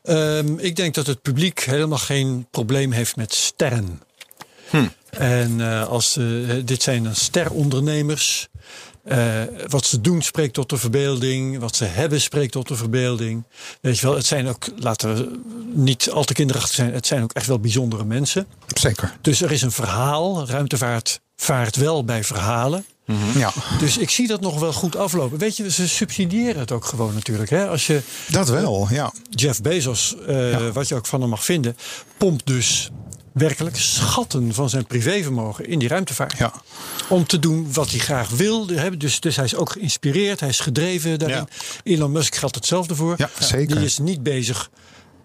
eh, 0.02 0.38
ehm, 0.38 0.58
ik 0.58 0.76
denk 0.76 0.94
dat 0.94 1.08
het 1.08 1.22
publiek 1.22 1.60
helemaal 1.60 1.98
geen 1.98 2.48
probleem 2.52 2.92
heeft 2.92 3.16
met 3.16 3.34
sterren. 3.34 4.02
En 5.10 5.62
eh, 5.62 5.88
als, 5.88 6.18
eh, 6.18 6.26
dit 6.66 6.84
zijn 6.84 7.04
dan 7.04 7.16
sterondernemers. 7.16 8.48
Eh, 9.04 9.42
wat 9.68 9.86
ze 9.86 10.02
doen 10.02 10.22
spreekt 10.22 10.54
tot 10.54 10.70
de 10.70 10.78
verbeelding. 10.78 11.60
Wat 11.60 11.76
ze 11.76 11.86
hebben 11.86 12.22
spreekt 12.22 12.52
tot 12.52 12.68
de 12.68 12.76
verbeelding. 12.76 13.44
Weet 13.82 14.00
je 14.00 14.06
wel, 14.06 14.16
het 14.16 14.26
zijn 14.26 14.48
ook, 14.48 14.68
laten 14.76 15.16
we 15.16 15.40
niet 15.74 16.10
al 16.10 16.24
te 16.24 16.34
kinderachtig 16.34 16.74
zijn, 16.74 16.94
het 16.94 17.08
zijn 17.08 17.24
ook 17.24 17.32
echt 17.32 17.48
wel 17.48 17.60
bijzondere 17.60 18.06
mensen. 18.06 18.48
Zeker. 18.68 19.18
Dus 19.22 19.42
er 19.42 19.52
is 19.52 19.62
een 19.62 19.72
verhaal. 19.72 20.48
Ruimtevaart 20.48 21.20
vaart 21.36 21.76
wel 21.76 22.04
bij 22.06 22.24
verhalen. 22.24 22.86
Ja, 23.36 23.54
Dus 23.80 23.98
ik 23.98 24.10
zie 24.10 24.28
dat 24.28 24.42
nog 24.42 24.60
wel 24.60 24.74
goed 24.74 24.96
aflopen. 24.96 25.38
Weet 25.38 25.58
je, 25.58 25.72
ze 25.72 25.88
subsidiëren 25.88 26.60
het 26.60 26.72
ook 26.72 26.86
gewoon 26.86 27.14
natuurlijk. 27.14 27.50
Hè? 27.50 27.68
Als 27.68 27.88
je 27.88 28.02
dat 28.28 28.50
wel. 28.50 28.88
Ja. 28.90 29.14
Jeff 29.30 29.62
Bezos, 29.62 30.16
wat 30.74 30.88
je 30.88 30.96
ook 30.96 31.06
van 31.06 31.22
hem 31.22 31.30
mag 31.30 31.46
vinden, 31.46 31.78
pompt 32.18 32.48
dus 32.48 32.92
werkelijk 33.34 33.76
schatten 33.78 34.54
van 34.54 34.70
zijn 34.70 34.86
privévermogen 34.86 35.68
in 35.68 35.80
die 35.80 35.88
ruimtevaart. 35.88 36.38
Ja. 36.38 36.54
Om 37.10 37.26
te 37.26 37.40
doen 37.40 37.74
wat 37.74 37.90
hij 37.90 38.00
graag 38.00 38.30
wil. 38.30 38.66
Dus, 38.98 39.20
dus 39.20 39.36
hij 39.36 39.46
is 39.46 39.56
ook 39.56 39.72
geïnspireerd, 39.72 40.40
hij 40.40 40.50
is 40.50 40.60
gedreven 40.60 41.20
daarin. 41.20 41.48
Elon 41.84 42.12
Musk 42.12 42.36
geldt 42.36 42.56
hetzelfde 42.56 42.96
voor. 42.96 43.14
Ja, 43.18 43.30
zeker. 43.40 43.76
Die 43.76 43.86
is 43.86 43.98
niet 43.98 44.24
bezig. 44.24 44.70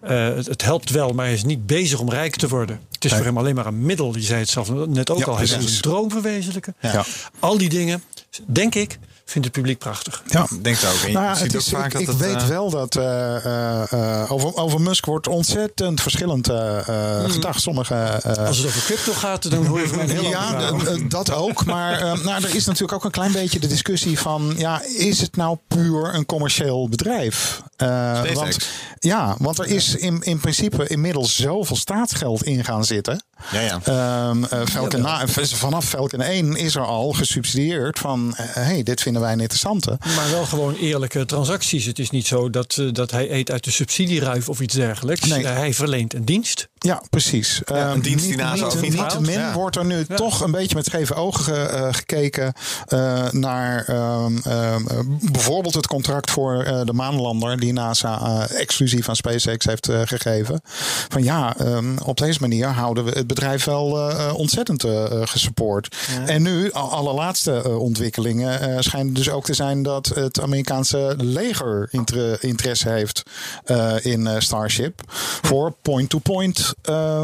eh, 0.01 0.27
het, 0.35 0.45
het 0.47 0.61
helpt 0.61 0.89
wel, 0.89 1.13
maar 1.13 1.25
hij 1.25 1.33
is 1.33 1.43
niet 1.43 1.65
bezig 1.65 1.99
om 1.99 2.09
rijk 2.09 2.35
te 2.35 2.47
worden. 2.47 2.79
Het 2.91 3.05
is 3.05 3.11
Nee. 3.11 3.19
voor 3.19 3.29
hem 3.29 3.37
alleen 3.37 3.55
maar 3.55 3.65
een 3.65 3.81
middel. 3.81 4.11
Die 4.11 4.23
zei 4.23 4.39
het 4.39 4.49
zelf 4.49 4.69
net 4.69 5.09
ook 5.09 5.23
al. 5.23 5.37
Hij 5.37 5.45
precies. 5.45 5.69
zijn 5.69 5.81
droom 5.81 6.11
verwezenlijken. 6.11 6.75
Ja. 6.81 7.05
Al 7.39 7.57
die 7.57 7.69
dingen, 7.69 8.03
denk 8.45 8.75
ik, 8.75 8.99
vindt 9.29 9.47
het 9.47 9.55
publiek 9.57 9.77
prachtig. 9.77 10.23
Ja. 10.27 10.47
Denk 10.61 10.77
het 10.77 10.89
ook. 10.89 11.01
En 11.01 11.07
je 11.07 11.13
Nou, 11.13 11.25
ja, 11.25 11.35
ziet 11.35 11.43
het 11.43 11.55
ook 11.55 11.61
is, 11.61 11.69
vaak 11.69 11.85
ik 11.85 11.91
dat 11.91 12.01
ik 12.01 12.07
het, 12.07 12.17
weet 12.17 12.35
eh, 12.35 12.47
wel 12.47 12.69
dat 12.69 12.95
eh, 12.95 13.45
eh, 13.45 13.91
eh, 14.21 14.31
over, 14.31 14.55
over 14.55 14.81
Musk 14.81 15.05
wordt 15.05 15.27
ontzettend 15.27 16.01
verschillend 16.01 16.49
eh 16.49 16.87
eh, 16.87 17.29
gedacht. 17.31 17.61
Sommige 17.61 17.95
eh, 17.95 18.45
Als 18.47 18.57
het 18.57 18.65
over 18.67 18.81
crypto 18.81 19.13
gaat, 19.13 19.51
dan 19.51 19.65
hoor 19.65 19.79
je 19.79 19.87
van 19.87 19.97
mij 19.97 20.05
een 20.05 20.11
heel 20.11 20.29
ja, 20.29 20.71
dat 21.07 21.31
ook. 21.31 21.65
Maar 21.65 22.01
eh, 22.01 22.23
nou, 22.23 22.43
er 22.43 22.55
is 22.55 22.65
natuurlijk 22.65 22.93
ook 22.93 23.03
een 23.03 23.11
klein 23.11 23.31
beetje 23.31 23.59
de 23.59 23.67
discussie 23.67 24.19
van... 24.19 24.53
Ja, 24.57 24.81
is 24.97 25.21
het 25.21 25.35
nou 25.35 25.57
puur 25.67 26.15
een 26.15 26.25
commercieel 26.25 26.89
bedrijf? 26.89 27.61
Eh, 27.77 28.31
want, 28.33 28.69
ja, 28.99 29.35
want 29.39 29.59
er 29.59 29.65
is 29.65 29.95
in, 29.95 30.21
in 30.21 30.39
principe 30.39 30.87
inmiddels 30.87 31.35
zoveel 31.35 31.75
staatsgeld 31.75 32.43
in 32.43 32.63
gaan 32.63 32.85
zitten. 32.85 33.23
Ja, 33.51 33.59
ja. 33.59 33.79
Ehm, 33.83 34.43
eh, 34.43 34.61
Falcon 34.65 35.01
na- 35.01 35.27
vanaf 35.27 35.85
Falcon 35.85 36.21
1 36.21 36.55
is 36.55 36.75
er 36.75 36.85
al 36.85 37.11
gesubsidieerd 37.11 37.99
van... 37.99 38.33
hé, 38.35 38.61
hey, 38.61 38.83
dit 38.83 39.01
vinden 39.01 39.21
wij 39.21 39.31
een 39.31 39.39
interessante. 39.39 39.97
Maar 40.15 40.29
wel 40.31 40.45
gewoon 40.45 40.75
eerlijke 40.75 41.25
transacties. 41.25 41.85
Het 41.85 41.99
is 41.99 42.09
niet 42.09 42.27
zo 42.27 42.49
dat, 42.49 42.75
eh, 42.79 42.93
dat 42.93 43.11
hij 43.11 43.31
eet 43.31 43.51
uit 43.51 43.63
de 43.63 43.71
subsidieruif 43.71 44.49
of 44.49 44.59
iets 44.59 44.73
dergelijks. 44.73 45.27
Nee. 45.27 45.43
Eh, 45.43 45.55
hij 45.55 45.73
verleent 45.73 46.13
een 46.13 46.25
dienst. 46.25 46.67
Ja, 46.79 47.01
precies. 47.09 47.61
Ehm, 47.65 47.77
een 47.89 48.01
dienst 48.01 48.25
die 48.25 48.35
niet 48.35 48.81
niet 48.91 49.09
te 49.09 49.21
min 49.21 49.31
Ja. 49.39 49.53
wordt 49.53 49.75
er 49.75 49.85
nu 49.85 50.05
toch 50.05 50.41
een 50.41 50.51
beetje 50.51 50.75
met 50.75 50.85
scheve 50.85 51.13
ogen 51.13 51.43
ge- 51.43 51.53
eh, 51.61 51.87
gekeken 51.93 52.53
eh, 52.87 53.31
naar 53.31 53.85
ehm, 53.87 54.37
ehm, 54.43 54.87
eh, 54.87 54.99
bijvoorbeeld 55.31 55.73
het 55.73 55.87
contract 55.87 56.31
voor 56.31 56.63
eh, 56.63 56.81
de 56.85 56.93
maanlander 56.93 57.59
die 57.59 57.73
NASA 57.73 58.19
eh, 58.21 58.59
exclusief 58.61 59.09
aan 59.09 59.15
SpaceX 59.15 59.65
heeft 59.65 59.89
eh, 59.89 60.01
gegeven. 60.05 60.61
Van 61.09 61.23
ja, 61.23 61.55
ehm, 61.57 61.97
op 62.05 62.17
deze 62.17 62.37
manier 62.41 62.67
houden 62.67 63.03
we 63.03 63.11
het 63.11 63.27
bedrijf 63.27 63.63
wel 63.63 63.85
ontzettend 64.33 64.83
gesupport. 65.23 65.95
En 66.25 66.41
nu, 66.41 66.71
allerlaatste 66.71 67.61
eh, 67.61 67.79
ontwikkelingen 67.79 68.61
eh, 68.61 68.75
schijnen 68.79 69.13
dus 69.13 69.29
ook 69.29 69.45
te 69.45 69.53
zijn 69.53 69.83
dat 69.83 70.05
het 70.15 70.41
Amerikaanse 70.41 71.13
leger 71.17 71.87
inter- 71.91 72.43
interesse 72.43 72.89
heeft 72.89 73.23
eh, 73.65 73.93
in 74.05 74.29
Starship 74.37 75.01
voor 75.41 75.73
point-to-point 75.81 76.59
eh, 76.59 76.65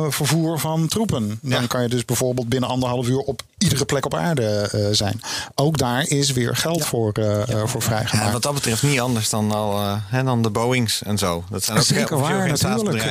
vervoer 0.10 0.60
van 0.60 0.88
troepen. 0.88 1.40
Dan 1.42 1.68
kan 1.68 1.82
je 1.82 1.90
dus 1.90 2.06
bijvoorbeeld 2.06 2.50
binnen 2.50 2.70
anderhalf 2.70 3.08
uur 3.08 3.20
op 3.20 3.42
iedere 3.64 3.86
plek 3.86 4.06
op 4.06 4.14
aarde 4.16 4.46
eh, 4.72 4.80
zijn. 4.92 5.22
Ook 5.56 5.78
daar 5.78 6.08
is 6.08 6.32
weer 6.32 6.56
geld 6.56 6.86
voor, 6.86 7.12
eh, 7.12 7.42
voor 7.66 7.82
Ja, 7.82 7.88
vrijgemaakt. 7.88 8.32
wat 8.32 8.42
dat 8.44 8.54
betreft 8.54 8.84
niet 8.84 9.00
anders 9.00 9.30
dan, 9.30 9.52
al, 9.52 9.80
eh, 9.80 9.94
hè, 10.06 10.24
dan 10.24 10.42
de 10.42 10.50
Boeings 10.50 11.04
en 11.04 11.18
zo. 11.18 11.44
Dat 11.50 11.64
zijn 11.64 11.78
ook 11.78 11.84
Zeker 11.84 12.08
heel- 12.10 12.20
waar, 12.20 12.48
natuurlijk. 12.48 13.04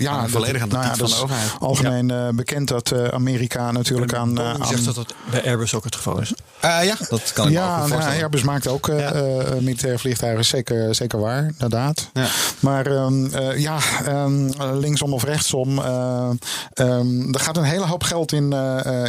ja, 0.00 0.28
volledig 0.28 0.62
aan 0.62 0.68
de 0.68 0.74
nou 0.74 0.86
ja, 0.86 0.94
van 0.96 1.06
de 1.08 1.16
overheid. 1.22 1.50
Algemeen 1.60 2.10
eh, 2.10 2.28
bekend 2.28 2.68
dat 2.68 2.90
eh, 2.90 3.04
Amerika 3.04 3.70
natuurlijk 3.70 4.14
aan, 4.14 4.38
eh, 4.40 4.50
aan 4.50 4.66
zegt 4.66 4.84
dat 4.84 4.94
dat 4.94 5.14
bij 5.30 5.44
Airbus 5.44 5.74
ook 5.74 5.84
het 5.84 5.96
geval 5.96 6.20
is. 6.20 6.32
Eh, 6.60 6.84
ja, 6.84 6.96
dat 7.08 7.32
kan 7.32 7.46
ik 7.48 7.52
me 7.52 7.58
ook 7.60 7.64
ja, 7.66 7.86
nou. 7.86 8.02
Airbus 8.02 8.42
maakt 8.42 8.68
ook 8.68 8.86
Ja. 8.86 9.12
militaire 9.60 9.98
vliegtuigen, 9.98 10.44
zeker, 10.44 10.94
zeker 10.94 11.18
waar, 11.20 11.42
inderdaad. 11.52 12.08
Ja. 12.12 12.26
Maar 12.60 12.86
ehm, 12.86 13.26
eh, 13.34 13.58
ja, 13.58 13.78
ehm, 14.06 14.50
linksom 14.78 15.12
of 15.12 15.24
rechtsom, 15.24 15.78
eh, 15.78 16.30
ehm, 16.72 17.32
er 17.34 17.40
gaat 17.40 17.56
een 17.56 17.62
hele 17.62 17.86
hoop 17.86 18.02
geld 18.02 18.32
in, 18.32 18.52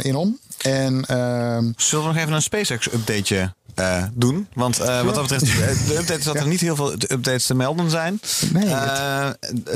in 0.02 0.16
om. 0.16 0.38
En 0.62 1.04
ehm, 1.06 1.70
Zullen 1.76 2.04
we 2.06 2.12
nog 2.12 2.16
even 2.22 2.32
een 2.32 2.42
SpaceX-updateje 2.42 3.54
eh, 3.74 4.02
doen? 4.14 4.48
Want 4.54 4.78
eh, 4.80 5.00
wat 5.02 5.14
dat 5.14 5.28
betreft, 5.28 5.86
de 5.88 5.96
update 5.98 6.18
is 6.18 6.24
dat 6.24 6.36
er 6.36 6.46
niet 6.46 6.60
heel 6.60 6.76
veel 6.76 6.92
updates 6.92 7.46
te 7.46 7.54
melden 7.54 7.90
zijn. 7.90 8.20
Nee, 8.52 8.66
Eh, 8.66 9.28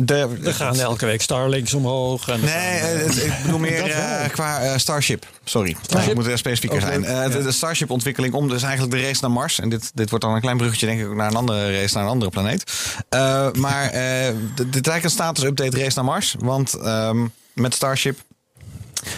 de, 0.02 0.28
Er 0.44 0.54
gaan 0.54 0.78
elke 0.78 1.06
week 1.06 1.22
Starlinks 1.22 1.74
omhoog. 1.74 2.28
En 2.28 2.40
Nee, 2.40 2.48
gaan, 2.80 2.88
het- 2.98 3.16
ik 3.24 3.32
bedoel 3.42 3.58
meer 3.68 4.28
qua 4.32 4.78
Starship. 4.78 5.26
Sorry, 5.44 5.76
Starship? 5.82 6.10
ik 6.10 6.16
moet 6.16 6.26
er 6.26 6.38
specifieker 6.38 6.78
Ook 6.78 6.84
zijn. 7.04 7.30
de, 7.30 7.42
de 7.42 7.52
Starship-ontwikkeling 7.52 8.34
om 8.34 8.48
dus 8.48 8.62
eigenlijk 8.62 8.94
de 8.94 9.02
race 9.02 9.18
naar 9.20 9.30
Mars. 9.30 9.60
En 9.60 9.68
dit, 9.68 9.90
dit 9.94 10.10
wordt 10.10 10.24
dan 10.24 10.34
een 10.34 10.40
klein 10.40 10.56
bruggetje, 10.56 10.86
denk 10.86 11.00
ik, 11.00 11.14
naar 11.14 11.26
een 11.30 11.36
andere 11.36 11.80
race 11.80 11.94
naar 11.94 12.02
een 12.04 12.10
andere 12.10 12.30
planeet. 12.30 12.72
Eh, 13.08 13.50
maar 13.52 13.84
eh, 13.84 14.34
dit 14.54 14.72
eigenlijk 14.72 15.04
een 15.04 15.10
status-update 15.10 15.78
race 15.78 15.92
naar 15.96 16.04
Mars. 16.04 16.34
Want 16.38 16.74
ehm, 16.74 17.26
met 17.54 17.74
Starship 17.74 18.18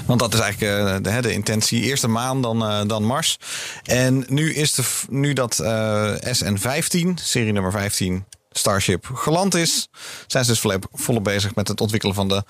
Want 0.07 0.21
dat 0.21 0.35
is 0.35 0.41
eigenlijk 0.41 0.89
eh, 1.05 1.15
de, 1.15 1.21
de 1.21 1.33
intentie. 1.33 1.83
Eerste 1.83 2.09
maan, 2.09 2.43
dan, 2.43 2.63
eh, 2.65 2.81
dan 2.87 3.05
Mars. 3.05 3.39
En 3.85 4.25
nu 4.29 4.55
is 4.55 4.75
de, 4.75 4.83
nu 5.09 5.33
dat 5.33 5.59
eh, 5.59 6.15
SN15, 6.15 7.15
serie 7.15 7.53
nummer 7.53 7.71
15, 7.73 8.25
Starship 8.51 9.11
geland 9.15 9.55
is, 9.55 9.89
zijn 10.27 10.45
ze 10.45 10.51
dus 10.51 10.61
volop, 10.61 10.87
volop 10.93 11.25
bezig 11.25 11.55
met 11.55 11.69
het 11.69 11.81
ontwikkelen 11.81 12.15
van 12.15 12.29
de. 12.29 12.45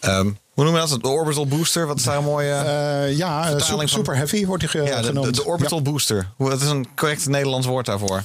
ehm, 0.00 0.30
hoe 0.54 0.64
noemen 0.64 0.82
we 0.82 0.88
dat? 0.88 1.02
De 1.02 1.08
orbital 1.08 1.46
booster. 1.46 1.86
Wat 1.86 1.96
is 1.98 2.02
daar 2.04 2.16
een 2.16 2.24
mooie. 2.24 2.52
Eh, 2.52 3.16
ja, 3.16 3.42
Vertaling 3.42 3.60
super, 3.64 3.76
van- 3.78 3.88
super 3.88 4.16
heavy 4.16 4.46
wordt 4.46 4.60
die 4.62 4.70
ge- 4.70 4.82
ja, 4.82 5.00
de, 5.00 5.06
genoemd. 5.06 5.26
de, 5.26 5.32
de 5.32 5.44
orbital 5.44 5.82
booster. 5.82 6.28
Dat 6.38 6.60
is 6.62 6.68
een 6.68 6.86
correct 6.96 7.28
Nederlands 7.28 7.66
woord 7.66 7.86
daarvoor. 7.86 8.22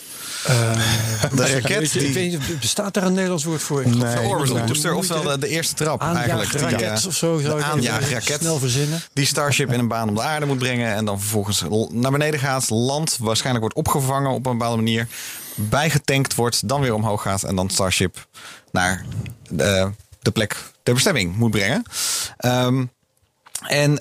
de 1.35 1.59
raket 1.59 1.91
je, 1.91 1.99
die. 1.99 2.13
weet 2.13 2.31
niet, 2.31 2.59
bestaat 2.59 2.93
daar 2.93 3.03
een 3.03 3.13
Nederlands 3.13 3.43
woord 3.43 3.61
voor? 3.61 3.87
Nee, 3.87 4.15
De 4.15 4.21
orbital 4.27 4.55
nee. 4.55 4.65
booster, 4.65 4.93
oftewel 4.93 5.23
de, 5.23 5.39
de 5.39 5.47
eerste 5.47 5.73
trap 5.73 6.01
eigenlijk. 6.01 6.51
Die, 6.51 6.61
Aanjaagraket 6.63 7.01
eh, 7.01 7.07
of 7.07 7.15
zo. 7.15 7.39
Zou 7.39 7.61
aanjaagraket. 7.61 8.39
Snel 8.39 8.59
verzinnen. 8.59 9.01
die 9.13 9.25
Starship 9.25 9.71
in 9.71 9.79
een 9.79 9.87
baan 9.87 10.09
om 10.09 10.15
de 10.15 10.21
aarde 10.21 10.45
moet 10.45 10.57
brengen. 10.57 10.93
En 10.95 11.05
dan 11.05 11.19
vervolgens 11.19 11.63
naar 11.91 12.11
beneden 12.11 12.39
gaat, 12.39 12.69
landt, 12.69 13.17
waarschijnlijk 13.19 13.61
wordt 13.65 13.75
opgevangen 13.87 14.31
op 14.31 14.45
een 14.45 14.57
bepaalde 14.57 14.75
manier. 14.77 15.07
Bijgetankt 15.55 16.35
wordt, 16.35 16.67
dan 16.67 16.81
weer 16.81 16.93
omhoog 16.93 17.21
gaat. 17.21 17.43
En 17.43 17.55
dan 17.55 17.69
Starship 17.69 18.27
naar 18.71 19.05
de, 19.49 19.89
de 20.21 20.31
plek 20.31 20.55
der 20.89 20.93
bestemming 20.93 21.35
moet 21.35 21.51
brengen. 21.51 21.83
Ehm, 22.37 22.85
en 23.67 23.95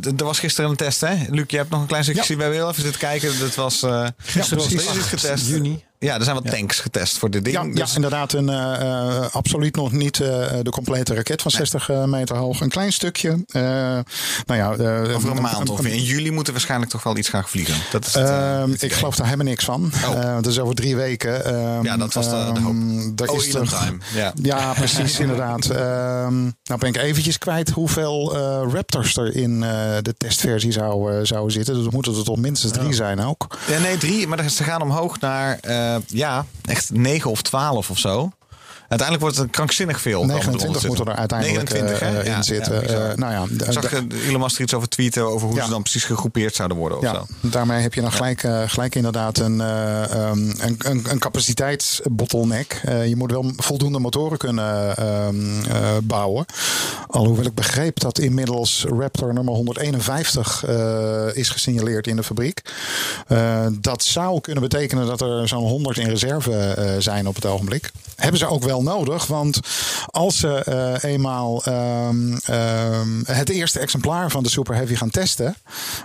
d- 0.00 0.20
er 0.20 0.24
was 0.24 0.38
gisteren 0.38 0.70
een 0.70 0.76
test, 0.76 1.00
hè? 1.00 1.14
Luc, 1.30 1.44
je 1.48 1.56
hebt 1.56 1.70
nog 1.70 1.80
een 1.80 1.86
klein 1.86 2.02
stukje 2.02 2.32
Ja. 2.34 2.38
hebben 2.40 2.56
heel 2.58 2.70
even 2.70 2.82
zitten 2.82 3.00
kijken. 3.00 3.38
Dat 3.38 3.54
was, 3.54 3.82
eh 3.82 4.06
Gisteren 4.18 4.58
was 4.58 4.68
dit 4.68 4.80
is 4.80 4.86
8 4.88 4.98
getest. 5.08 5.46
juni. 5.46 5.84
Ja, 6.06 6.14
er 6.18 6.24
zijn 6.24 6.36
wat 6.36 6.50
tanks 6.50 6.80
getest 6.80 7.18
voor 7.18 7.30
dit 7.30 7.44
ding. 7.44 7.56
Ja, 7.56 7.64
Dus- 7.64 7.90
ja, 7.90 7.94
inderdaad. 7.94 8.32
Een, 8.32 8.48
eh, 8.48 8.80
eh, 8.80 9.26
absoluut 9.32 9.76
nog 9.76 9.92
niet 9.92 10.20
eh, 10.20 10.28
de 10.62 10.70
complete 10.70 11.14
raket 11.14 11.42
van 11.42 11.50
60 11.50 11.88
eh, 11.88 12.04
meter 12.04 12.36
hoog. 12.36 12.60
Een 12.60 12.68
klein 12.68 12.92
stukje. 12.92 13.44
nou 13.52 14.04
ja, 14.46 14.70
over 15.14 15.30
een 15.30 15.42
maand 15.42 15.70
ongeveer. 15.70 15.92
In 15.92 16.02
juli 16.02 16.28
moeten 16.30 16.44
we 16.46 16.52
waarschijnlijk 16.52 16.90
toch 16.90 17.02
wel 17.02 17.16
iets 17.16 17.28
gaan 17.28 17.44
vliegen. 17.44 17.74
Dat 17.90 18.06
is 18.06 18.14
het, 18.14 18.28
eh, 18.28 18.60
Ehm, 18.60 18.70
ik 18.78 18.92
geloof 18.92 19.16
daar 19.16 19.24
helemaal 19.26 19.46
niks 19.46 19.64
van. 19.64 19.92
Oh. 20.08 20.34
Dat 20.34 20.46
is 20.46 20.58
over 20.58 20.74
drie 20.74 20.96
weken. 20.96 21.44
Ehm, 21.44 21.84
Ja, 21.84 21.96
dat 21.96 22.12
was 22.14 22.24
de- 22.24 22.30
de 22.30 22.36
hoop. 22.60 22.74
ehm, 22.74 23.30
Oh, 23.30 23.36
is 23.44 23.50
time. 23.50 23.98
Ja. 24.14 24.32
Ja, 24.42 24.72
precies, 24.72 25.18
inderdaad. 25.24 25.68
Nou 25.68 26.78
ben 26.78 26.88
ik 26.88 26.96
eventjes 26.96 27.38
kwijt 27.38 27.70
hoeveel 27.70 28.36
Raptors 28.72 29.16
er 29.16 29.36
in 29.36 29.60
de 30.02 30.14
testversie 30.16 30.72
zou, 30.72 31.26
zouden 31.26 31.52
zitten. 31.52 31.74
Dus 31.74 31.92
moeten 31.92 32.14
er 32.16 32.24
toch 32.24 32.36
minstens 32.36 32.72
drie 32.72 32.92
zijn 32.92 33.20
ook. 33.20 33.58
Ja, 33.68 33.78
nee, 33.78 33.96
drie. 33.98 34.26
Maar 34.26 34.48
ze 34.48 34.64
gaan 34.64 34.82
omhoog 34.82 35.20
naar, 35.20 35.58
ja, 36.06 36.46
echt 36.64 36.90
negen 36.92 37.30
of 37.30 37.42
twaalf 37.42 37.90
of 37.90 37.98
zo. 37.98 38.30
Uiteindelijk 38.88 39.20
wordt 39.20 39.36
het 39.36 39.44
een 39.44 39.50
krankzinnig 39.50 40.00
veel. 40.00 40.24
29 40.24 40.86
moeten 40.86 41.06
er 41.06 41.14
uiteindelijk 41.16 41.70
29, 41.70 42.08
hè? 42.08 42.18
eh, 42.20 42.26
Ja, 42.26 42.36
in 42.36 42.42
zitten. 42.44 42.74
ja. 42.74 43.08
Eh, 43.10 43.16
nou 43.16 43.32
ja, 43.32 43.72
zag 43.72 43.92
eh, 43.92 44.28
Elon 44.28 44.40
Musk 44.40 44.56
er 44.56 44.62
iets 44.62 44.74
over 44.74 44.88
tweeten 44.88 45.22
over 45.26 45.48
hoe 45.48 45.60
ze 45.62 45.68
dan 45.70 45.82
precies 45.82 46.04
gegroepeerd 46.04 46.54
zouden 46.54 46.76
worden. 46.76 46.98
Of 46.98 47.04
Ja, 47.04 47.14
zo. 47.14 47.26
daarmee 47.40 47.80
heb 47.82 47.94
je 47.94 48.00
dan 48.00 48.12
gelijk, 48.12 48.44
gelijk 48.66 48.94
inderdaad 48.94 49.38
een, 49.38 49.60
ehm, 49.60 50.38
een, 50.58 50.76
een, 50.78 51.04
een 51.08 51.18
capaciteitsbottleneck. 51.18 52.80
Je 53.06 53.16
moet 53.16 53.30
wel 53.30 53.52
voldoende 53.56 53.98
motoren 53.98 54.38
kunnen 54.38 54.96
ehm, 54.96 55.64
eh, 55.70 55.96
bouwen. 56.02 56.44
Alhoewel 57.06 57.44
ik 57.44 57.54
begreep 57.54 58.00
dat 58.00 58.18
inmiddels 58.18 58.84
Raptor 58.98 59.32
nummer 59.34 59.54
151 59.54 60.64
eh, 60.64 61.26
is 61.32 61.48
gesignaleerd 61.48 62.06
in 62.06 62.16
de 62.16 62.22
fabriek. 62.22 62.62
Dat 63.80 64.02
zou 64.04 64.40
kunnen 64.40 64.62
betekenen 64.62 65.06
dat 65.06 65.20
er 65.20 65.48
zo'n 65.48 65.68
100 65.68 65.98
in 65.98 66.08
reserve 66.08 66.96
zijn 66.98 67.26
op 67.28 67.34
het 67.34 67.46
ogenblik. 67.46 67.90
Hebben 68.16 68.38
ze 68.38 68.46
ook 68.46 68.62
wel 68.64 68.75
nodig, 68.82 69.26
want 69.26 69.60
als 70.06 70.38
ze 70.38 70.48
eh, 70.64 71.10
eenmaal 71.12 71.64
ehm, 71.64 72.36
ehm, 72.44 73.22
het 73.24 73.48
eerste 73.48 73.78
exemplaar 73.78 74.30
van 74.30 74.42
de 74.42 74.48
Super 74.48 74.74
Heavy 74.74 74.94
gaan 74.94 75.10
testen, 75.10 75.56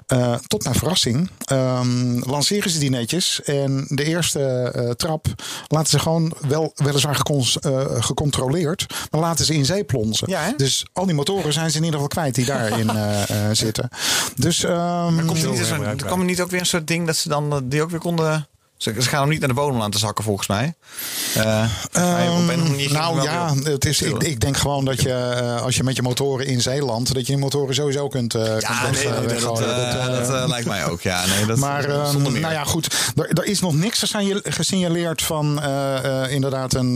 eh, 0.08 0.36
tot 0.48 0.64
mijn 0.64 0.76
verrassing, 0.76 1.30
ehm, 1.46 2.20
lanceren 2.30 2.72
ze 2.72 2.80
die 2.80 2.90
netjes. 2.90 3.42
En 3.44 3.86
de 3.88 4.04
eerste 4.04 4.40
eh, 4.76 4.90
trap 4.90 5.26
laten 5.68 5.90
ze 5.90 6.00
gewoon 6.00 6.34
wel, 6.48 6.72
weliswaar 6.76 7.16
gecons- 7.16 7.58
gecontroleerd, 8.00 8.86
maar 9.12 9.22
laten 9.22 9.46
ze 9.46 9.54
in 9.54 9.66
zee 9.66 9.84
plonzen. 9.84 10.30
Ja, 10.30 10.54
dus 10.58 10.86
al 10.94 11.06
die 11.06 11.16
motoren 11.16 11.54
zijn 11.54 11.72
ze 11.72 11.78
in 11.78 11.84
ieder 11.84 12.00
geval 12.00 12.16
kwijt 12.16 12.36
die 12.36 12.46
daarin 12.46 12.90
eh, 12.98 13.30
eh, 13.30 13.56
zitten. 13.56 13.90
Dus 14.36 14.64
ehm, 14.64 15.26
Komt 15.26 15.44
er, 15.44 15.50
niet 15.50 15.70
een, 15.70 15.84
er 15.84 15.96
kwam 15.96 16.20
er 16.20 16.26
niet 16.26 16.42
ook 16.42 16.50
weer 16.50 16.60
een 16.60 16.66
soort 16.66 16.88
ding 16.88 17.06
dat 17.08 17.16
ze 17.16 17.30
dan 17.30 17.62
die 17.70 17.82
ook 17.82 17.90
weer 17.90 18.00
konden. 18.00 18.48
Ze, 18.82 18.94
ze 19.00 19.10
gaan 19.10 19.22
hem 19.22 19.30
niet 19.30 19.40
naar 19.40 19.50
de 19.50 19.56
bodem 19.56 19.78
laten 19.78 20.00
zakken, 20.00 20.24
volgens 20.24 20.48
mij. 20.48 20.74
Eh, 21.36 21.66
ging 21.92 22.92
nou 22.92 23.22
ja, 23.22 23.54
het 23.64 23.86
is, 23.86 24.02
ik, 24.02 24.24
ik 24.24 24.40
denk 24.40 24.58
gewoon 24.58 24.86
dat 24.86 25.02
je 25.02 25.14
eh, 25.14 25.62
als 25.62 25.76
je 25.76 25.84
met 25.84 25.96
je 25.96 26.02
motoren 26.02 26.46
in 26.46 26.62
Zeeland, 26.62 27.14
dat 27.14 27.26
je 27.26 27.34
die 27.34 27.42
motoren 27.42 27.76
sowieso 27.76 28.08
kunt, 28.08 28.36
eh 28.36 28.42
kunt 28.44 28.92
nee, 29.28 29.40
dat, 29.40 30.48
lijkt 30.48 30.68
mij 30.68 30.86
ook. 30.86 31.02
Ja, 31.02 31.26
nee, 31.26 31.46
dat, 31.46 31.58
maar 31.68 31.86
ehm, 31.86 32.22
nou 32.22 32.54
ja, 32.54 32.64
goed. 32.64 33.12
Er, 33.16 33.30
er 33.30 33.46
is 33.46 33.60
nog 33.60 33.74
niks 33.74 34.00
gesignale- 34.00 34.42
gesignaleerd 34.44 35.22
van 35.22 35.62
inderdaad 36.30 36.74
een, 36.74 36.96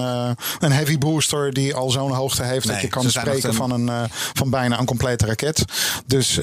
een 0.60 0.72
heavy 0.72 0.98
booster 0.98 1.54
die 1.54 1.76
al 1.76 1.90
zo'n 1.90 2.12
hoogte 2.12 2.44
heeft 2.44 2.68
dat 2.68 2.82
je 2.82 2.88
kan 2.88 3.10
spreken 3.10 3.54
van, 3.54 3.72
een, 3.72 4.10
van 4.34 4.50
bijna 4.50 4.80
een 4.80 4.86
complete 4.86 5.26
raket. 5.26 5.64
Dus 6.06 6.40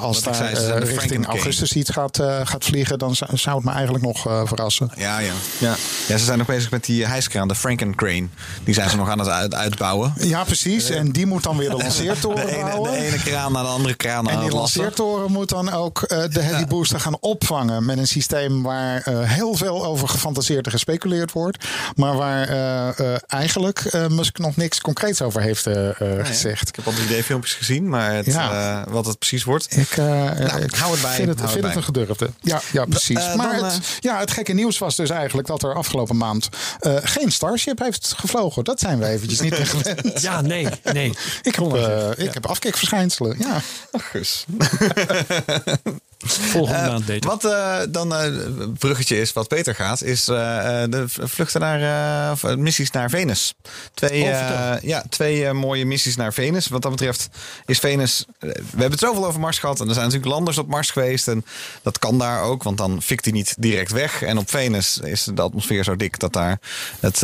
als 0.00 0.22
daar 0.22 0.82
richting 0.82 1.26
augustus 1.26 1.72
iets 1.72 1.90
gaat, 1.90 2.22
gaat 2.44 2.64
vliegen, 2.64 2.98
dan 2.98 3.14
zou, 3.14 3.56
het 3.56 3.64
me 3.64 3.70
eigenlijk 3.70 4.04
nog 4.04 4.26
eh, 4.26 4.42
verrassen. 4.60 4.90
Ja, 4.96 5.18
ja. 5.18 5.32
Ja. 5.58 5.74
ja, 6.08 6.16
ze 6.18 6.24
zijn 6.24 6.38
nog 6.38 6.46
bezig 6.46 6.70
met 6.70 6.84
die 6.84 7.06
hijskraan, 7.06 7.48
de 7.48 7.54
Frankencrane. 7.54 8.26
Die 8.64 8.74
zijn 8.74 8.90
ze 8.90 8.96
nog 8.96 9.08
aan 9.08 9.18
het 9.18 9.28
uit- 9.28 9.54
uitbouwen. 9.54 10.14
Ja, 10.20 10.44
precies. 10.44 10.90
En 10.90 11.12
die 11.12 11.26
moet 11.26 11.42
dan 11.42 11.56
weer 11.56 11.70
de 11.70 11.76
De 11.80 11.82
lanceertoren 11.82 12.48
ene, 12.48 12.62
bouwen. 12.62 12.90
de 12.90 12.96
ene 13.06 13.18
kraan 13.22 13.52
naar 13.52 13.62
de 13.62 13.68
andere 13.68 13.94
kraan 13.94 14.30
aan 14.30 14.34
En 14.36 14.40
die 14.40 14.54
lanceertoren 14.54 15.30
moet 15.32 15.48
dan 15.48 15.72
ook 15.72 16.02
eh, 16.02 16.18
de 16.30 16.40
heavy 16.42 16.66
booster 16.66 17.00
gaan 17.00 17.16
opvangen. 17.20 17.84
Met 17.84 17.98
een 17.98 18.06
systeem 18.06 18.62
waar 18.62 19.00
eh, 19.02 19.20
heel 19.22 19.54
veel 19.54 19.84
over 19.84 20.08
gefantaseerd 20.08 20.64
en 20.66 20.72
gespeculeerd 20.72 21.32
wordt. 21.32 21.64
Maar 21.96 22.16
waar 22.16 22.48
eh, 22.48 22.88
eh, 23.14 23.16
eigenlijk 23.26 24.08
Musk 24.08 24.38
nog 24.38 24.56
niks 24.56 24.80
concreets 24.80 25.22
over 25.22 25.40
heeft 25.42 25.64
Ja, 25.64 25.94
gezegd. 26.24 26.68
Ik 26.68 26.76
heb 26.76 26.86
al 26.86 26.92
3D-filmpjes 26.92 27.54
gezien, 27.54 27.88
maar 27.88 28.14
het, 28.14 28.26
Ja. 28.26 28.82
eh, 28.86 28.92
wat 28.92 29.06
het 29.06 29.18
precies 29.18 29.44
wordt. 29.44 29.76
Ik, 29.76 29.90
eh, 29.90 30.04
Nou, 30.06 30.60
ik 30.62 30.74
hou 30.74 30.92
het 30.92 31.02
bij, 31.02 31.14
vind 31.14 31.28
het, 31.28 31.38
hou 31.38 31.50
vind 31.50 31.64
het 31.64 31.74
het 31.74 31.76
een 31.76 31.82
gedurfde. 31.82 32.30
Ja, 32.40 32.60
ja 32.72 32.84
precies. 32.84 33.34
maar 33.36 33.56
dan, 33.56 33.64
het, 33.64 33.96
ja, 34.00 34.18
het 34.18 34.30
gekke 34.30 34.49
nieuws 34.54 34.78
was 34.78 34.96
dus 34.96 35.10
eigenlijk 35.10 35.48
dat 35.48 35.62
er 35.62 35.74
afgelopen 35.74 36.16
maand 36.16 36.48
eh, 36.78 36.96
geen 37.02 37.32
Starship 37.32 37.78
heeft 37.78 38.14
gevlogen. 38.16 38.64
Dat 38.64 38.80
zijn 38.80 38.98
we 38.98 39.06
eventjes 39.06 39.40
niet 39.40 39.54
gewend. 39.54 40.22
Ja, 40.30 40.40
nee, 40.40 40.66
nee. 40.92 41.12
Ik 41.42 41.54
heb, 41.54 41.72
eh, 41.72 42.10
ik 42.16 42.34
heb 42.34 42.46
afkikverschijnselen. 42.46 43.36
Ja. 43.38 43.60
Gus. 43.92 44.44
Volgende 46.26 46.88
maand 46.90 47.04
beter. 47.06 47.30
Wat 47.30 47.44
eh, 47.44 47.76
dan 47.88 48.14
eh, 48.14 48.24
een 48.24 48.76
bruggetje 48.78 49.20
is 49.20 49.32
wat 49.32 49.48
beter 49.48 49.74
gaat, 49.74 50.02
is 50.02 50.28
eh, 50.28 50.82
eh, 50.82 50.90
de 50.90 51.04
vluchten 51.08 51.60
naar 51.60 52.26
eh, 52.26 52.32
of, 52.32 52.44
eh, 52.44 52.54
missies 52.56 52.90
naar 52.90 53.10
Venus. 53.10 53.54
Twee, 53.94 54.22
Oh, 54.22 54.28
eh, 54.28 54.82
ja, 54.82 55.04
twee 55.08 55.46
eh, 55.46 55.52
mooie 55.52 55.84
missies 55.86 56.16
naar 56.16 56.32
Venus. 56.32 56.68
Wat 56.68 56.82
dat 56.82 56.90
betreft 56.90 57.28
is 57.66 57.78
Venus. 57.78 58.24
eh, 58.38 58.48
we 58.50 58.54
hebben 58.68 58.90
het 58.90 58.98
zoveel 59.00 59.26
over 59.26 59.40
Mars 59.40 59.58
gehad. 59.58 59.80
En 59.80 59.86
er 59.88 59.94
zijn 59.94 60.06
natuurlijk 60.06 60.32
landers 60.32 60.58
op 60.58 60.68
Mars 60.68 60.90
geweest. 60.90 61.28
En 61.28 61.44
dat 61.82 61.98
kan 61.98 62.18
daar 62.18 62.42
ook, 62.42 62.62
want 62.62 62.78
dan 62.78 63.02
fikt 63.02 63.24
hij 63.24 63.34
niet 63.34 63.54
direct 63.58 63.92
weg. 63.92 64.22
En 64.22 64.38
op 64.38 64.50
Venus 64.50 64.98
is 64.98 65.24
de 65.34 65.42
atmosfeer 65.42 65.84
zo 65.84 65.96
dik 65.96 66.18
dat 66.18 66.32
daar 66.32 66.58
het. 67.00 67.22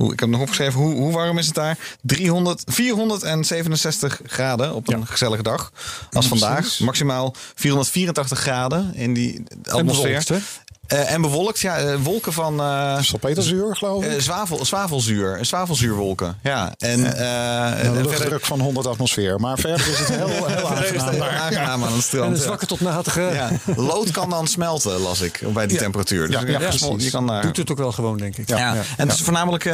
Hoe, 0.00 0.12
ik 0.12 0.20
heb 0.20 0.28
nog 0.28 0.40
opgeschreven, 0.40 0.80
hoe, 0.80 0.94
hoe 0.94 1.12
warm 1.12 1.38
is 1.38 1.46
het 1.46 1.54
daar? 1.54 1.78
300, 2.02 2.62
467 2.66 4.20
graden 4.24 4.74
op 4.74 4.88
een 4.88 5.06
gezellige 5.06 5.42
dag. 5.42 5.72
Als 6.12 6.26
vandaag. 6.26 6.78
Maximaal 6.78 7.34
484 7.54 8.38
graden 8.38 8.94
in 8.94 9.14
die 9.14 9.42
atmosfeer. 9.68 10.42
Eh, 10.90 11.12
en 11.12 11.20
bewolkt, 11.20 11.60
ja, 11.60 11.78
eh, 11.78 11.94
wolken 12.02 12.32
van 12.32 12.60
eh, 12.60 12.98
Salpeterzuur, 13.00 13.76
geloof 13.76 14.04
ik. 14.04 14.10
eh, 14.12 14.18
zwavel, 14.20 14.64
zwavelzuur, 14.64 15.38
zwavelzuurwolken. 15.44 16.38
Ja, 16.42 16.72
en 16.78 17.14
eh, 17.16 17.20
Nou, 17.20 17.74
een 17.74 17.84
verder 17.94 18.02
luchtdruk 18.08 18.44
van 18.44 18.60
100 18.60 18.86
atmosfeer. 18.86 19.40
Maar 19.40 19.58
verder 19.58 19.88
is 19.88 19.98
het 19.98 20.08
heel, 20.08 20.28
heel 20.46 20.68
aangenaam. 20.76 21.22
aangenaam 21.22 21.84
aan 21.84 21.92
het 21.92 22.02
strand. 22.02 22.24
En 22.24 22.30
een 22.30 22.36
ja. 22.36 22.42
zwakke 22.42 22.66
tot 22.66 22.80
matige... 22.80 23.20
Ja, 23.20 23.50
lood 23.76 24.10
kan 24.10 24.30
dan 24.30 24.46
smelten, 24.46 25.00
las 25.00 25.20
ik, 25.20 25.40
bij 25.52 25.66
die 25.66 25.76
Ja. 25.76 25.82
temperatuur. 25.82 26.26
Dus 26.26 26.34
Ja, 26.34 26.40
je, 26.40 26.46
ja, 26.52 26.58
kan 26.58 26.68
precies. 26.68 27.04
je 27.04 27.10
kan 27.10 27.26
daar... 27.26 27.42
Doet 27.42 27.56
het 27.56 27.70
ook 27.70 27.78
wel 27.78 27.92
gewoon, 27.92 28.16
denk 28.18 28.36
ik. 28.36 28.48
Ja, 28.48 28.56
Ja, 28.58 28.70
en 28.70 28.76
ja. 28.96 29.02
het 29.04 29.12
is 29.12 29.20
voornamelijk 29.20 29.64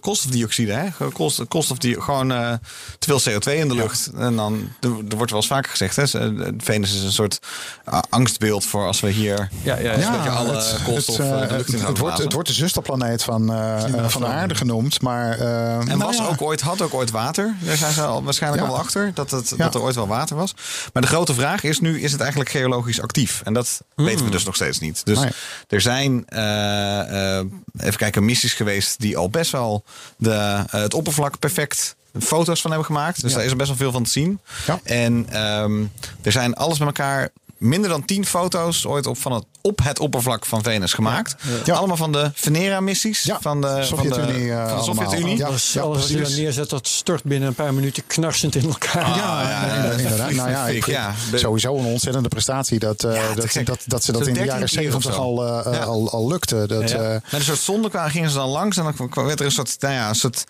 koolstofdioxide. 0.00 0.72
Hè? 0.72 0.86
Koolstof, 1.12 1.48
koolstofdioxide, 1.48 2.04
gewoon 2.04 2.32
eh, 2.32 2.52
te 2.98 3.18
veel 3.18 3.32
CO2 3.32 3.52
in 3.58 3.68
de 3.68 3.74
lucht. 3.74 4.10
En 4.16 4.36
dan, 4.36 4.68
er, 4.80 4.88
er 5.08 5.16
wordt 5.16 5.30
wel 5.30 5.40
eens 5.40 5.46
vaker 5.50 5.70
gezegd, 5.70 5.96
hè? 5.96 6.06
Venus 6.58 6.94
is 6.94 7.02
een 7.02 7.12
soort 7.12 7.38
angstbeeld 8.08 8.64
voor 8.64 8.86
als 8.86 9.00
we 9.00 9.10
hier 9.10 9.48
Ja, 9.62 9.78
ja, 9.78 9.92
ja. 10.24 10.42
beetje 10.44 10.52
alle 10.52 10.82
koolstof 10.84 11.16
het, 11.16 11.26
eh, 11.26 11.42
eh, 11.42 11.48
de 11.48 11.56
lucht 11.56 11.68
in 11.72 11.78
het, 11.78 11.88
het, 11.88 11.98
wordt, 11.98 12.18
het 12.18 12.32
wordt 12.32 12.48
de 12.48 12.54
zusterplaneet 12.54 13.22
van, 13.22 13.52
eh, 13.52 14.08
van 14.08 14.20
de 14.20 14.26
aarde 14.26 14.54
genoemd. 14.54 15.00
Maar, 15.02 15.38
eh, 15.38 15.76
En 15.78 15.86
nou 15.86 15.98
was 15.98 16.16
ja, 16.16 16.26
ook 16.26 16.42
ooit, 16.42 16.60
had 16.60 16.82
ook 16.82 16.94
ooit 16.94 17.10
water. 17.10 17.54
Daar 17.60 17.76
zijn 17.76 17.92
ze 17.92 18.02
al, 18.02 18.22
waarschijnlijk 18.22 18.62
Ja. 18.62 18.68
al 18.68 18.74
wel 18.74 18.84
achter. 18.84 19.10
Dat, 19.14 19.30
het, 19.30 19.54
dat 19.56 19.74
er 19.74 19.80
ooit 19.80 19.94
wel 19.94 20.06
water 20.08 20.36
was. 20.36 20.54
Maar 20.92 21.02
de 21.02 21.08
grote 21.08 21.34
vraag 21.34 21.62
is 21.62 21.80
nu, 21.80 22.00
is 22.00 22.12
het 22.12 22.20
eigenlijk 22.20 22.50
geologisch 22.50 23.00
actief? 23.00 23.40
En 23.44 23.52
dat 23.52 23.82
weten 23.94 24.24
we 24.24 24.30
dus 24.30 24.44
nog 24.44 24.54
steeds 24.54 24.78
niet. 24.78 25.04
Dus 25.04 25.18
Nee. 25.18 25.30
er 25.68 25.80
zijn, 25.80 26.24
eh, 26.28 27.38
eh, 27.38 27.46
even 27.76 27.96
kijken, 27.98 28.24
missies 28.24 28.52
geweest 28.54 29.00
die 29.00 29.16
al 29.16 29.30
best 29.30 29.50
wel 29.52 29.84
de, 30.16 30.30
eh, 30.32 30.62
het 30.66 30.94
oppervlak 30.94 31.38
perfect 31.38 31.96
foto's 32.20 32.60
van 32.60 32.70
hebben 32.70 32.88
gemaakt. 32.88 33.20
Dus 33.20 33.30
Ja. 33.30 33.36
daar 33.36 33.44
is 33.44 33.50
er 33.50 33.56
best 33.56 33.68
wel 33.68 33.78
veel 33.78 33.92
van 33.92 34.02
te 34.02 34.10
zien. 34.10 34.40
Ja. 34.66 34.80
En 34.84 35.26
ehm, 35.30 35.82
er 36.22 36.32
zijn 36.32 36.54
alles 36.54 36.78
bij 36.78 36.86
elkaar 36.86 37.28
minder 37.62 37.90
dan 37.90 38.04
10 38.04 38.26
foto's 38.26 38.86
ooit 38.86 39.06
op, 39.06 39.18
van 39.18 39.32
het, 39.32 39.44
op 39.60 39.80
het 39.82 39.98
oppervlak 39.98 40.46
van 40.46 40.62
Venus 40.62 40.92
gemaakt. 40.92 41.34
Ja. 41.64 41.74
Allemaal 41.74 41.96
van 41.96 42.12
de 42.12 42.30
Venera-missies 42.34 43.22
Ja, 43.22 43.38
van 43.40 43.60
de 43.60 43.66
van 43.66 43.76
de, 43.76 43.84
Sovjet-Unie, 43.84 44.50
eh, 44.52 44.56
van 44.56 44.66
de 44.66 44.72
allemaal. 44.72 44.84
Sovjet-Unie. 45.04 45.36
Ja, 45.36 45.44
alles, 45.46 45.74
wat 45.74 46.08
je 46.08 46.16
daar 46.20 46.30
neerzet, 46.30 46.70
dat 46.70 46.86
stort 46.88 47.22
binnen 47.24 47.48
een 47.48 47.54
paar 47.54 47.74
minuten 47.74 48.06
knarsend 48.06 48.54
in 48.54 48.64
elkaar. 48.68 49.04
Ah, 49.04 49.16
Ja, 49.16 49.90
inderdaad. 49.96 50.30
Nou 50.30 50.50
ja, 50.50 50.66
ik- 50.66 50.98
Sowieso 51.34 51.76
een 51.76 51.84
ontzettende 51.84 52.28
prestatie 52.28 52.78
dat, 52.78 53.04
eh, 53.04 53.14
Ja, 53.14 53.34
te 53.34 53.40
dat, 53.54 53.66
dat, 53.66 53.78
dat 53.86 54.04
ze 54.04 54.12
dat 54.12 54.26
in 54.26 54.34
de 54.34 54.40
jaren 54.44 54.58
13 54.60 54.78
keer 54.78 54.94
of 54.96 55.02
70 55.02 55.14
zo. 55.14 55.20
al, 55.20 55.64
eh, 55.66 55.72
Ja. 55.72 55.84
al, 55.84 56.10
al 56.10 56.28
lukte. 56.28 56.66
Dat, 56.66 56.90
Ja. 56.90 56.96
eh, 56.96 57.08
Met 57.10 57.22
een 57.32 57.42
soort 57.42 57.58
zonde 57.58 57.88
kwamen- 57.90 58.10
gingen 58.10 58.30
ze 58.30 58.36
dan 58.36 58.48
langs 58.48 58.76
en 58.76 58.84
dan 58.96 59.08
kwam- 59.08 59.26
werd 59.26 59.40
er 59.40 59.46
een 59.46 59.52
soort, 59.52 59.76
nou 59.80 59.94
ja, 59.94 60.08
een 60.08 60.14
soort 60.14 60.44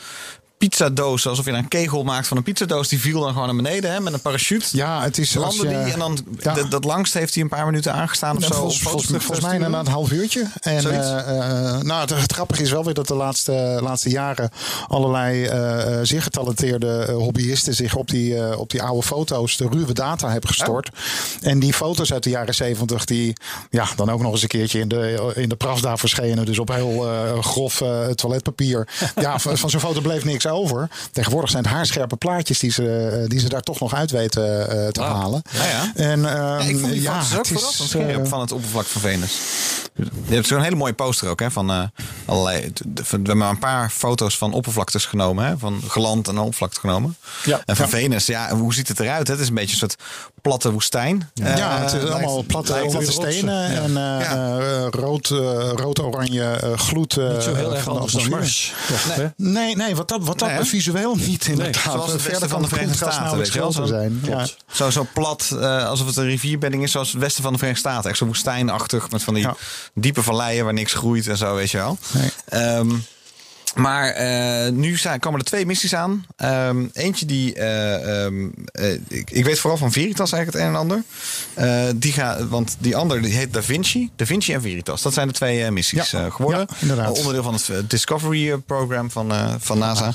pizzadoos. 0.69 1.27
Alsof 1.27 1.45
je 1.45 1.51
een 1.53 1.69
kegel 1.69 2.03
maakt 2.05 2.27
van 2.29 2.37
een 2.37 2.43
pizzadoos. 2.43 2.89
Die 2.89 3.01
viel 3.01 3.21
dan 3.21 3.33
gewoon 3.33 3.47
naar 3.47 3.57
beneden 3.57 3.93
hè, 3.93 4.01
met 4.01 4.13
een 4.13 4.21
parachute. 4.21 4.67
ja, 4.77 5.03
het 5.03 5.19
is 5.19 5.37
als 5.39 5.57
je- 5.57 5.63
die 5.69 5.77
en 5.77 5.99
dan 5.99 6.19
Ja. 6.39 6.55
dat- 6.55 6.71
dat 6.71 6.85
langst 6.85 7.15
heeft 7.15 7.35
hij 7.35 7.43
een 7.43 7.49
paar 7.49 7.67
minuten 7.67 7.93
aangestaan 7.93 8.37
of 8.37 8.43
Ja, 8.43 8.49
zo. 8.49 8.55
volgens, 8.55 8.79
volgens, 8.81 9.41
mij 9.41 9.55
inderdaad 9.55 9.87
een 9.87 9.93
half 9.93 10.11
uurtje. 10.11 10.47
En 10.61 10.91
eh, 10.91 11.19
eh, 11.19 11.81
nou, 11.81 12.01
het, 12.01 12.11
het 12.11 12.33
grappige 12.33 12.63
is 12.63 12.71
wel 12.71 12.85
weer 12.85 12.95
dat 12.95 13.07
de 13.09 13.15
laatste, 13.15 13.79
laatste 13.83 14.09
jaren 14.11 14.51
allerlei 14.89 15.45
eh, 15.45 15.99
zeer 16.03 16.23
getalenteerde 16.23 17.11
hobbyisten 17.13 17.75
zich 17.75 17.95
op 17.95 18.09
die, 18.09 18.59
op 18.59 18.71
die 18.71 18.83
oude 18.83 19.07
foto's, 19.07 19.57
de 19.57 19.69
ruwe 19.71 19.93
data 19.93 20.31
hebben 20.31 20.49
gestort. 20.49 20.91
En 21.41 21.59
die 21.59 21.73
foto's 21.73 22.13
uit 22.13 22.23
de 22.23 22.31
jaren 22.31 22.55
zeventig, 22.55 23.05
die 23.05 23.33
ja, 23.71 23.87
dan 23.97 24.11
ook 24.11 24.21
nog 24.23 24.33
eens 24.33 24.43
een 24.43 24.49
keertje 24.49 24.79
in 24.81 24.89
de, 24.89 25.33
in 25.35 25.49
de 25.49 25.57
Pravda 25.57 25.97
verschenen. 25.97 26.45
Dus 26.47 26.59
op 26.59 26.69
heel 26.69 27.09
grof 27.41 27.83
toiletpapier. 28.15 28.89
ja, 29.17 29.39
van, 29.39 29.59
van 29.59 29.71
zo'n 29.71 29.81
foto 29.81 30.01
bleef 30.01 30.25
niks 30.25 30.47
over. 30.53 30.89
Tegenwoordig 31.13 31.51
zijn 31.51 31.63
het 31.65 31.73
haarscherpe 31.73 32.17
plaatjes 32.17 32.59
die 32.59 32.71
ze, 32.73 33.09
eh, 33.23 33.29
die 33.29 33.41
ze 33.41 33.49
daar 33.49 33.61
toch 33.63 33.81
nog 33.81 33.95
uit 33.95 34.11
weten 34.11 34.71
eh, 34.85 34.89
te 34.89 35.03
halen. 35.03 35.43
Ja, 35.51 35.65
ja. 35.67 35.93
En, 35.95 36.21
Ja, 36.21 36.59
ehm, 36.59 36.69
ik 36.69 36.79
vond 36.79 36.93
die 36.93 37.03
ja, 37.03 37.23
foto's 37.23 37.39
ook 37.55 37.61
het 37.61 37.81
is, 37.81 37.89
scherp 37.89 38.25
eh, 38.25 38.29
van 38.31 38.41
het 38.41 38.53
oppervlak 38.53 38.87
van 38.87 39.01
Venus. 39.01 39.39
Je 40.27 40.35
hebt 40.35 40.47
zo'n 40.47 40.63
hele 40.63 40.77
mooie 40.77 40.93
poster 40.93 41.29
ook, 41.29 41.41
hè, 41.41 41.51
van 41.51 41.71
eh, 41.71 41.83
allerlei. 42.25 42.71
de- 42.73 43.03
We 43.03 43.03
hebben 43.11 43.37
maar 43.37 43.51
een 43.51 43.59
paar 43.59 43.91
foto's 43.91 44.39
van 44.39 44.53
oppervlaktes 44.53 45.05
genomen, 45.07 45.45
hè, 45.47 45.59
van 45.59 45.81
geland 45.89 46.29
en 46.29 46.39
oppervlakte 46.39 46.81
genomen. 46.81 47.17
Ja. 47.45 47.63
En 47.65 47.77
van 47.77 47.85
Ja. 47.85 47.91
Venus, 47.91 48.27
ja, 48.27 48.51
hoe 48.57 48.75
ziet 48.75 48.89
het 48.89 49.01
eruit? 49.01 49.29
Het 49.29 49.39
is 49.41 49.49
een 49.49 49.55
beetje 49.55 49.73
een 49.73 49.79
soort 49.79 49.97
platte 50.43 50.73
woestijn. 50.73 51.31
Ja, 51.35 51.79
het 51.79 51.93
is 51.93 51.93
lijkt- 51.93 52.11
allemaal 52.11 52.43
platte, 52.43 52.73
lijkt 52.73 52.89
platte 52.91 53.07
het. 53.07 53.15
stenen 53.15 53.83
en 53.83 53.93
Ja. 53.93 54.87
rood, 54.91 55.27
rood-oranje 55.77 56.45
eh, 56.45 56.79
gloed 56.79 57.17
eh, 57.17 57.31
Niet 57.33 57.43
zo 57.43 57.55
heel 57.55 57.75
erg 57.75 57.83
van 57.83 57.93
de 57.93 57.99
anders 57.99 58.13
dan 58.25 58.33
atmosfeer. 58.33 58.73
Mars. 58.89 59.05
toch, 59.05 59.15
hè? 59.15 59.27
Nee, 59.37 59.77
nee, 59.77 59.97
wat 59.97 60.09
dat, 60.09 60.19
wat 60.23 60.39
dat 60.43 60.51
Nee, 60.51 60.59
hè? 60.59 60.65
visueel 60.71 61.15
niet 61.17 61.47
inderdaad. 61.49 61.83
zoals 61.83 62.13
het 62.13 62.23
Verder 62.23 62.31
westen 62.41 62.49
van 62.49 62.63
de 62.63 62.69
de 62.69 62.75
Verenigde 62.75 63.11
Staten, 63.13 63.39
weet 63.39 63.53
je 63.53 63.59
wel, 63.59 63.71
groter 63.73 63.89
zo- 63.95 63.95
zijn. 63.99 64.21
Ja. 64.23 64.47
Zo, 64.73 64.91
zo 64.91 65.07
plat, 65.15 65.57
eh, 65.61 65.87
alsof 65.89 66.07
het 66.07 66.17
een 66.17 66.25
rivierbedding 66.27 66.83
is, 66.83 66.91
zoals 66.91 67.13
het 67.13 67.21
westen 67.21 67.43
van 67.43 67.53
de 67.53 67.59
Verenigde 67.59 67.89
Staten. 67.89 68.11
Echt 68.11 68.19
zo 68.19 68.27
woestijnachtig, 68.27 69.11
met 69.11 69.23
van 69.23 69.35
die 69.35 69.43
Ja. 69.43 69.57
diepe 69.95 70.23
valleien 70.23 70.65
waar 70.65 70.73
niks 70.75 70.93
groeit 70.95 71.27
en 71.29 71.37
zo, 71.37 71.55
weet 71.55 71.71
je 71.71 71.77
wel. 71.79 71.99
Nee. 72.13 72.31
Ehm, 72.49 72.91
maar 73.75 74.09
eh, 74.09 74.73
nu 74.73 74.97
zijn, 74.97 75.21
komen 75.21 75.41
er 75.41 75.47
twee 75.47 75.67
missies 75.67 75.95
aan. 75.95 76.27
Ehm, 76.37 76.87
eentje 76.93 77.27
die, 77.27 77.55
eh, 77.55 78.25
ehm, 78.25 78.49
eh, 78.73 78.93
ik, 79.09 79.31
ik 79.31 79.45
weet 79.45 79.59
vooral 79.59 79.79
van 79.79 79.93
Veritas 79.93 80.33
eigenlijk 80.33 80.65
het 80.65 80.75
een 80.75 80.75
en 80.75 80.81
ander. 80.81 81.03
Die 81.97 82.13
gaat, 82.13 82.49
want 82.49 82.77
die 82.79 82.97
andere 82.97 83.21
die 83.21 83.35
heet 83.35 83.53
Da 83.53 83.63
Vinci. 83.63 84.11
Da 84.17 84.27
Vinci 84.27 84.53
en 84.53 84.61
Veritas, 84.63 85.03
dat 85.03 85.13
zijn 85.15 85.29
de 85.29 85.35
twee 85.35 85.71
missies 85.71 86.11
Ja. 86.11 86.31
geworden. 86.31 86.67
Ja, 86.79 87.11
onderdeel 87.11 87.43
van 87.43 87.55
het 87.55 87.91
Discovery 87.91 88.57
program 88.57 89.11
van, 89.11 89.33
van 89.61 89.79
NASA. 89.79 90.15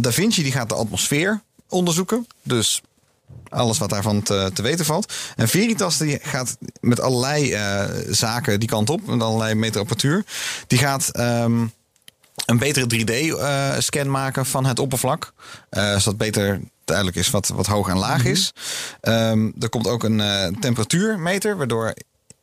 Da 0.00 0.12
Vinci 0.12 0.42
die 0.42 0.52
gaat 0.52 0.68
de 0.68 0.74
atmosfeer 0.74 1.40
onderzoeken. 1.68 2.26
Dus 2.42 2.80
alles 3.48 3.78
wat 3.78 3.90
daarvan 3.90 4.22
te, 4.22 4.50
te 4.54 4.62
weten 4.62 4.84
valt. 4.84 5.12
En 5.36 5.48
Veritas 5.48 5.98
die 5.98 6.18
gaat 6.22 6.56
met 6.80 7.00
allerlei 7.00 7.56
zaken 8.10 8.60
die 8.60 8.68
kant 8.68 8.90
op. 8.90 9.06
Met 9.06 9.22
allerlei 9.22 9.54
meteorapparatuur. 9.54 10.24
Die 10.66 10.78
gaat 10.78 11.08
ehm, 11.08 11.66
een 12.50 12.58
betere 12.58 12.86
3D-scan 12.86 14.10
maken 14.10 14.46
van 14.46 14.66
het 14.66 14.78
oppervlak. 14.78 15.32
eh, 15.70 15.96
zodat 15.98 16.16
beter 16.16 16.60
duidelijk 16.84 17.16
is 17.16 17.30
wat, 17.30 17.48
wat 17.48 17.66
hoog 17.66 17.88
en 17.88 17.96
laag 17.98 18.24
is. 18.24 18.52
Ehm, 19.00 19.50
er 19.60 19.68
komt 19.68 19.86
ook 19.86 20.02
een 20.04 20.20
eh, 20.20 20.46
temperatuurmeter. 20.60 21.56
Waardoor 21.56 21.94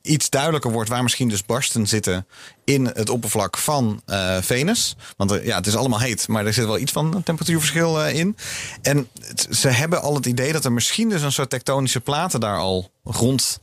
iets 0.01 0.29
duidelijker 0.29 0.71
wordt 0.71 0.89
waar 0.89 1.03
misschien 1.03 1.29
dus 1.29 1.45
barsten 1.45 1.87
zitten 1.87 2.27
in 2.65 2.85
het 2.85 3.09
oppervlak 3.09 3.57
van 3.57 4.01
eh, 4.05 4.37
Venus. 4.41 4.95
Want 5.17 5.31
er- 5.31 5.45
ja, 5.45 5.55
het 5.57 5.67
is 5.67 5.75
allemaal 5.75 5.99
heet, 5.99 6.27
maar 6.27 6.45
er 6.45 6.53
zit 6.53 6.65
wel 6.65 6.77
iets 6.77 6.91
van 6.91 7.15
een 7.15 7.23
temperatuurverschil 7.23 8.01
eh, 8.03 8.15
in. 8.19 8.37
En 8.81 9.07
het- 9.21 9.47
ze 9.51 9.69
hebben 9.69 10.01
al 10.01 10.15
het 10.15 10.25
idee 10.25 10.51
dat 10.51 10.65
er 10.65 10.71
misschien 10.71 11.09
dus 11.09 11.21
een 11.21 11.31
soort 11.31 11.49
tektonische 11.49 11.99
platen 11.99 12.39
daar 12.39 12.57
al 12.57 12.91
rond 13.03 13.59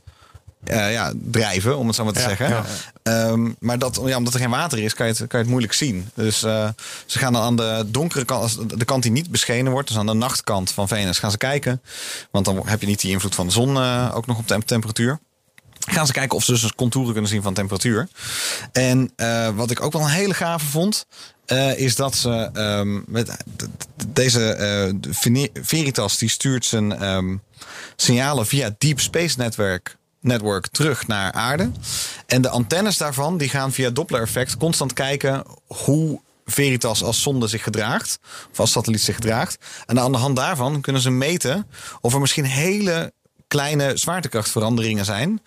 eh, 0.69 0.91
ja, 0.91 1.13
drijven, 1.31 1.77
om 1.77 1.87
het 1.87 1.95
zo 1.95 2.03
maar 2.03 2.13
te 2.13 2.19
Ja, 2.19 2.27
zeggen. 2.27 2.49
ja. 2.49 2.63
Ehm, 3.03 3.51
maar 3.59 3.79
dat, 3.79 4.01
ja, 4.05 4.17
omdat 4.17 4.33
er 4.33 4.39
geen 4.39 4.49
water 4.49 4.79
is, 4.79 4.93
kan 4.93 5.05
je 5.07 5.11
het, 5.11 5.19
kan 5.21 5.27
je 5.31 5.37
het 5.37 5.47
moeilijk 5.47 5.73
zien. 5.73 6.09
Dus 6.13 6.43
eh, 6.43 6.69
ze 7.05 7.19
gaan 7.19 7.33
dan 7.33 7.41
aan 7.41 7.55
de 7.55 7.85
donkere 7.87 8.25
kant, 8.25 8.79
de 8.79 8.85
kant 8.85 9.03
die 9.03 9.11
niet 9.11 9.31
beschenen 9.31 9.71
wordt, 9.71 9.87
dus 9.87 9.97
aan 9.97 10.05
de 10.05 10.13
nachtkant 10.13 10.71
van 10.71 10.87
Venus, 10.87 11.19
gaan 11.19 11.31
ze 11.31 11.37
kijken. 11.37 11.81
Want 12.31 12.45
dan 12.45 12.61
heb 12.67 12.81
je 12.81 12.87
niet 12.87 13.01
die 13.01 13.11
invloed 13.11 13.35
van 13.35 13.45
de 13.47 13.53
zon 13.53 13.75
eh, 13.77 14.11
ook 14.15 14.25
nog 14.25 14.37
op 14.37 14.47
de 14.47 14.63
temperatuur. 14.65 15.19
Gaan 15.79 16.05
ze 16.07 16.13
kijken 16.13 16.37
of 16.37 16.43
ze 16.43 16.51
dus 16.51 16.73
contouren 16.75 17.13
kunnen 17.13 17.31
zien 17.31 17.41
van 17.41 17.53
temperatuur. 17.53 18.07
En 18.71 19.11
wat 19.55 19.71
ik 19.71 19.81
ook 19.81 19.91
wel 19.93 20.01
een 20.01 20.07
hele 20.07 20.33
gave 20.33 20.65
vond. 20.65 21.05
is 21.75 21.95
dat 21.95 22.15
ze 22.15 22.49
ehm, 22.53 22.99
met 23.11 23.37
deze 24.07 24.39
de 24.99 25.13
Vene- 25.13 25.49
Veritas 25.61 26.17
die 26.17 26.29
stuurt 26.29 26.65
zijn 26.65 26.97
ehm, 26.99 27.35
signalen 27.95 28.45
via 28.47 28.75
Deep 28.77 28.99
Space 28.99 29.37
Network, 29.37 29.97
Network 30.25 30.67
terug 30.67 31.07
naar 31.07 31.31
aarde. 31.31 31.71
En 32.25 32.41
de 32.41 32.49
antennes 32.49 32.97
daarvan 32.97 33.37
die 33.37 33.49
gaan 33.49 33.71
via 33.71 33.89
Doppler 33.89 34.21
effect 34.21 34.57
constant 34.57 34.93
kijken 34.93 35.43
hoe 35.67 36.21
Veritas 36.45 37.03
als 37.03 37.21
zonde 37.21 37.47
zich 37.47 37.63
gedraagt. 37.63 38.19
Of 38.51 38.59
als 38.59 38.71
satelliet 38.71 39.01
zich 39.01 39.15
gedraagt. 39.15 39.57
En 39.85 39.99
aan 39.99 40.11
de 40.11 40.17
hand 40.17 40.35
daarvan 40.35 40.81
kunnen 40.81 41.01
ze 41.01 41.09
meten 41.09 41.67
of 42.01 42.13
er 42.13 42.19
misschien 42.19 42.45
hele 42.45 43.13
kleine 43.47 43.97
zwaartekrachtveranderingen 43.97 45.05
zijn. 45.05 45.41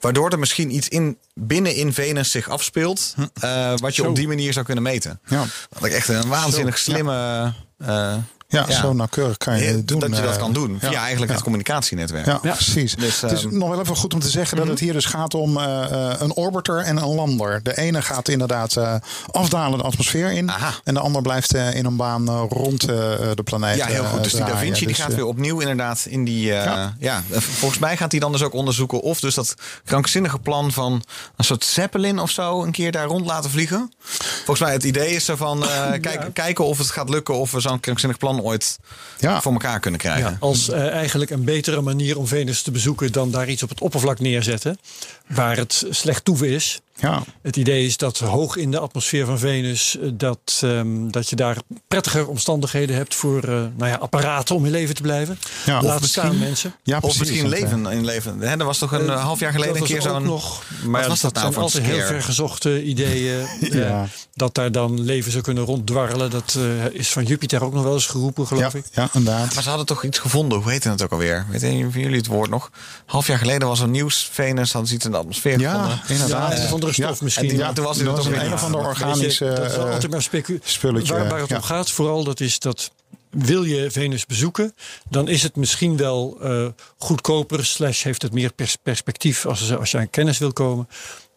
Waardoor 0.00 0.30
er 0.30 0.38
misschien 0.38 0.74
iets 0.74 0.88
in, 0.88 1.18
binnen 1.34 1.74
in 1.74 1.92
Venus 1.92 2.30
zich 2.30 2.48
afspeelt. 2.48 3.14
eh, 3.40 3.72
wat 3.76 3.96
je 3.96 4.02
Zo. 4.02 4.08
op 4.08 4.14
die 4.16 4.28
manier 4.28 4.52
zou 4.52 4.64
kunnen 4.64 4.84
meten. 4.84 5.20
Ja. 5.26 5.44
Wat 5.70 5.84
ik 5.84 5.92
echt 5.92 6.08
een 6.08 6.28
waanzinnig 6.28 6.78
Zo, 6.78 6.90
slimme. 6.92 7.52
eh, 7.78 8.16
Ja, 8.52 8.64
Ja. 8.68 8.80
zo 8.80 8.92
nauwkeurig 8.92 9.36
kan 9.36 9.58
je 9.58 9.64
het 9.64 9.88
doen. 9.88 10.00
dat 10.00 10.16
je 10.16 10.22
dat 10.22 10.34
eh, 10.34 10.38
kan 10.40 10.52
doen. 10.52 10.76
Via 10.80 10.90
ja. 10.90 10.98
eigenlijk 11.00 11.26
Ja. 11.28 11.32
het 11.34 11.42
communicatienetwerk. 11.42 12.26
Ja, 12.26 12.38
Ja. 12.42 12.52
precies. 12.54 12.94
Dus, 12.96 13.20
het 13.20 13.32
is 13.32 13.44
ehm, 13.44 13.58
nog 13.58 13.68
wel 13.68 13.80
even 13.80 13.96
goed 13.96 14.14
om 14.14 14.20
te 14.20 14.28
zeggen 14.28 14.56
dat 14.56 14.66
het 14.66 14.78
hier 14.78 14.92
dus 14.92 15.04
gaat 15.04 15.34
om 15.34 15.56
eh, 15.56 15.82
eh, 16.10 16.20
een 16.20 16.32
orbiter 16.34 16.78
en 16.78 16.96
een 16.96 17.14
lander. 17.14 17.62
De 17.62 17.76
ene 17.78 18.02
gaat 18.02 18.28
inderdaad 18.28 18.76
eh, 18.76 18.94
afdalen 19.30 19.78
de 19.78 19.84
atmosfeer 19.84 20.32
in. 20.32 20.50
Aha. 20.50 20.72
En 20.84 20.94
de 20.94 21.00
ander 21.00 21.22
blijft 21.22 21.54
eh, 21.54 21.74
in 21.74 21.84
een 21.84 21.96
baan 21.96 22.28
rond 22.30 22.82
eh, 22.82 22.86
de 23.34 23.42
planeet. 23.44 23.76
Ja, 23.76 23.86
heel 23.86 24.04
goed. 24.04 24.22
Dus 24.22 24.32
die 24.32 24.44
Da. 24.44 24.56
Vinci 24.56 24.78
die 24.86 24.94
Dus, 24.94 25.04
gaat 25.04 25.14
weer 25.14 25.24
opnieuw 25.26 25.60
inderdaad 25.60 26.06
in 26.08 26.24
die... 26.24 26.52
eh, 26.54 26.64
Ja. 26.64 26.94
ja. 26.98 27.22
volgens 27.38 27.80
mij 27.80 27.96
gaat 27.96 28.10
hij 28.10 28.20
dan 28.20 28.32
dus 28.32 28.42
ook 28.42 28.52
onderzoeken 28.54 29.00
of 29.00 29.20
dus 29.20 29.34
dat 29.34 29.54
krankzinnige 29.84 30.38
plan 30.38 30.72
van 30.72 31.02
een 31.36 31.44
soort 31.44 31.64
Zeppelin 31.64 32.18
of 32.18 32.30
zo 32.30 32.62
een 32.62 32.72
keer 32.72 32.92
daar 32.92 33.06
rond 33.06 33.26
laten 33.26 33.50
vliegen. 33.50 33.92
Volgens 34.36 34.60
mij 34.60 34.72
het 34.72 34.84
idee 34.84 35.14
is 35.14 35.24
zo 35.24 35.36
van 35.36 35.62
eh, 35.64 35.90
kijken, 36.00 36.32
kijken 36.32 36.64
of 36.64 36.78
het 36.78 36.90
gaat 36.90 37.08
lukken 37.08 37.34
of 37.34 37.50
we 37.50 37.60
zo'n 37.60 37.80
krankzinnig 37.80 38.18
plan 38.18 38.39
ooit 38.42 38.78
Ja. 39.18 39.40
voor 39.40 39.52
elkaar 39.52 39.80
kunnen 39.80 40.00
krijgen. 40.00 40.30
Ja, 40.30 40.36
als 40.40 40.68
eh, 40.68 40.88
eigenlijk 40.88 41.30
een 41.30 41.44
betere 41.44 41.80
manier 41.80 42.18
om 42.18 42.26
Venus 42.26 42.62
te 42.62 42.70
bezoeken 42.70 43.12
dan 43.12 43.30
daar 43.30 43.48
iets 43.48 43.62
op 43.62 43.68
het 43.68 43.80
oppervlak 43.80 44.18
neerzetten. 44.18 44.78
Waar 45.26 45.56
het 45.56 45.84
slecht 45.90 46.24
toeven 46.24 46.48
is. 46.48 46.80
Ja. 47.00 47.22
Het 47.42 47.56
idee 47.56 47.86
is 47.86 47.96
dat 47.96 48.18
hoog 48.18 48.56
in 48.56 48.70
de 48.70 48.78
atmosfeer 48.78 49.26
van 49.26 49.38
Venus, 49.38 49.98
eh, 49.98 50.08
dat, 50.14 50.60
ehm, 50.64 51.10
dat 51.10 51.28
je 51.28 51.36
daar 51.36 51.56
prettiger 51.88 52.28
omstandigheden 52.28 52.96
hebt 52.96 53.14
voor 53.14 53.42
eh, 53.42 53.48
nou 53.48 53.90
ja, 53.90 53.94
apparaten 53.96 54.54
om 54.54 54.64
in 54.64 54.70
leven 54.70 54.94
te 54.94 55.02
blijven. 55.02 55.38
Ja, 55.66 55.78
of 55.78 55.84
Laat 55.84 56.04
staan 56.04 56.38
mensen. 56.38 56.74
Ja, 56.82 56.98
Of 57.00 57.18
misschien 57.18 57.44
eh, 57.44 57.48
leven 57.50 57.86
in 57.86 58.04
leven. 58.04 58.40
Hè, 58.40 58.58
er 58.58 58.64
was 58.64 58.78
toch 58.78 58.92
een 58.92 59.08
half 59.08 59.40
jaar 59.40 59.52
geleden 59.52 59.76
een 59.76 59.82
keer 59.82 60.02
zo'n. 60.02 60.22
nog. 60.22 60.62
Maar 60.84 61.08
was 61.08 61.20
dat 61.20 61.34
dat 61.34 61.42
nou 61.42 61.52
zijn 61.52 61.64
altijd 61.64 61.84
heel 61.84 62.06
vergezochte 62.06 62.82
ideeën. 62.82 63.46
eh, 63.60 63.72
Ja. 63.72 64.06
dat 64.34 64.54
daar 64.54 64.72
dan 64.72 65.00
leven 65.00 65.30
zou 65.32 65.42
kunnen 65.44 65.64
ronddwarrelen. 65.64 66.30
Dat 66.30 66.56
eh, 66.58 66.84
is 66.92 67.08
van 67.08 67.24
Jupiter 67.24 67.64
ook 67.64 67.72
nog 67.72 67.82
wel 67.82 67.92
eens 67.94 68.06
geroepen, 68.06 68.46
geloof 68.46 68.72
ja, 68.72 68.78
ik. 68.78 68.84
ja, 68.92 69.08
inderdaad. 69.12 69.54
Maar 69.54 69.62
ze 69.62 69.68
hadden 69.68 69.86
toch 69.86 70.04
iets 70.04 70.18
gevonden. 70.18 70.58
Hoe 70.62 70.70
heette 70.70 70.88
het 70.88 71.02
ook 71.02 71.12
alweer? 71.12 71.46
Weet 71.50 71.62
een 71.62 71.92
van 71.92 72.00
jullie 72.00 72.16
het 72.16 72.26
woord 72.26 72.50
nog? 72.50 72.70
Half 73.06 73.26
jaar 73.26 73.38
geleden 73.38 73.68
was 73.68 73.80
er 73.80 73.88
nieuws. 73.88 74.28
Venus 74.32 74.70
ze 74.70 74.78
iets 74.94 75.04
in 75.04 75.10
de 75.10 75.16
atmosfeer 75.16 75.60
Ja, 75.60 75.72
gevonden. 75.72 76.00
inderdaad. 76.08 76.52
Ja, 76.52 76.68
andere 76.96 77.08
stof 77.08 77.18
Ja, 77.18 77.24
misschien. 77.24 77.48
die- 77.48 77.58
Ja, 77.58 77.72
toen 77.72 77.84
was 77.84 77.96
hij 77.96 78.04
dat 78.04 78.16
toch 78.16 78.24
weer 78.28 78.38
een 78.42 78.50
niet. 78.50 78.60
ander 78.60 78.82
Weet 78.82 78.96
je, 78.96 79.04
organische 79.04 79.44
dat 79.44 79.66
is 79.70 79.74
eh, 79.74 79.84
altijd 79.92 80.10
maar 80.12 80.22
specu- 80.22 80.60
spulletje, 80.62 81.12
Waar, 81.12 81.28
waar 81.28 81.40
het 81.40 81.52
om 81.52 81.62
gaat 81.62 81.90
vooral, 81.90 82.24
dat 82.24 82.40
is 82.40 82.58
dat 82.58 82.90
wil 83.30 83.64
je 83.64 83.90
Venus 83.90 84.26
bezoeken, 84.26 84.74
dan 85.08 85.28
is 85.28 85.42
het 85.42 85.56
misschien 85.56 85.96
wel 85.96 86.38
eh, 86.42 86.66
goedkoper, 86.98 87.64
slash 87.66 88.02
heeft 88.02 88.22
het 88.22 88.32
meer 88.32 88.52
pers- 88.52 88.76
perspectief 88.82 89.46
als, 89.46 89.72
als 89.76 89.90
je 89.90 89.98
aan 89.98 90.10
kennis 90.10 90.38
wil 90.38 90.52
komen, 90.52 90.88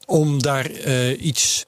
om 0.05 0.41
daar 0.41 0.65
eh, 0.65 1.25
iets 1.25 1.65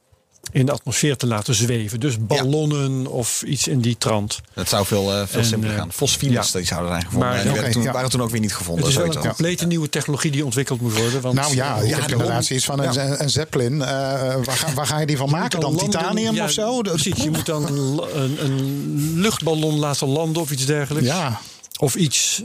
in 0.52 0.66
de 0.66 0.72
atmosfeer 0.72 1.18
te 1.18 1.28
laten 1.28 1.56
zweven. 1.56 2.00
Dus 2.00 2.16
ballonnen 2.20 3.08
of 3.08 3.42
iets 3.42 3.68
in 3.68 3.80
die 3.82 3.98
trant. 3.98 4.40
Dat 4.54 4.70
zou 4.70 4.86
veel, 4.86 5.14
eh, 5.14 5.28
veel 5.28 5.40
En, 5.40 5.46
simpeler 5.46 5.74
eh, 5.74 5.80
gaan. 5.80 5.92
Fosfiles, 5.92 6.52
ja. 6.52 6.58
die 6.58 6.68
zouden 6.68 6.90
zijn 6.92 7.04
gevonden. 7.06 7.30
Maar- 7.30 7.38
en 7.38 7.44
die 7.44 7.54
werden 7.54 7.72
toen, 7.72 7.84
ja. 7.84 7.92
waren 7.92 8.10
toen 8.10 8.22
ook 8.22 8.30
weer 8.30 8.40
niet 8.40 8.56
gevonden. 8.56 8.84
Het 8.84 8.94
is 8.94 9.00
wel 9.00 9.16
een 9.16 9.22
complete 9.22 9.66
nieuwe 9.66 9.90
technologie 9.90 10.32
die 10.32 10.46
ontwikkeld 10.46 10.82
moet 10.82 10.98
worden. 10.98 11.22
Want 11.22 11.36
Nou 11.36 11.56
ja, 11.56 11.80
daarom. 11.80 12.12
inderdaad 12.12 12.50
iets 12.50 12.66
van 12.66 12.80
een, 12.80 13.22
een 13.22 13.30
Zeppelin. 13.30 13.82
Eh, 13.82 13.88
waar, 13.88 14.46
ga, 14.58 14.74
waar 14.74 14.88
ga 14.88 15.00
je 15.00 15.06
die 15.06 15.18
van 15.18 15.26
Je 15.30 15.32
maken 15.36 15.60
dan? 15.60 15.78
Titanium 15.78 16.36
ja, 16.36 16.44
of 16.44 16.52
zo? 16.52 16.82
Precies, 16.82 17.24
je 17.24 17.30
moet 17.32 17.46
dan 17.46 17.68
een, 18.14 18.44
een 18.44 19.14
luchtballon 19.20 19.80
laten 19.80 20.08
landen 20.08 20.42
of 20.42 20.52
iets 20.52 20.66
dergelijks. 20.66 21.08
Ja, 21.08 21.40
Of 21.80 21.96
iets 21.96 22.44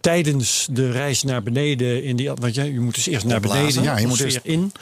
tijdens 0.00 0.66
de 0.70 0.90
reis 0.90 1.22
naar 1.22 1.42
beneden. 1.42 2.04
In 2.04 2.16
die, 2.16 2.30
want 2.34 2.54
je, 2.54 2.72
je 2.72 2.80
moet 2.80 2.94
dus 2.94 3.06
eerst 3.06 3.24
naar 3.26 3.36
Opblazen. 3.36 3.62
beneden, 3.64 3.82
Ja, 3.82 3.98
je 3.98 4.06
moet 4.06 4.20
eerst 4.20 4.40
in. 4.42 4.72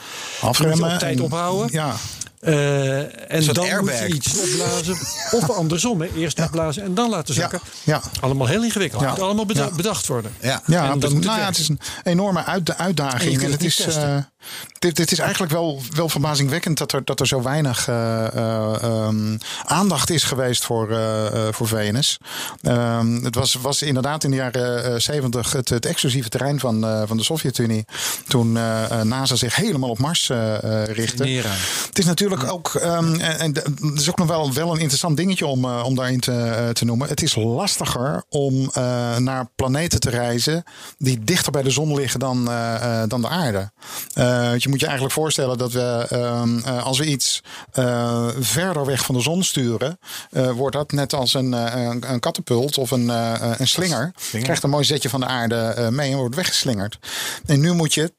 afremmen. 0.41 0.77
Moet 0.79 0.91
op 0.93 0.99
tijd 0.99 1.17
en- 1.17 1.23
ophouden? 1.23 1.69
Ja, 1.71 1.95
Eh, 2.39 2.97
en 3.33 3.45
dan 3.45 3.57
airbag. 3.65 3.79
moet 3.81 4.09
je 4.09 4.13
iets 4.15 4.39
opblazen. 4.39 4.97
Of 5.31 5.49
andersom, 5.61 6.01
hè. 6.01 6.07
eerst 6.15 6.39
opblazen 6.39 6.83
en 6.83 6.93
dan 6.93 7.09
laten 7.09 7.35
ja, 7.35 7.41
zakken. 7.41 7.59
ja. 7.83 8.01
Allemaal 8.19 8.47
heel 8.47 8.63
ingewikkeld. 8.63 9.01
Ja. 9.01 9.09
Moet 9.09 9.19
allemaal 9.19 9.45
beda- 9.45 9.63
Ja. 9.65 9.75
bedacht 9.75 10.07
worden. 10.07 10.31
Ja. 10.41 10.61
Ja, 10.65 10.83
En 10.85 10.91
moet 10.93 11.01
nou 11.01 11.15
het 11.15 11.23
ja, 11.41 11.45
het 11.45 11.57
is 11.57 11.67
een 11.69 11.79
enorme 12.03 12.39
En 12.39 12.77
uitdaging. 12.77 13.35
En 13.43 13.51
het 13.51 13.51
het 13.51 13.63
is. 13.63 13.75
Dit, 14.79 14.95
dit 14.95 15.11
is 15.11 15.19
eigenlijk 15.19 15.51
wel, 15.51 15.81
wel 15.95 16.09
verbazingwekkend 16.09 16.77
dat 16.77 16.91
er, 16.91 17.03
dat 17.03 17.19
er 17.19 17.27
zo 17.27 17.41
weinig 17.41 17.87
eh, 17.87 18.27
eh, 18.27 18.83
ehm, 18.83 19.37
aandacht 19.63 20.09
is 20.09 20.23
geweest 20.23 20.65
voor, 20.65 20.91
eh, 20.91 21.47
voor 21.51 21.67
Venus. 21.67 22.17
Ehm, 22.61 23.23
het 23.23 23.35
was, 23.35 23.53
was 23.53 23.81
inderdaad 23.81 24.23
in 24.23 24.29
de 24.29 24.35
jaren 24.35 25.01
zeventig 25.01 25.51
het, 25.51 25.69
het 25.69 25.85
exclusieve 25.85 26.29
terrein 26.29 26.59
van, 26.59 27.05
van 27.07 27.17
de 27.17 27.23
Sovjet-Unie. 27.23 27.85
Toen 28.27 28.51
NASA 29.03 29.35
zich 29.35 29.55
helemaal 29.55 29.89
op 29.89 29.99
Mars 29.99 30.31
richtte. 30.85 31.23
Het 31.87 31.99
is 31.99 32.05
natuurlijk 32.05 32.43
ook, 32.43 32.75
ehm, 32.75 33.13
en, 33.13 33.39
en 33.39 33.53
het 33.53 33.99
is 33.99 34.09
ook 34.09 34.17
nog 34.17 34.27
wel, 34.27 34.53
wel 34.53 34.71
een 34.71 34.79
interessant 34.79 35.17
dingetje 35.17 35.45
om, 35.45 35.65
om 35.65 35.95
daarin 35.95 36.19
te, 36.19 36.69
te 36.73 36.85
noemen. 36.85 37.07
Het 37.07 37.21
is 37.21 37.35
lastiger 37.35 38.23
om 38.29 38.71
naar 39.17 39.49
planeten 39.55 39.99
te 39.99 40.09
reizen 40.09 40.63
die 40.97 41.23
dichter 41.23 41.51
bij 41.51 41.63
de 41.63 41.69
zon 41.69 41.95
liggen 41.95 42.19
dan, 42.19 42.45
dan 43.07 43.21
de 43.21 43.27
aarde. 43.27 43.71
Eh, 44.29 44.57
je 44.57 44.69
moet 44.69 44.79
je 44.79 44.85
eigenlijk 44.85 45.15
voorstellen 45.15 45.57
dat 45.57 45.71
we, 45.71 46.05
ehm, 46.09 46.57
eh, 46.57 46.83
als 46.83 46.97
we 46.97 47.05
iets 47.05 47.41
eh, 47.71 48.27
verder 48.39 48.85
weg 48.85 49.05
van 49.05 49.15
de 49.15 49.21
zon 49.21 49.43
sturen, 49.43 49.99
wordt 50.55 50.75
dat 50.75 50.91
net 50.91 51.13
als 51.13 51.33
een, 51.33 51.51
een, 51.51 52.11
een 52.11 52.19
katapult 52.19 52.77
of 52.77 52.91
een, 52.91 53.09
een 53.59 53.67
slinger. 53.67 54.11
Krijgt 54.31 54.63
een 54.63 54.69
mooi 54.69 54.83
zetje 54.83 55.09
van 55.09 55.19
de 55.19 55.25
aarde 55.25 55.87
mee 55.91 56.11
en 56.11 56.17
wordt 56.17 56.35
weggeslingerd. 56.35 56.99
En 57.45 57.59
nu 57.59 57.73
moet 57.73 57.93
je 57.93 58.13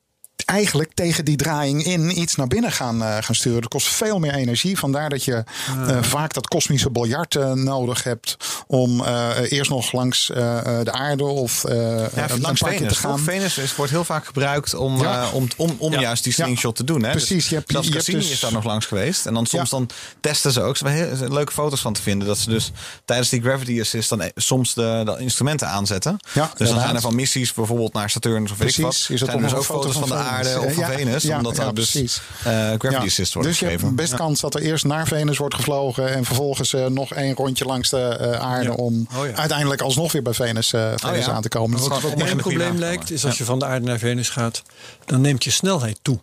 eigenlijk 0.45 0.91
tegen 0.95 1.25
die 1.25 1.37
draaiing 1.37 1.85
in 1.85 2.21
iets 2.21 2.35
naar 2.35 2.47
binnen 2.47 2.73
gaan, 2.73 3.03
eh, 3.03 3.17
gaan 3.21 3.35
sturen. 3.35 3.61
Dat 3.61 3.71
kost 3.71 3.87
veel 3.89 4.19
meer 4.19 4.35
energie. 4.35 4.79
Vandaar 4.79 5.09
dat 5.11 5.25
je 5.25 5.45
eh, 5.87 6.03
vaak 6.03 6.35
dat 6.35 6.47
kosmische 6.49 6.91
biljart 6.91 7.35
eh, 7.37 7.53
nodig 7.53 8.03
hebt 8.03 8.37
om 8.67 9.05
eerst 9.49 9.71
nog 9.71 9.93
langs 9.93 10.27
de 10.27 10.93
aarde 10.93 11.25
of 11.25 11.65
Ja, 11.69 12.27
langs 12.41 12.61
Venus. 12.65 12.93
te 12.93 12.99
gaan. 12.99 13.19
Venus 13.19 13.59
is, 13.59 13.77
wordt 13.77 13.93
heel 13.93 14.05
vaak 14.05 14.27
gebruikt 14.27 14.75
om, 14.75 15.01
Ja. 15.03 15.31
om, 15.31 15.49
om, 15.57 15.75
om 15.79 15.93
Ja. 15.93 16.01
juist 16.01 16.25
die 16.25 16.33
slingshot 16.33 16.77
te 16.77 16.85
doen. 16.85 17.03
Hè? 17.03 17.11
Precies, 17.11 17.29
Dus 17.29 17.49
je 17.49 17.55
hebt- 17.55 17.71
zelfs 17.71 17.87
je 17.87 17.93
hebt 17.93 18.05
Cassini 18.05 18.23
dus- 18.25 18.33
is 18.33 18.41
daar 18.41 18.53
nog 18.53 18.65
langs 18.65 18.87
geweest. 18.87 19.27
En 19.27 19.35
dan 19.35 19.47
soms 19.47 19.71
dan 19.71 19.89
testen 20.21 20.53
ze 20.53 20.63
ook. 20.63 20.77
Ze 20.77 20.87
hebben 20.87 21.17
heel, 21.19 21.29
leuke 21.29 21.53
foto's 21.53 21.81
van 21.81 21.93
te 21.93 22.03
vinden. 22.03 22.27
Dat 22.29 22.39
ze 22.39 22.51
dus 22.51 22.71
tijdens 23.05 23.29
die 23.29 23.41
gravity 23.43 23.81
assist 23.81 24.09
dan 24.09 24.21
eh, 24.21 24.31
soms 24.35 24.75
de, 24.75 25.03
de 25.05 25.17
instrumenten 25.19 25.69
aanzetten. 25.69 26.17
dus 26.57 26.69
dan 26.69 26.81
zijn 26.81 26.95
er 26.95 27.01
van 27.01 27.15
missies 27.15 27.53
bijvoorbeeld 27.53 27.93
naar 27.93 28.11
Saturnus 28.11 28.51
of 28.51 28.59
weet 28.59 28.69
ik 28.69 28.77
wat. 28.77 28.91
Precies, 28.91 29.11
is 29.11 29.21
dat 29.21 29.29
zijn 29.29 29.43
er 29.43 29.49
dus 29.49 29.59
ook 29.59 29.65
foto's 29.65 29.93
van, 29.93 30.09
van 30.09 30.17
de 30.19 30.23
aarde 30.25 30.30
Venus? 30.37 30.57
of 30.57 30.73
van 30.75 30.83
Ja, 30.83 30.91
Venus. 30.91 31.23
ja, 31.23 31.37
omdat 31.37 31.57
ja, 31.57 31.63
daar 31.65 31.75
dus 31.75 31.91
precies. 31.91 32.21
eh, 32.39 32.45
gravity 32.53 32.87
Ja, 32.91 32.99
assist 32.99 33.35
wordt 33.35 33.49
dus 33.49 33.59
je 33.59 33.67
hebt 33.67 33.95
best 33.95 34.11
Ja. 34.11 34.17
kans 34.17 34.41
dat 34.41 34.55
er 34.55 34.61
eerst 34.63 34.85
naar 34.85 35.07
Venus 35.07 35.39
wordt 35.39 35.55
gevlogen 35.55 36.09
en 36.15 36.25
vervolgens 36.25 36.73
eh, 36.75 36.87
nog 36.87 37.15
één 37.15 37.35
rondje 37.35 37.65
langs 37.65 37.91
de 37.91 37.99
eh, 38.01 38.33
aarde 38.41 38.65
Ja. 38.69 38.75
om 38.75 39.07
Oh 39.17 39.27
ja. 39.27 39.33
uiteindelijk 39.35 39.81
alsnog 39.81 40.13
weer 40.13 40.23
bij 40.23 40.35
Venus, 40.35 40.73
eh, 40.73 40.93
Venus 40.97 41.25
ja. 41.25 41.33
aan 41.33 41.43
te 41.43 41.49
komen. 41.49 41.81
Wat 41.89 42.01
goede 42.01 42.37
probleem 42.37 42.77
lijkt, 42.79 43.11
is 43.11 43.23
ja. 43.23 43.29
als 43.29 43.39
je 43.39 43.45
van 43.45 43.59
de 43.59 43.65
aarde 43.65 43.87
naar 43.87 43.99
Venus 43.99 44.29
gaat, 44.29 44.63
dan 45.05 45.21
neemt 45.21 45.45
je 45.45 45.51
snelheid 45.51 45.99
toe. 46.03 46.19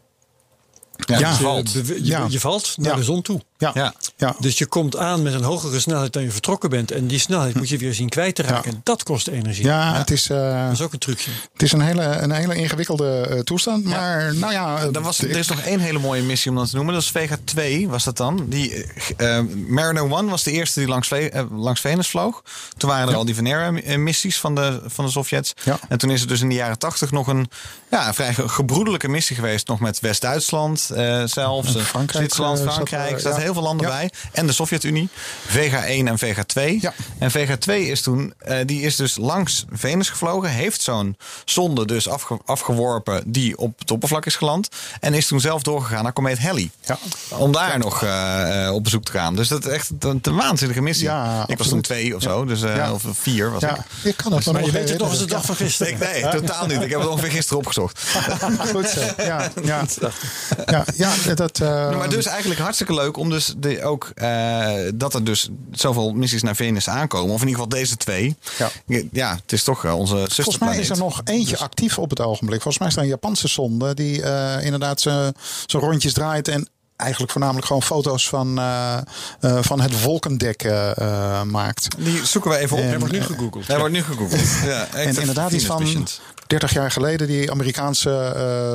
ja, 0.95 1.19
Ja. 1.19 1.29
Je, 1.29 1.35
valt. 1.35 1.73
bewe- 1.73 1.93
je, 1.93 2.05
Ja. 2.05 2.25
je 2.29 2.39
valt 2.39 2.73
naar 2.77 2.91
Ja. 2.91 2.95
de 2.97 3.03
zon 3.03 3.21
toe. 3.21 3.41
Ja, 3.57 3.71
Ja. 3.73 3.93
ja. 4.17 4.35
Dus 4.39 4.57
je 4.57 4.65
komt 4.65 4.97
aan 4.97 5.21
met 5.21 5.33
een 5.33 5.43
hogere 5.43 5.79
snelheid 5.79 6.13
dan 6.13 6.23
je 6.23 6.31
vertrokken 6.31 6.69
bent. 6.69 6.91
En 6.91 7.07
die 7.07 7.19
snelheid 7.19 7.55
moet 7.55 7.69
je 7.69 7.77
weer 7.77 7.93
zien 7.93 8.09
kwijt 8.09 8.35
te 8.35 8.41
raken. 8.41 8.71
Ja. 8.71 8.77
Dat 8.83 9.03
kost 9.03 9.27
energie. 9.27 9.65
Ja, 9.65 9.93
het 9.97 10.11
is, 10.11 10.29
eh, 10.29 10.63
Dat 10.63 10.71
is 10.73 10.81
ook 10.81 10.93
een 10.93 10.99
trucje. 10.99 11.31
het 11.53 11.61
is 11.61 11.71
een, 11.71 11.81
hele, 11.81 12.03
een 12.03 12.31
hele 12.31 12.55
ingewikkelde 12.55 13.27
eh, 13.29 13.39
toestand. 13.39 13.83
Maar 13.83 14.35
nou 14.35 14.53
ja, 14.53 14.79
Er, 14.93 15.01
was, 15.01 15.19
ik- 15.19 15.29
er 15.31 15.37
is 15.37 15.47
nog 15.47 15.59
één 15.59 15.79
hele 15.79 15.99
mooie 15.99 16.21
missie 16.21 16.51
om 16.51 16.57
dat 16.57 16.69
te 16.69 16.75
noemen. 16.75 16.93
Dat 16.93 17.03
is 17.03 17.09
Vega 17.11 17.35
2, 17.43 17.87
was 17.87 18.03
dat 18.03 18.17
dan. 18.17 18.45
Die, 18.49 18.85
eh, 19.17 19.37
eh, 19.37 19.45
Mariner 19.67 20.03
1 20.11 20.29
was 20.29 20.43
de 20.43 20.51
eerste 20.51 20.79
die 20.79 20.89
langs, 20.89 21.11
eh, 21.11 21.41
langs 21.51 21.81
Venus 21.81 22.07
vloog. 22.09 22.43
Toen 22.77 22.89
waren 22.89 23.09
er 23.09 23.15
al 23.15 23.25
die 23.25 23.35
Venera-missies 23.35 24.37
van 24.39 24.55
de, 24.55 24.81
van 24.85 25.05
de 25.05 25.11
Sovjets. 25.11 25.53
Ja. 25.63 25.79
En 25.89 25.97
toen 25.97 26.09
is 26.09 26.21
er 26.21 26.27
dus 26.27 26.41
in 26.41 26.49
de 26.49 26.55
jaren 26.55 26.77
80 26.77 27.11
nog 27.11 27.27
een 27.27 27.49
ja, 27.91 28.07
een 28.07 28.13
vrij 28.13 28.33
ge- 28.33 28.49
gebroedelijke 28.49 29.07
missie 29.07 29.35
geweest. 29.35 29.67
Nog 29.67 29.79
met 29.79 29.99
West-Duitsland 29.99 30.89
eh, 30.89 31.23
zelfs. 31.25 31.75
Eh, 31.75 31.81
Frankrijk, 31.81 32.17
Zwitserland, 32.23 32.57
eh, 32.59 32.63
zat 32.63 32.73
Frankrijk. 32.73 33.19
Heel 33.47 33.55
veel 33.55 33.63
landen 33.67 33.87
Ja. 33.87 33.93
bij. 33.97 34.11
En 34.31 34.47
de 34.47 34.53
Sovjet-Unie. 34.53 35.09
Vega 35.45 35.85
1 35.85 36.07
en 36.07 36.17
Vega 36.17 36.43
2. 36.43 36.77
Ja. 36.81 36.93
En 37.19 37.31
Vega 37.31 37.57
2 37.57 37.85
is 37.87 38.01
toen, 38.01 38.33
eh, 38.39 38.57
die 38.65 38.81
is 38.81 38.95
dus 38.95 39.17
langs 39.17 39.65
Venus 39.71 40.09
gevlogen. 40.09 40.49
Heeft 40.49 40.81
zo'n 40.81 41.17
zonde 41.45 41.85
dus 41.85 42.09
afge- 42.09 42.39
afgeworpen 42.45 43.23
die 43.25 43.57
op 43.57 43.79
het 43.79 43.91
oppervlak 43.91 44.25
is 44.25 44.35
geland. 44.35 44.69
En 44.99 45.13
is 45.13 45.27
toen 45.27 45.39
zelf 45.39 45.61
doorgegaan 45.61 46.03
naar 46.03 46.13
komeet 46.13 46.39
Halley. 46.39 46.71
Ja. 46.85 46.97
Om 47.29 47.51
daar 47.51 47.79
nog 47.79 48.03
eh, 48.03 48.65
eh, 48.67 48.73
op 48.73 48.83
bezoek 48.83 49.03
te 49.05 49.11
gaan. 49.11 49.35
Dus 49.35 49.47
dat 49.47 49.65
is 49.65 49.71
echt 49.71 49.89
een, 49.99 50.19
een 50.21 50.35
waanzinnige 50.35 50.81
missie. 50.81 51.05
Ja, 51.07 51.43
ik 51.47 51.57
was 51.57 51.67
toen 51.67 51.81
twee 51.81 52.15
of 52.15 52.21
zo. 52.21 52.45
Dus, 52.45 52.61
eh, 52.61 52.75
Ja. 52.75 52.93
Of 52.93 53.03
vier 53.11 53.51
was 53.51 53.61
ja, 53.61 53.75
ik. 53.75 53.81
je 54.03 54.13
kan 54.13 54.31
het 54.33 54.45
Maar 54.45 54.53
nog 54.53 54.65
je 54.65 54.71
weet 54.71 54.89
het 54.89 54.99
nog 54.99 55.09
als 55.09 55.19
de 55.19 55.25
dag 55.25 55.45
van 55.45 55.55
gisteren. 55.55 55.93
Ik, 55.93 55.99
nee, 55.99 56.29
totaal 56.29 56.65
niet. 56.65 56.81
Ik 56.81 56.89
heb 56.89 56.99
het 56.99 57.09
ongeveer 57.09 57.31
gisteren 57.31 57.57
opgezocht. 57.57 57.99
Goed 58.71 58.87
zo. 58.89 58.99
Ja, 59.17 59.51
ja. 59.63 59.85
ja, 60.65 60.85
ja 60.95 61.13
dat. 61.35 61.59
eh, 61.59 61.67
Nou, 61.69 61.95
maar 61.95 62.09
dus 62.09 62.25
eigenlijk 62.25 62.59
hartstikke 62.59 62.93
leuk 62.93 63.17
om 63.17 63.29
dus 63.37 63.53
de, 63.57 63.83
ook 63.83 64.11
eh, 64.15 64.73
dat 64.93 65.13
er 65.13 65.23
dus 65.23 65.49
zoveel 65.71 66.13
missies 66.13 66.41
naar 66.41 66.55
Venus 66.55 66.89
aankomen. 66.89 67.33
Of 67.33 67.41
in 67.41 67.47
ieder 67.47 67.63
geval 67.63 67.79
deze 67.79 67.97
twee. 67.97 68.35
Ja. 68.57 68.69
Ja, 69.11 69.35
het 69.41 69.51
is 69.51 69.63
toch 69.63 69.85
eh, 69.85 69.97
onze 69.97 70.15
zusterplaneet. 70.15 70.43
Volgens 70.43 70.59
mij 70.59 70.79
is 70.79 70.89
er 70.89 70.97
nog 70.97 71.21
eentje 71.23 71.57
actief 71.57 71.99
op 71.99 72.09
het 72.09 72.21
ogenblik. 72.21 72.61
Volgens 72.61 72.77
mij 72.77 72.87
is 72.87 72.95
er 72.95 73.01
een 73.01 73.07
Japanse 73.07 73.47
zonde 73.47 73.93
die 73.93 74.21
eh, 74.21 74.65
inderdaad 74.65 75.01
zijn 75.01 75.33
rondjes 75.67 76.13
draait 76.13 76.47
en 76.47 76.69
eigenlijk 76.97 77.31
voornamelijk 77.31 77.67
gewoon 77.67 77.81
foto's 77.83 78.29
van, 78.29 78.57
eh, 78.59 78.97
eh, 79.39 79.57
van 79.61 79.81
het 79.81 80.01
wolkendek 80.03 80.63
eh, 80.63 81.41
maakt. 81.41 81.87
Die 81.97 82.25
zoeken 82.25 82.51
we 82.51 82.57
even 82.57 82.77
op. 82.77 82.83
En, 82.83 82.89
Hij 82.89 82.99
wordt 82.99 83.13
nu 83.13 83.21
gegoogeld. 83.21 83.67
Hij 83.67 83.77
wordt 83.77 83.93
nu 83.93 84.03
gegoogeld. 84.03 84.41
Ja, 84.65 84.87
En 84.93 85.15
inderdaad 85.19 85.51
iets 85.51 85.65
van 85.65 86.07
30 86.47 86.73
jaar 86.73 86.91
geleden 86.91 87.27
die 87.27 87.51
Amerikaanse 87.51 88.09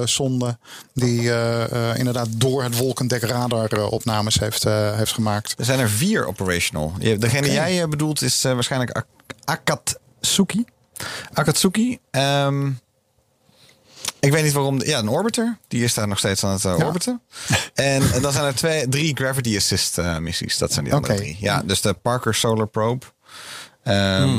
eh 0.00 0.06
zonde 0.06 0.58
die 0.94 1.20
eh, 1.32 1.90
eh, 1.90 1.98
inderdaad 1.98 2.28
door 2.30 2.62
het 2.62 2.76
wolkendek 2.76 3.22
radar 3.22 3.86
opnames 3.86 4.38
heeft, 4.38 4.64
eh, 4.66 4.96
heeft 4.96 5.12
gemaakt. 5.12 5.54
Er 5.58 5.64
zijn 5.64 5.78
er 5.78 5.90
vier 5.90 6.26
operational. 6.26 6.92
Degene 6.98 7.42
die 7.42 7.52
jij 7.52 7.88
bedoelt 7.88 8.22
is 8.22 8.42
waarschijnlijk 8.42 8.90
Ak- 8.96 9.06
Akatsuki. 9.44 10.64
Akatsuki. 11.32 11.98
Ehm, 12.10 12.70
ik 14.22 14.32
weet 14.32 14.42
niet 14.44 14.52
waarom. 14.52 14.82
Ja, 14.82 14.98
een 14.98 15.08
orbiter. 15.08 15.58
Die 15.68 15.84
is 15.84 15.94
daar 15.94 16.08
nog 16.08 16.18
steeds 16.18 16.44
aan 16.44 16.52
het 16.52 16.62
Ja. 16.62 16.74
orbiten. 16.74 17.20
En 17.74 18.02
dan 18.20 18.32
zijn 18.32 18.44
er 18.44 18.54
twee, 18.54 18.88
drie 18.88 19.16
gravity 19.16 19.56
assist 19.56 19.98
eh, 19.98 20.18
missies. 20.18 20.58
Dat 20.58 20.72
zijn 20.72 20.84
die 20.84 20.94
andere 20.94 21.14
drie. 21.14 21.36
Ja, 21.40 21.62
dus 21.64 21.80
de 21.80 21.92
Parker 21.92 22.34
Solar 22.34 22.66
Probe. 22.66 23.06
Ehm, 23.82 24.38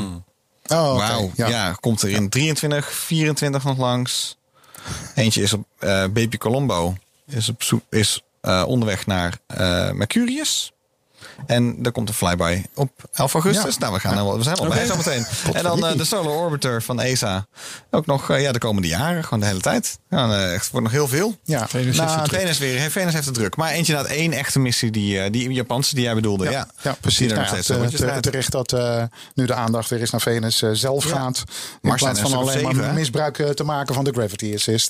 Oh, 0.66 0.88
oké. 0.94 0.98
Wauw. 0.98 1.30
Ja. 1.34 1.48
Ja. 1.48 1.72
komt 1.80 2.02
er 2.02 2.08
in 2.08 2.28
23, 2.28 2.92
24 2.92 3.64
nog 3.64 3.78
langs. 3.78 4.38
Eentje 5.14 5.42
is 5.42 5.52
op 5.52 5.64
eh, 5.78 5.88
Baby 5.88 6.36
Colombo. 6.36 6.94
Is, 7.26 7.48
op 7.48 7.62
zoek, 7.62 7.82
is 7.90 8.22
eh, 8.40 8.64
onderweg 8.66 9.06
naar 9.06 9.38
eh, 9.46 9.90
Mercurius. 9.90 10.72
En 11.46 11.78
er 11.82 11.92
komt 11.92 12.08
een 12.08 12.14
flyby 12.14 12.62
op 12.74 12.90
11 13.12 13.32
augustus. 13.32 13.72
Ja. 13.74 13.80
Nou, 13.80 13.92
we, 13.92 14.00
gaan 14.00 14.18
al, 14.18 14.36
we 14.36 14.42
zijn 14.42 14.56
al 14.56 14.68
bij 14.68 14.86
zo 14.86 14.96
meteen. 14.96 15.26
En 15.52 15.62
dan 15.62 15.86
eh, 15.86 15.96
de 15.96 16.04
Solar 16.04 16.32
Orbiter 16.32 16.82
van 16.82 17.00
ESA. 17.00 17.46
Ook 17.90 18.06
nog 18.06 18.30
eh, 18.30 18.42
ja, 18.42 18.52
de 18.52 18.58
komende 18.58 18.88
jaren. 18.88 19.24
Gewoon 19.24 19.40
de 19.40 19.46
hele 19.46 19.60
tijd. 19.60 19.98
Ja, 20.10 20.42
echt, 20.52 20.62
het 20.62 20.70
wordt 20.70 20.86
nog 20.86 20.94
heel 20.94 21.08
veel. 21.08 21.36
Ja. 21.44 21.68
Venus 21.68 21.96
Nou, 21.96 22.08
heeft 22.10 22.22
het 22.30 22.40
Venus, 22.40 22.58
weer, 22.58 22.90
Venus 22.90 23.12
heeft 23.12 23.26
het 23.26 23.34
druk. 23.34 23.56
Maar 23.56 23.70
eentje 23.70 23.94
naar 23.94 24.04
één 24.04 24.32
echte 24.32 24.58
missie. 24.58 24.90
Die, 24.90 25.20
eh, 25.20 25.32
die 25.32 25.52
Japanse 25.52 25.94
die 25.94 26.04
jij 26.04 26.14
bedoelde. 26.14 26.44
Ja, 26.44 26.50
Ja, 26.50 26.68
ja, 26.82 26.96
precies. 27.00 27.18
Nou 27.28 27.32
nog 27.34 27.42
ja, 27.44 27.50
steeds 27.52 27.66
te- 27.66 27.74
rondjes 27.74 28.00
te- 28.00 28.06
draait. 28.06 28.22
terecht 28.22 28.50
dat 28.52 28.72
nu 29.34 29.46
de 29.46 29.54
aandacht 29.54 29.90
weer 29.90 30.00
eens 30.00 30.10
naar 30.10 30.20
Venus 30.20 30.62
zelf 30.72 31.04
Ja. 31.08 31.14
gaat. 31.14 31.38
In 31.38 31.44
plaats 31.80 32.02
zijn 32.02 32.16
van 32.16 32.32
alleen 32.32 32.76
maar 32.76 32.92
misbruik 32.94 33.36
te 33.54 33.64
maken 33.64 33.94
van 33.94 34.04
de 34.04 34.12
gravity 34.12 34.52
assist. 34.54 34.88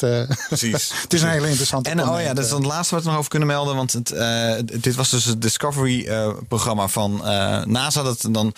Precies. 0.48 0.90
het 1.02 1.12
is 1.12 1.22
een 1.22 1.28
hele 1.28 1.46
interessante 1.48 1.90
En 1.90 2.08
oh 2.08 2.20
ja, 2.20 2.34
dat 2.34 2.44
is 2.44 2.50
dan 2.50 2.58
het 2.62 2.70
laatste 2.70 2.94
wat 2.94 3.04
we 3.04 3.08
nog 3.10 3.18
over 3.18 3.30
kunnen 3.30 3.48
melden. 3.48 3.76
Want 3.76 3.92
het, 3.92 4.08
dit 4.82 4.94
was 4.94 5.10
dus 5.10 5.24
het 5.24 5.42
Discovery 5.42 6.06
programma 6.48 6.88
van 6.88 7.26
eh, 7.26 7.64
NASA. 7.64 8.02
Dat, 8.02 8.26
dan 8.30 8.54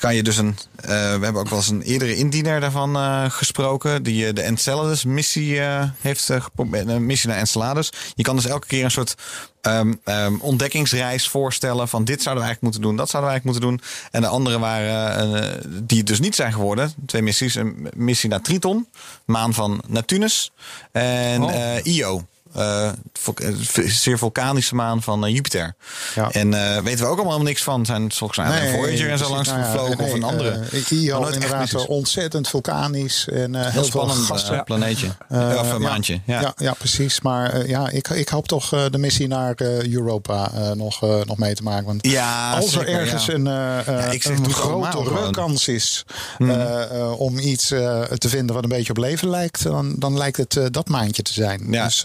kan 0.00 0.14
je 0.14 0.22
dus 0.22 0.36
een. 0.36 0.56
eh, 0.76 0.88
we 0.88 0.94
hebben 1.24 1.36
ook 1.36 1.48
wel 1.48 1.58
eens 1.58 1.68
een 1.68 1.82
eerdere 1.82 2.16
indiener 2.16 2.60
daarvan 2.60 2.96
eh, 2.96 3.24
gesproken. 3.30 4.02
Die 4.02 4.32
de 4.32 4.42
Enceladus 4.42 5.04
missie 5.04 5.60
eh, 5.60 5.82
heeft 6.00 6.28
uh, 6.30 6.44
een 6.70 7.06
missie 7.06 7.28
naar 7.28 7.38
Enceladus. 7.38 7.92
Je 8.14 8.22
kan 8.22 8.36
dus 8.36 8.46
elke 8.46 8.66
keer 8.66 8.84
een 8.84 8.90
soort. 8.90 9.14
ehm, 9.60 10.36
ontdekkingsreis 10.40 11.28
voorstellen 11.28 11.88
van 11.88 12.04
dit 12.04 12.22
zouden 12.22 12.44
we 12.44 12.48
eigenlijk 12.48 12.62
moeten 12.62 12.80
doen, 12.80 12.96
dat 12.96 13.10
zouden 13.10 13.32
we 13.32 13.38
eigenlijk 13.38 13.66
moeten 13.70 13.90
doen. 13.90 14.10
En 14.10 14.20
de 14.20 14.36
andere 14.36 14.58
waren 14.58 15.86
die 15.86 15.98
het 15.98 16.06
dus 16.06 16.20
niet 16.20 16.34
zijn 16.34 16.52
geworden. 16.52 16.92
Twee 17.06 17.22
missies. 17.22 17.54
Een 17.54 17.88
missie 17.94 18.28
naar 18.30 18.40
Triton, 18.40 18.88
maan 19.24 19.54
van 19.54 19.82
Neptunus 19.86 20.52
en 20.92 21.42
Oh. 21.42 21.76
Io. 21.82 22.26
Eh, 22.56 22.86
eh, 22.88 23.54
zeer 23.86 24.18
vulkanische 24.18 24.74
maan 24.74 25.02
van 25.02 25.24
eh, 25.26 25.34
Jupiter. 25.34 25.74
Ja. 26.14 26.30
En 26.30 26.50
weten 26.84 27.04
we 27.04 27.10
ook 27.10 27.18
allemaal 27.18 27.42
niks 27.42 27.62
van. 27.62 27.86
Zijn 27.86 28.12
volgens 28.12 28.38
mij 28.38 28.66
een 28.68 28.74
Voyager 28.74 29.10
en 29.10 29.18
zo 29.18 29.30
langs 29.30 29.48
Nou 29.48 29.62
gevlogen 29.64 29.96
nee, 29.98 30.06
of 30.06 30.12
een 30.12 30.22
andere. 30.22 30.50
eh, 30.72 30.90
Io 31.02 31.26
inderdaad 31.26 31.86
ontzettend 31.86 32.48
vulkanisch 32.48 33.28
en 33.28 33.54
heel, 33.54 33.70
Heel 33.70 33.84
spannend 33.84 34.18
gassen. 34.18 34.54
eh, 34.58 34.62
planeetje. 34.64 35.06
Of 35.28 35.72
een 35.72 35.80
ja. 35.80 35.88
maandje. 35.88 36.20
Ja. 36.24 36.40
Ja, 36.40 36.52
ja, 36.56 36.72
precies. 36.72 37.20
Maar 37.20 37.66
ja, 37.68 37.88
ik, 37.90 38.08
ik 38.08 38.28
hoop 38.28 38.48
toch 38.48 38.68
de 38.90 38.98
missie 38.98 39.28
naar 39.28 39.54
Europa 39.90 40.50
nog, 40.74 41.00
nog 41.00 41.38
mee 41.38 41.54
te 41.54 41.62
maken. 41.62 41.86
Want 41.86 42.06
Ja, 42.06 42.52
als 42.52 42.64
er 42.64 42.70
zeker, 42.70 42.88
ergens 43.00 43.28
een, 43.28 43.46
ik 44.12 44.22
zeg, 44.22 44.38
een 44.38 44.50
grotere 44.52 45.30
kans 45.30 45.68
is 45.68 46.04
eh, 46.38 47.12
om 47.20 47.38
iets 47.38 47.66
te 47.66 48.28
vinden 48.28 48.54
wat 48.54 48.64
een 48.64 48.70
beetje 48.70 48.90
op 48.90 48.96
leven 48.98 49.30
lijkt, 49.30 49.62
dan, 49.62 49.94
dan 49.98 50.16
lijkt 50.18 50.36
het 50.36 50.58
dat 50.70 50.88
maandje 50.88 51.22
te 51.22 51.32
zijn. 51.32 51.66
Ja, 51.70 51.84
dus, 51.84 52.04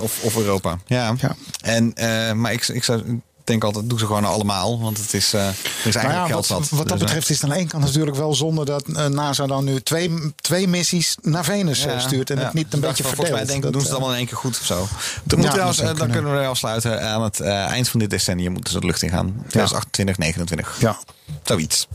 Of, 0.00 0.22
of 0.22 0.36
Europa. 0.36 0.78
Ja. 0.86 1.14
Ja. 1.20 1.36
En, 1.60 1.94
eh, 1.94 2.32
maar 2.32 2.52
ik, 2.52 2.68
ik 2.68 2.84
zou 2.84 3.20
ik 3.48 3.54
denk 3.54 3.64
altijd, 3.64 3.88
doe 3.88 3.98
ze 3.98 4.06
gewoon 4.06 4.24
allemaal. 4.24 4.80
Want 4.80 4.98
het 4.98 5.14
is, 5.14 5.32
eh 5.32 5.46
er 5.46 5.54
is 5.84 5.94
Nou 5.94 6.06
eigenlijk 6.06 6.14
ja, 6.14 6.26
geld 6.26 6.46
wat, 6.46 6.58
zat. 6.58 6.78
wat 6.78 6.78
dat 6.78 6.88
Dus, 6.88 7.00
eh, 7.00 7.04
betreft 7.04 7.30
is 7.30 7.34
het 7.40 7.44
aan 7.44 7.50
de 7.50 7.60
ene 7.60 7.68
kant 7.68 7.84
natuurlijk 7.84 8.16
wel 8.16 8.34
zonde 8.34 8.64
dat 8.64 8.86
NASA 9.08 9.46
dan 9.46 9.64
nu 9.64 9.80
twee, 9.80 10.32
twee 10.36 10.68
missies 10.68 11.16
naar 11.22 11.44
Venus 11.44 11.82
ja, 11.82 11.98
stuurt 11.98 12.30
en 12.30 12.38
ja. 12.38 12.44
het 12.44 12.52
niet 12.52 12.72
een 12.74 12.80
beetje 12.80 13.04
verdeelt. 13.04 13.28
Volgens 13.28 13.50
mij 13.50 13.60
Dat, 13.60 13.72
doen 13.72 13.80
ze 13.80 13.86
het 13.86 13.96
allemaal 13.96 14.12
in 14.12 14.18
één 14.18 14.26
keer 14.26 14.36
goed 14.36 14.58
of 14.60 14.66
zo. 14.66 14.88
Dan, 15.24 15.40
trouwens, 15.40 15.78
dan 15.78 15.86
kunnen. 15.86 16.10
kunnen 16.10 16.40
we 16.40 16.46
afsluiten. 16.46 17.02
Aan 17.02 17.22
het 17.22 17.40
eh, 17.40 17.64
eind 17.64 17.88
van 17.88 18.00
dit 18.00 18.10
decennium 18.10 18.52
moeten 18.52 18.72
ze 18.72 18.80
de 18.80 18.86
lucht 18.86 19.02
in 19.02 19.10
gaan. 19.10 19.34
2028, 19.48 20.18
29. 20.18 20.76
Ja, 20.80 20.98
Zoiets. 21.44 21.86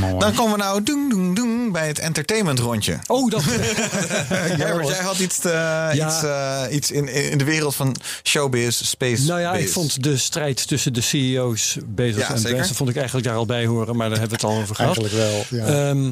mooi. 0.00 0.18
Dan 0.18 0.34
komen 0.34 0.52
we 0.52 0.58
nou 0.62 0.82
doen, 0.82 1.08
doen, 1.08 1.34
doen 1.34 1.72
bij 1.72 1.86
het 1.86 1.98
entertainment 1.98 2.58
rondje. 2.58 2.98
Oh, 3.06 3.30
dat. 3.30 3.42
Herbert, 4.62 4.88
jij 4.88 5.02
had 5.02 5.18
iets, 5.18 5.38
te- 5.38 5.48
Ja. 5.92 6.06
iets, 6.06 6.22
eh, 6.22 6.76
iets 6.76 6.90
in, 6.90 7.08
in 7.30 7.38
de 7.38 7.44
wereld 7.44 7.74
van 7.74 7.96
showbiz, 8.24 8.80
space. 8.84 9.26
Nou 9.26 9.40
ja, 9.40 9.54
ik 9.54 9.68
vond 9.68 10.02
de 10.02 10.16
strijd 10.16 10.68
tussen 10.68 10.92
de 10.92 11.00
CEO's, 11.00 11.76
Bezos 11.86 12.20
Ja, 12.20 12.34
en. 12.34 12.42
Branson, 12.42 12.74
vond 12.76 12.90
ik 12.90 12.96
eigenlijk 12.96 13.26
daar 13.26 13.36
al 13.36 13.46
bij 13.46 13.66
horen. 13.66 13.96
Maar 13.96 14.08
daar 14.08 14.18
hebben 14.18 14.38
we 14.40 14.46
het 14.46 14.54
al 14.56 14.62
over 14.62 14.74
gehad. 14.74 14.98
Eigenlijk 14.98 15.48
wel. 15.50 15.58
Ja. 15.60 15.88
Ehm, 15.88 16.10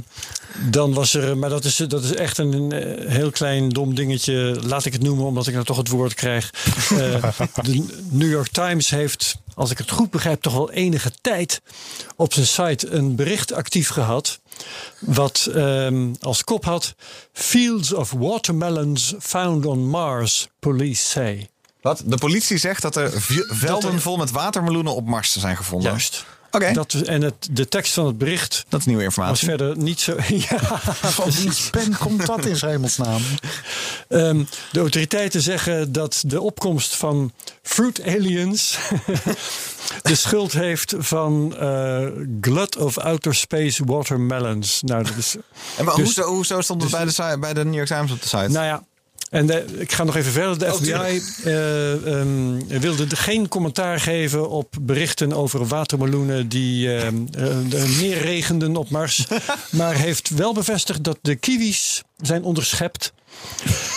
dan 0.71 0.95
was 0.95 1.15
er, 1.15 1.37
maar 1.39 1.51
dat 1.51 1.65
is, 1.65 1.77
dat 1.77 2.05
is 2.05 2.15
echt 2.15 2.39
een, 2.39 2.73
eh, 2.73 3.11
heel 3.11 3.31
klein 3.31 3.69
dom 3.69 3.95
dingetje. 3.95 4.59
Laat 4.63 4.85
ik 4.85 4.93
het 4.93 5.03
noemen, 5.03 5.25
omdat 5.25 5.47
ik 5.47 5.53
nou 5.53 5.65
toch 5.67 5.77
het 5.77 5.89
woord 5.89 6.15
krijg. 6.15 6.51
Eh, 6.91 7.25
de 7.63 7.85
New 8.11 8.31
York 8.31 8.49
Times 8.49 8.91
heeft, 8.91 9.37
als 9.55 9.71
ik 9.71 9.79
het 9.79 9.91
goed 9.91 10.11
begrijp, 10.11 10.43
toch 10.43 10.55
al 10.55 10.71
enige 10.71 11.13
tijd 11.21 11.63
op 12.17 12.33
zijn 12.33 12.47
site 12.47 12.91
een 12.91 13.15
bericht 13.15 13.53
actief 13.53 13.89
gehad. 13.89 14.41
Wat 14.99 15.49
ehm, 15.55 16.15
als 16.21 16.45
kop 16.45 16.65
had: 16.65 16.95
Fields 17.33 17.93
of 17.93 18.11
watermelons 18.11 19.15
found 19.21 19.67
on 19.67 19.89
Mars, 19.89 20.49
police 20.59 21.05
say. 21.05 21.49
Wat? 21.81 22.03
De 22.07 22.17
politie 22.17 22.59
zegt 22.59 22.83
dat 22.83 22.97
er 22.97 23.13
velden 23.49 24.01
vol 24.01 24.17
met 24.17 24.31
watermeloenen 24.31 24.95
op 24.95 25.07
Mars 25.07 25.37
zijn 25.37 25.57
gevonden. 25.57 25.91
Juist. 25.91 26.25
Oké, 26.55 26.73
dat, 26.73 26.91
Dat, 26.91 27.03
en 27.03 27.23
het, 27.23 27.49
de 27.51 27.69
tekst 27.69 27.93
van 27.93 28.07
het 28.07 28.19
bericht 28.19 28.65
is 28.69 28.87
nieuwe 28.87 29.03
was 29.05 29.15
informatie. 29.15 29.49
verder 29.49 29.77
niet 29.79 30.01
zo. 30.01 30.17
Ja, 30.29 30.59
Van 31.01 31.31
wie 31.31 31.51
pen 31.71 31.97
komt 31.99 32.27
dat 32.27 32.45
in 32.45 32.57
hemelsnaam? 32.61 33.23
Ehm, 34.09 34.43
de 34.73 34.79
autoriteiten 34.81 35.41
zeggen 35.43 35.93
dat 35.93 36.23
de 36.27 36.41
opkomst 36.41 36.97
van 36.97 37.33
fruit 37.63 38.03
aliens 38.07 38.79
de 40.03 40.15
schuld 40.15 40.53
heeft 40.53 40.95
van 40.99 41.57
eh 41.57 42.07
glut 42.41 42.77
of 42.77 42.99
outer 42.99 43.35
space 43.35 43.85
watermelons. 43.85 44.83
Nou, 44.83 45.05
dat 45.05 45.17
is, 45.17 45.37
En 45.77 45.85
maar 45.85 45.95
dus- 45.95 46.05
hoezo, 46.05 46.23
hoezo 46.23 46.61
stond 46.61 46.83
het 46.83 46.91
bij, 46.91 47.05
de, 47.05 47.37
bij 47.39 47.55
de 47.55 47.65
New 47.65 47.75
York 47.75 47.87
Times 47.89 48.11
op 48.13 48.23
de 48.23 48.29
site? 48.29 48.49
nou 48.49 48.65
ja. 48.67 48.83
En 49.35 49.47
de- 49.47 49.65
ik 49.79 49.93
ga 49.93 50.05
nog 50.05 50.17
even 50.17 50.33
verder. 50.33 50.59
De 50.59 50.73
FBI 50.73 51.23
eh, 51.45 52.21
ehm, 52.21 52.81
wilde 52.81 53.07
de- 53.07 53.17
geen 53.17 53.49
commentaar 53.49 54.01
geven 54.01 54.49
op 54.51 54.75
berichten 54.81 55.33
over 55.33 55.67
watermeloenen 55.67 56.49
die 56.49 56.97
ehm, 56.97 57.15
eh, 57.33 57.51
eh, 57.51 57.99
neerregenden 57.99 58.77
op 58.77 58.91
Mars. 58.91 59.27
maar 59.71 59.95
heeft 59.95 60.29
wel 60.29 60.55
bevestigd 60.55 61.05
dat 61.05 61.19
de 61.23 61.35
kiwis 61.37 62.03
zijn 62.21 62.43
onderschept. 62.43 63.13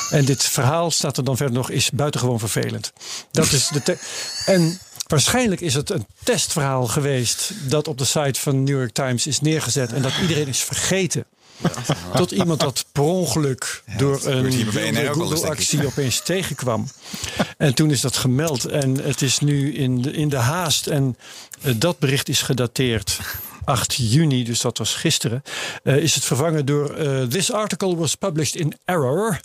En 0.09 0.25
dit 0.25 0.43
verhaal 0.43 0.91
staat 0.91 1.17
er 1.17 1.23
dan 1.23 1.37
verder 1.37 1.55
nog, 1.55 1.69
is 1.69 1.91
buitengewoon 1.91 2.39
vervelend. 2.39 2.91
Dat 3.31 3.51
is 3.51 3.67
de 3.83 3.97
en 4.45 4.79
waarschijnlijk 5.07 5.61
is 5.61 5.73
het 5.73 5.89
een 5.89 6.05
testverhaal 6.23 6.87
geweest 6.87 7.51
dat 7.69 7.87
op 7.87 7.97
de 7.97 8.05
site 8.05 8.39
van 8.39 8.63
New 8.63 8.77
York 8.77 8.93
Times 8.93 9.27
is 9.27 9.41
neergezet 9.41 9.93
en 9.93 10.01
dat 10.01 10.13
iedereen 10.21 10.47
is 10.47 10.59
vergeten. 10.59 11.25
Tot 12.15 12.31
iemand 12.31 12.59
dat 12.59 12.85
per 12.91 13.03
ongeluk 13.03 13.83
door 13.97 14.25
een. 14.25 14.51
Google-actie 15.13 15.85
opeens 15.85 16.19
tegenkwam. 16.19 16.87
En 17.57 17.73
toen 17.73 17.91
is 17.91 18.01
dat 18.01 18.15
gemeld. 18.15 18.65
En 18.65 19.03
het 19.03 19.21
is 19.21 19.39
nu 19.39 19.73
in 19.73 20.01
de, 20.01 20.11
in 20.11 20.29
de 20.29 20.37
haast. 20.37 20.87
En 20.87 21.17
eh, 21.61 21.73
dat 21.77 21.99
bericht 21.99 22.29
is 22.29 22.41
gedateerd 22.41 23.19
8 23.63 23.93
juni, 23.93 24.43
dus 24.43 24.61
dat 24.61 24.77
was 24.77 24.95
gisteren. 24.95 25.43
eh, 25.83 25.97
is 25.97 26.15
het 26.15 26.25
vervangen 26.25 26.65
door 26.65 26.89
eh, 26.93 27.23
This 27.23 27.51
article 27.51 27.95
was 27.95 28.15
published 28.15 28.55
in 28.55 28.73
error. 28.85 29.39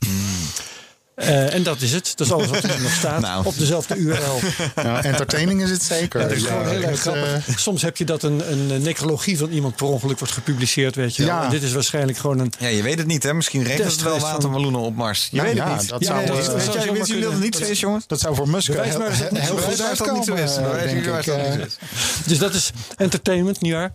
Eh, 1.15 1.55
en 1.55 1.63
dat 1.63 1.81
is 1.81 1.93
het. 1.93 2.13
Dat 2.17 2.27
is 2.27 2.33
alles 2.33 2.47
wat 2.47 2.63
er 2.63 2.81
nog 2.83 2.93
staat. 2.93 3.21
Nou. 3.33 3.47
Op 3.47 3.59
dezelfde 3.59 3.97
URL. 3.97 4.39
Ja, 4.83 5.03
entertaining 5.05 5.63
is 5.63 5.71
het 5.71 5.83
zeker. 5.83 6.21
Dat 6.21 6.31
is 6.31 6.43
Ja, 6.43 6.49
gewoon 6.49 6.69
heel 6.69 6.81
erg 6.83 6.91
het, 6.91 6.99
grappig. 6.99 7.49
eh, 7.49 7.57
Soms 7.57 7.83
heb 7.83 7.97
je 7.97 8.05
dat 8.05 8.23
een, 8.23 8.53
een 8.53 8.83
necrologie 8.83 9.39
van 9.39 9.51
iemand 9.51 9.77
per 9.77 9.87
ongeluk 9.87 10.19
wordt 10.19 10.35
gepubliceerd. 10.35 10.95
Weet 10.95 11.17
je 11.17 11.25
wel. 11.25 11.35
Ja. 11.35 11.45
En 11.45 11.51
dit 11.51 11.63
is 11.63 11.73
waarschijnlijk 11.73 12.19
gewoon 12.19 12.39
een 12.39 12.53
Ja, 12.59 12.69
je 12.69 12.83
weet 12.83 12.99
het 12.99 13.07
niet, 13.07 13.23
hè? 13.23 13.35
Misschien 13.35 13.63
regent 13.63 13.91
het 13.93 14.03
wel 14.03 14.19
watermeloenen 14.19 14.81
op 14.81 14.97
Mars. 14.97 15.29
Je 15.31 15.37
Nou 15.37 15.49
weet 15.49 15.57
ja, 15.57 15.71
het 15.71 15.81
niet. 15.81 15.89
dat 15.89 16.01
Ja, 16.01 16.07
zou, 16.07 16.21
ja, 16.21 16.27
dat 16.27 16.37
eh, 16.37 16.41
is- 16.43 16.47
dat 16.47 16.55
Weet 16.55 16.65
zou 16.65 16.91
weten 16.93 17.07
jullie 17.07 17.23
dat 17.31 17.39
niet 17.41 17.57
zo 17.57 17.65
is, 17.65 17.81
jongens? 17.81 18.05
dat 18.07 18.21
zou 18.21 18.35
voor 18.35 18.49
Musk 18.49 18.67
heel, 18.73 18.77
maar 18.77 18.89
dat 18.89 18.99
heel 18.99 19.29
zo 19.47 19.57
is. 19.57 19.65
goed 19.65 19.77
Bewijs 19.77 19.99
dat 19.99 20.07
het 20.07 20.17
niet 20.17 20.25
zo 20.25 20.33
uitkomen, 20.33 20.65
eh, 20.65 21.19
dat 21.19 21.27
Eh. 21.37 22.27
Dus 22.27 22.39
dat 22.39 22.55
is 22.55 22.71
entertainment, 22.97 23.61
nietwaar? 23.61 23.93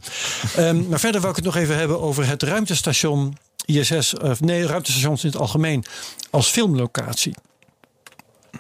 Ehm 0.56 0.88
maar 0.90 1.00
verder 1.00 1.22
wil 1.22 1.30
ik 1.30 1.36
het 1.36 1.46
nog 1.46 1.56
even 1.56 1.78
hebben 1.78 2.02
over 2.02 2.28
het 2.28 2.44
ruimtestation 2.44 3.38
ISS, 3.68 4.18
of 4.18 4.40
nee, 4.40 4.66
ruimtestations 4.66 5.24
in 5.24 5.30
het 5.30 5.40
algemeen, 5.40 5.86
als 6.30 6.48
filmlocatie. 6.48 7.34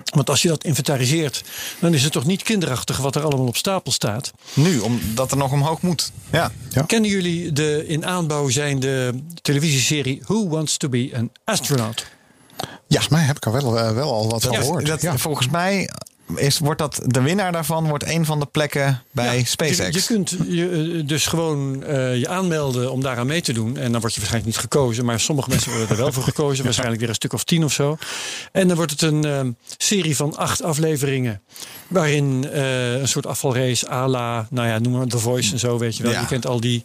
Want 0.03 0.29
als 0.29 0.41
je 0.41 0.47
dat 0.47 0.63
inventariseert, 0.63 1.43
dan 1.79 1.93
is 1.93 2.03
het 2.03 2.11
toch 2.11 2.25
niet 2.25 2.43
kinderachtig 2.43 2.97
wat 2.97 3.15
er 3.15 3.23
allemaal 3.23 3.47
op 3.47 3.57
stapel 3.57 3.91
staat. 3.91 4.31
Nu, 4.53 4.79
omdat 4.79 5.31
er 5.31 5.37
nog 5.37 5.51
omhoog 5.51 5.81
moet. 5.81 6.11
Ja. 6.31 6.51
Kennen 6.85 7.09
jullie 7.09 7.51
de 7.51 7.83
in 7.87 8.05
aanbouw 8.05 8.49
zijnde 8.49 9.21
televisieserie 9.41 10.21
Who 10.25 10.47
Wants 10.47 10.77
to 10.77 10.89
be 10.89 11.11
an 11.15 11.29
Astronaut? 11.43 12.05
Volgens 12.87 13.09
mij 13.09 13.23
heb 13.23 13.35
ik 13.35 13.45
er 13.45 13.51
wel, 13.51 13.79
eh, 13.79 13.91
wel 13.91 14.13
al 14.13 14.29
wat 14.29 14.43
van 14.43 14.55
gehoord. 14.55 14.85
dat, 14.85 15.01
ja. 15.01 15.17
Volgens 15.17 15.49
mij 15.49 15.89
is, 16.35 16.59
wordt 16.59 16.79
dat, 16.79 16.99
de 17.05 17.21
winnaar 17.21 17.51
daarvan 17.51 17.87
wordt 17.87 18.07
een 18.07 18.25
van 18.25 18.39
de 18.39 18.45
plekken 18.45 19.03
bij 19.11 19.37
Ja, 19.37 19.45
SpaceX. 19.45 19.77
Je, 19.77 19.91
je 19.91 20.05
kunt 20.05 20.35
je, 20.47 20.95
eh, 20.99 21.07
dus 21.07 21.25
gewoon 21.25 21.83
eh, 21.83 22.17
je 22.17 22.27
aanmelden 22.27 22.91
om 22.91 23.01
daaraan 23.01 23.27
mee 23.27 23.41
te 23.41 23.53
doen. 23.53 23.77
En 23.77 23.91
dan 23.91 24.01
word 24.01 24.13
je 24.13 24.19
waarschijnlijk 24.19 24.45
niet 24.45 24.57
gekozen. 24.57 25.05
Maar 25.05 25.19
sommige 25.19 25.49
mensen 25.49 25.71
worden 25.71 25.89
er 25.89 25.95
wel 25.97 26.11
voor 26.11 26.23
gekozen. 26.23 26.63
Waarschijnlijk 26.67 26.99
weer 26.99 27.09
een 27.09 27.15
stuk 27.15 27.33
of 27.33 27.43
tien 27.43 27.63
of 27.63 27.73
zo. 27.73 27.97
En 28.51 28.67
dan 28.67 28.77
wordt 28.77 28.91
het 28.91 29.01
een 29.01 29.25
eh, 29.25 29.41
serie 29.77 30.15
van 30.15 30.35
acht 30.35 30.63
afleveringen. 30.63 31.41
Waarin 31.87 32.43
een 32.51 33.07
soort 33.07 33.25
afvalrace 33.25 33.89
à 33.89 34.07
la, 34.07 34.47
nou 34.49 34.67
ja, 34.67 34.79
noem 34.79 34.93
maar 34.93 35.07
The 35.07 35.19
Voice 35.19 35.51
en 35.51 35.59
zo, 35.59 35.77
weet 35.77 35.97
je 35.97 36.03
wel. 36.03 36.11
Ja. 36.11 36.19
Je 36.19 36.25
kent 36.25 36.45
al 36.47 36.59
die, 36.59 36.83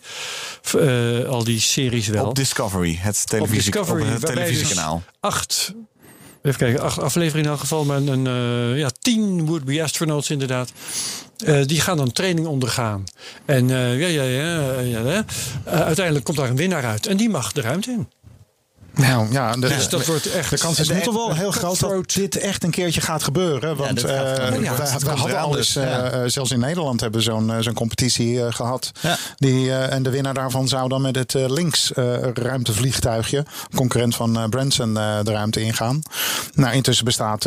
al 1.28 1.44
die 1.44 1.60
series 1.60 2.06
wel. 2.08 2.26
Op 2.26 2.34
Discovery, 2.34 2.98
het, 3.00 3.20
Op 3.22 3.28
televisie, 3.28 3.72
Discovery, 3.72 4.02
op 4.02 4.08
het 4.08 4.22
waarbij 4.22 4.44
dus 4.44 4.52
televisiekanaal. 4.52 5.02
acht, 5.20 5.74
even 6.42 6.58
kijken, 6.58 6.80
acht 6.80 7.16
in 7.16 7.46
elk 7.46 7.60
geval, 7.60 7.84
maar 7.84 7.96
een, 7.96 8.26
eh, 8.26 8.78
ja, 8.78 8.90
tien 9.00 9.46
would-be 9.46 9.82
astronauts 9.82 10.30
inderdaad. 10.30 10.72
Eh, 11.44 11.62
die 11.66 11.80
gaan 11.80 11.96
dan 11.96 12.12
training 12.12 12.46
ondergaan. 12.46 13.04
En 13.44 13.70
eh, 13.70 14.00
ja, 14.00 14.06
ja, 14.06 14.22
ja, 14.22 15.00
ja, 15.00 15.24
uiteindelijk 15.64 16.24
komt 16.24 16.36
daar 16.36 16.48
een 16.48 16.56
winnaar 16.56 16.84
uit. 16.84 17.06
En 17.06 17.16
die 17.16 17.28
mag 17.28 17.52
de 17.52 17.60
ruimte 17.60 17.90
in. 17.90 18.08
Nou 18.94 19.32
ja, 19.32 19.52
de, 19.52 19.68
Dus 19.68 19.88
dat 19.88 20.06
wordt 20.06 20.30
echt... 20.32 20.50
de 20.50 20.58
kans 20.58 20.78
is 20.80 20.88
toch 21.02 21.14
wel 21.14 21.34
heel 21.34 21.50
groot 21.50 21.80
dat 21.80 22.12
dit 22.12 22.36
echt 22.38 22.64
een 22.64 22.70
keertje 22.70 23.00
gaat 23.00 23.22
gebeuren. 23.22 23.76
Want 23.76 24.00
gaat 24.00 24.38
eh, 24.38 24.48
we, 24.48 24.62
Ja, 24.62 24.74
we 24.98 25.08
hadden 25.10 25.38
al 25.38 25.50
dus, 25.50 25.74
eens, 25.76 25.86
ja. 25.86 26.28
zelfs 26.28 26.50
in 26.50 26.58
Nederland 26.60 27.00
hebben 27.00 27.18
we 27.20 27.24
zo'n 27.26 27.50
eh, 27.52 27.56
zo'n 27.60 27.74
competitie 27.74 28.44
eh, 28.44 28.52
gehad. 28.52 28.90
Ja. 29.00 29.16
Die, 29.36 29.70
eh, 29.70 29.92
en 29.92 30.02
de 30.02 30.10
winnaar 30.10 30.34
daarvan 30.34 30.68
zou 30.68 30.88
dan 30.88 31.02
met 31.02 31.16
het 31.16 31.34
eh, 31.34 31.46
ruimtevliegtuigje, 32.34 33.44
concurrent 33.74 34.14
van 34.16 34.36
eh, 34.36 34.44
Branson, 34.48 34.96
eh, 34.98 35.18
de 35.22 35.32
ruimte 35.32 35.60
ingaan. 35.60 36.02
Nou, 36.54 36.74
intussen 36.74 37.04
bestaat 37.04 37.42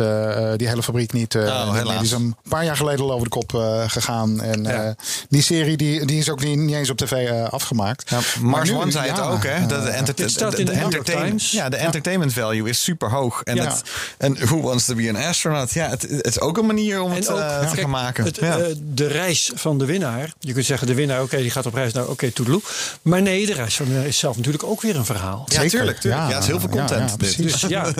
die 0.56 0.68
hele 0.68 0.82
fabriek 0.82 1.12
niet. 1.12 1.34
eh, 1.34 1.42
Oh, 1.44 1.88
die 1.90 2.00
is 2.02 2.10
een 2.12 2.36
paar 2.48 2.64
jaar 2.64 2.76
geleden 2.76 3.00
al 3.04 3.12
over 3.12 3.24
de 3.24 3.30
kop 3.30 3.54
eh, 3.54 3.82
gegaan. 3.86 4.40
En 4.42 4.62
Ja. 4.62 4.70
eh, 4.84 4.90
die 5.28 5.42
serie 5.42 5.76
die, 5.76 6.04
die 6.06 6.18
is 6.18 6.30
ook 6.30 6.44
niet, 6.44 6.58
niet 6.58 6.74
eens 6.74 6.90
op 6.90 6.96
tv 6.96 7.12
eh, 7.12 7.44
afgemaakt. 7.48 8.10
Mars 8.40 8.70
One 8.70 8.90
zei 8.90 9.08
het 9.10 9.20
ook, 9.20 9.42
hè? 9.44 9.66
Dat 9.66 9.82
de, 9.82 9.88
entertainment- 9.90 11.35
Ja, 11.42 11.68
de 11.68 11.76
entertainment 11.76 12.32
value 12.32 12.68
is 12.68 12.82
super 12.82 13.10
hoog. 13.10 13.42
En, 13.42 13.56
Ja. 13.56 13.64
het, 13.64 13.82
en 14.18 14.34
Who 14.46 14.60
Wants 14.60 14.84
to 14.84 14.94
be 14.94 15.08
an 15.08 15.16
Astronaut? 15.16 15.72
Ja, 15.72 15.88
het, 15.88 16.02
het 16.02 16.26
is 16.26 16.40
ook 16.40 16.58
een 16.58 16.66
manier 16.66 17.00
om 17.00 17.12
het 17.12 17.28
ook, 17.28 17.38
eh, 17.38 17.44
ja. 17.44 17.58
te 17.60 17.66
Kijk, 17.66 17.80
gaan 17.80 17.90
maken. 17.90 18.24
Het, 18.24 18.36
ja. 18.40 18.58
eh, 18.58 18.64
de 18.94 19.06
reis 19.06 19.50
van 19.54 19.78
de 19.78 19.84
winnaar. 19.84 20.32
Je 20.40 20.52
kunt 20.52 20.64
zeggen, 20.66 20.86
de 20.86 20.94
winnaar, 20.94 21.22
oké, 21.22 21.36
die 21.36 21.50
gaat 21.50 21.66
op 21.66 21.74
reis 21.74 21.92
naar, 21.92 22.06
oké, 22.08 22.30
toedeloe. 22.30 22.60
Maar 23.02 23.22
nee, 23.22 23.46
de 23.46 23.52
reis 23.54 23.74
van 23.76 23.84
de 23.86 23.90
winnaar 23.92 24.08
is 24.08 24.18
zelf 24.18 24.36
natuurlijk 24.36 24.64
ook 24.64 24.80
weer 24.82 24.96
een 24.96 25.04
verhaal. 25.04 25.42
ja, 25.46 25.54
zeker. 25.54 25.70
tuurlijk. 25.70 25.98
tuurlijk. 25.98 26.22
Ja, 26.22 26.28
Ja, 26.28 26.34
het 26.34 26.42
is 26.42 26.48
heel 26.50 26.60
veel 26.60 26.68
ja, 26.72 26.76
content. 26.76 27.10
ja. 27.18 27.42
Dus 27.42 27.60
ja, 27.60 27.86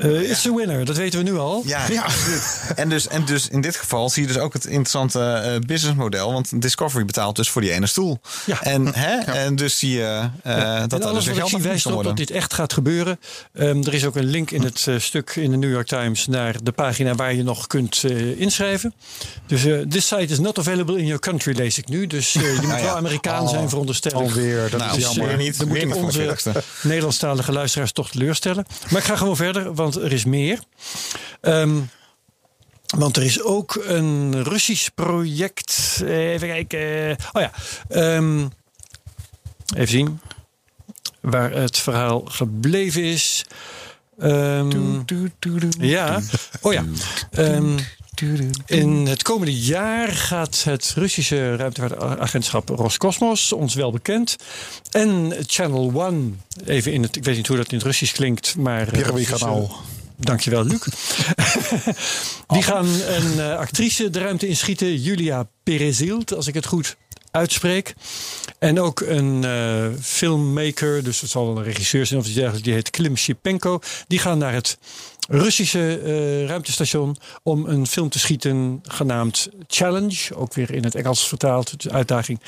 eh, 0.00 0.30
it's 0.30 0.46
a 0.46 0.54
winner. 0.54 0.84
Dat 0.84 0.96
weten 0.96 1.18
we 1.24 1.30
nu 1.30 1.38
al. 1.38 1.62
Ja, 1.66 1.80
Ja. 1.90 2.06
En 2.74 2.88
dus, 2.88 3.08
en 3.08 3.24
dus 3.24 3.48
in 3.48 3.60
dit 3.60 3.76
geval 3.76 4.10
zie 4.10 4.22
je 4.22 4.28
dus 4.28 4.38
ook 4.38 4.52
het 4.52 4.64
interessante 4.64 5.20
eh, 5.22 5.58
businessmodel. 5.66 6.32
Want 6.32 6.62
Discovery 6.62 7.04
betaalt 7.04 7.36
dus 7.36 7.50
voor 7.50 7.60
die 7.62 7.70
ene 7.72 7.86
stoel. 7.86 8.20
Ja. 8.46 8.62
En, 8.62 8.94
hè, 8.94 9.16
en 9.18 9.56
dus 9.56 9.78
zie 9.78 9.90
je 9.90 10.28
eh, 10.42 10.56
Ja. 10.56 10.86
dat 10.86 11.00
en 11.00 11.06
alles 11.06 11.24
dus 11.24 11.32
weer 11.34 11.42
wat 11.42 11.50
ik 11.52 11.56
zie 11.58 11.68
wijst 11.68 11.84
dat 12.02 12.16
dit 12.16 12.30
echt 12.30 12.54
gaat 12.54 12.72
gebeuren. 12.72 13.18
Ehm, 13.52 13.82
er 13.82 13.94
is 13.94 14.04
ook 14.04 14.16
een 14.16 14.24
link 14.24 14.50
in 14.50 14.62
het 14.62 14.86
eh, 14.86 14.98
stuk 14.98 15.36
in 15.36 15.50
de 15.50 15.56
New 15.56 15.70
York 15.70 15.86
Times 15.86 16.26
naar 16.26 16.62
de 16.62 16.72
pagina 16.72 17.14
waar 17.14 17.34
je 17.34 17.42
nog 17.42 17.66
kunt 17.66 18.04
eh, 18.04 18.40
inschrijven. 18.40 18.94
Dus 19.46 19.64
eh 19.64 19.80
this 19.80 20.06
site 20.06 20.24
is 20.32 20.38
not 20.38 20.58
available 20.58 20.98
in 20.98 21.04
your 21.04 21.20
country, 21.20 21.56
lees 21.56 21.78
ik 21.78 21.88
nu. 21.88 22.06
Dus 22.06 22.32
je 22.32 22.58
moet 22.62 22.70
ja. 22.70 22.82
wel 22.82 22.96
Amerikaan 22.96 23.42
Oh, 23.42 23.48
zijn 23.48 23.68
veronderstel 23.68 24.10
ik. 24.22 24.26
Alweer, 24.28 24.70
dat 24.70 24.80
Nou, 24.80 24.96
is 24.98 25.04
Dus, 25.04 25.14
jammer. 25.14 25.32
eh, 25.34 25.38
niet. 25.40 25.58
Dan 25.58 25.68
moet 25.68 25.76
ik 25.76 25.94
onze 25.94 26.36
40ste. 26.36 26.52
Nederlandstalige 26.82 27.52
luisteraars 27.52 27.92
toch 27.92 28.10
teleurstellen. 28.10 28.66
Maar 28.90 29.00
ik 29.00 29.06
ga 29.06 29.16
gewoon 29.16 29.36
verder, 29.36 29.74
want 29.74 29.96
er 29.96 30.12
is 30.12 30.24
meer. 30.24 30.58
Ehm, 31.40 31.76
want 32.96 33.16
er 33.16 33.22
is 33.22 33.42
ook 33.42 33.80
een 33.84 34.42
Russisch 34.44 34.88
project. 34.94 36.00
Even 36.04 36.48
kijken. 36.48 37.16
Oh 37.32 37.42
ja. 37.42 37.50
ehm, 37.88 38.46
even 39.76 39.88
zien 39.88 40.20
Waar 41.27 41.51
het 41.51 41.77
verhaal 41.79 42.21
gebleven 42.25 43.03
is. 43.03 43.45
Ehm, 44.19 44.69
ja. 45.79 46.21
Oh 46.61 46.73
ja. 46.73 46.85
Ehm, 47.31 47.77
in 48.65 48.89
het 49.07 49.23
komende 49.23 49.59
jaar 49.59 50.07
gaat 50.07 50.63
het 50.63 50.93
Russische 50.95 51.55
ruimtevaartagentschap 51.55 52.69
Roscosmos, 52.69 53.51
ons 53.53 53.73
wel 53.73 53.91
bekend, 53.91 54.35
en 54.91 55.33
Channel 55.47 55.91
One, 55.93 56.29
even 56.65 56.93
in 56.93 57.01
het, 57.03 57.15
ik 57.15 57.23
weet 57.23 57.35
niet 57.35 57.47
hoe 57.47 57.57
dat 57.57 57.71
in 57.71 57.77
het 57.77 57.85
Russisch 57.85 58.13
klinkt, 58.13 58.55
maar. 58.55 58.81
eh, 58.87 58.93
Первый 58.93 59.11
Russische- 59.23 59.45
kanaal. 59.45 59.81
Dankjewel, 60.17 60.63
Luc. 60.65 60.79
Die 62.47 62.63
gaan 62.63 62.85
een 62.87 63.39
eh, 63.39 63.57
actrice 63.57 64.09
de 64.09 64.19
ruimte 64.19 64.47
inschieten, 64.47 65.01
Julia 65.01 65.47
Perezilt, 65.63 66.33
als 66.33 66.47
ik 66.47 66.53
het 66.53 66.65
goed 66.65 66.95
uitspreek. 67.30 67.94
En 68.58 68.80
ook 68.80 69.00
een 69.00 69.44
eh, 69.44 69.86
filmmaker, 70.00 71.04
dus 71.04 71.20
het 71.20 71.30
zal 71.30 71.56
een 71.56 71.64
regisseur 71.64 72.06
zijn 72.06 72.20
of 72.20 72.26
iets 72.26 72.34
dergelijks, 72.34 72.66
die 72.66 72.74
heet 72.74 72.90
Klim 72.90 73.16
Shipenko. 73.16 73.80
Die 74.06 74.18
gaan 74.18 74.38
naar 74.38 74.52
het 74.52 74.78
Russische 75.30 76.00
eh, 76.04 76.46
ruimtestation 76.46 77.16
om 77.42 77.66
een 77.66 77.86
film 77.86 78.08
te 78.08 78.18
schieten 78.18 78.80
genaamd 78.82 79.48
Challenge. 79.66 80.34
Ook 80.34 80.54
weer 80.54 80.70
in 80.74 80.84
het 80.84 80.94
Engels 80.94 81.28
vertaald, 81.28 81.82
de 81.82 81.90
uitdaging. 81.90 82.40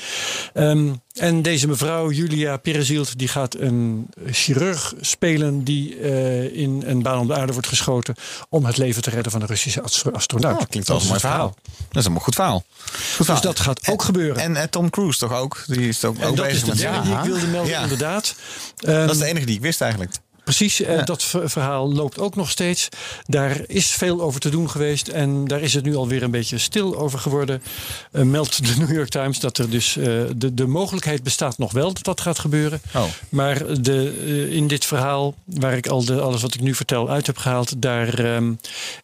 Ehm, 0.53 0.93
en 1.13 1.41
deze 1.41 1.67
mevrouw, 1.67 2.11
Julia 2.11 2.57
Perezielt, 2.57 3.17
die 3.19 3.27
gaat 3.27 3.55
een 3.55 4.07
chirurg 4.31 4.93
spelen 5.01 5.63
die 5.63 5.97
eh, 5.99 6.55
in 6.57 6.83
een 6.85 7.01
baan 7.01 7.19
om 7.19 7.27
de 7.27 7.35
aarde 7.35 7.53
wordt 7.53 7.67
geschoten 7.67 8.15
om 8.49 8.65
het 8.65 8.77
leven 8.77 9.01
te 9.01 9.09
redden 9.09 9.31
van 9.31 9.41
een 9.41 9.47
Russische 9.47 9.81
astro- 9.81 10.11
astronaut. 10.11 10.59
Dat 10.59 10.67
klinkt 10.69 10.87
wel 10.87 10.97
Dat 10.97 11.05
een 11.05 11.11
mooi 11.11 11.21
verhaal. 11.21 11.55
Dat 11.91 12.01
is 12.03 12.09
een 12.09 12.19
goed 12.19 12.35
verhaal. 12.35 12.63
Goed 12.75 12.93
Dus 13.17 13.25
verhaal. 13.25 13.41
dat 13.41 13.59
gaat 13.59 13.87
ook 13.87 14.01
gebeuren. 14.03 14.55
En 14.55 14.69
Tom 14.69 14.89
Cruise 14.89 15.19
toch 15.19 15.33
ook? 15.33 15.63
Die 15.67 15.87
is 15.87 16.05
ook, 16.05 16.17
En 16.17 16.27
ook 16.27 16.35
dat 16.35 16.45
is 16.45 16.51
bezig 16.51 16.65
de 16.67 16.69
met 16.71 16.79
ja. 16.93 17.01
die 17.01 17.13
ik 17.13 17.19
wilde 17.23 17.47
melden, 17.47 17.69
Ja. 17.71 17.81
inderdaad. 17.81 18.35
Dat 18.75 18.89
is 18.89 18.95
Ehm, 19.09 19.17
de 19.19 19.25
enige 19.25 19.45
die 19.45 19.55
ik 19.55 19.61
wist 19.61 19.81
eigenlijk. 19.81 20.13
Precies, 20.57 20.81
en 20.81 21.05
dat 21.05 21.23
ver- 21.23 21.49
verhaal 21.49 21.93
loopt 21.93 22.19
ook 22.19 22.35
nog 22.35 22.49
steeds. 22.49 22.89
Daar 23.25 23.61
is 23.67 23.91
veel 23.91 24.21
over 24.21 24.39
te 24.39 24.49
doen 24.49 24.69
geweest 24.69 25.07
en 25.07 25.47
daar 25.47 25.61
is 25.61 25.73
het 25.73 25.83
nu 25.83 25.95
alweer 25.95 26.23
een 26.23 26.31
beetje 26.31 26.57
stil 26.57 26.97
over 26.97 27.19
geworden. 27.19 27.61
Eh, 28.11 28.21
meldt 28.21 28.65
de 28.67 28.73
New 28.85 28.91
York 28.95 29.09
Times 29.09 29.39
dat 29.39 29.57
er 29.57 29.69
dus 29.69 29.97
eh, 29.97 30.05
de, 30.35 30.53
de 30.53 30.67
mogelijkheid 30.67 31.23
bestaat 31.23 31.57
nog 31.57 31.71
wel 31.71 31.93
dat 31.93 32.03
dat 32.03 32.21
gaat 32.21 32.39
gebeuren. 32.39 32.81
Oh. 32.95 33.03
Maar 33.29 33.81
de, 33.81 34.13
eh, 34.25 34.55
in 34.55 34.67
dit 34.67 34.85
verhaal, 34.85 35.33
waar 35.45 35.77
ik 35.77 35.87
al 35.87 36.05
de, 36.05 36.21
alles 36.21 36.41
wat 36.41 36.53
ik 36.53 36.61
nu 36.61 36.75
vertel 36.75 37.09
uit 37.09 37.25
heb 37.27 37.37
gehaald, 37.37 37.81
daar 37.81 38.13
ehm, 38.19 38.53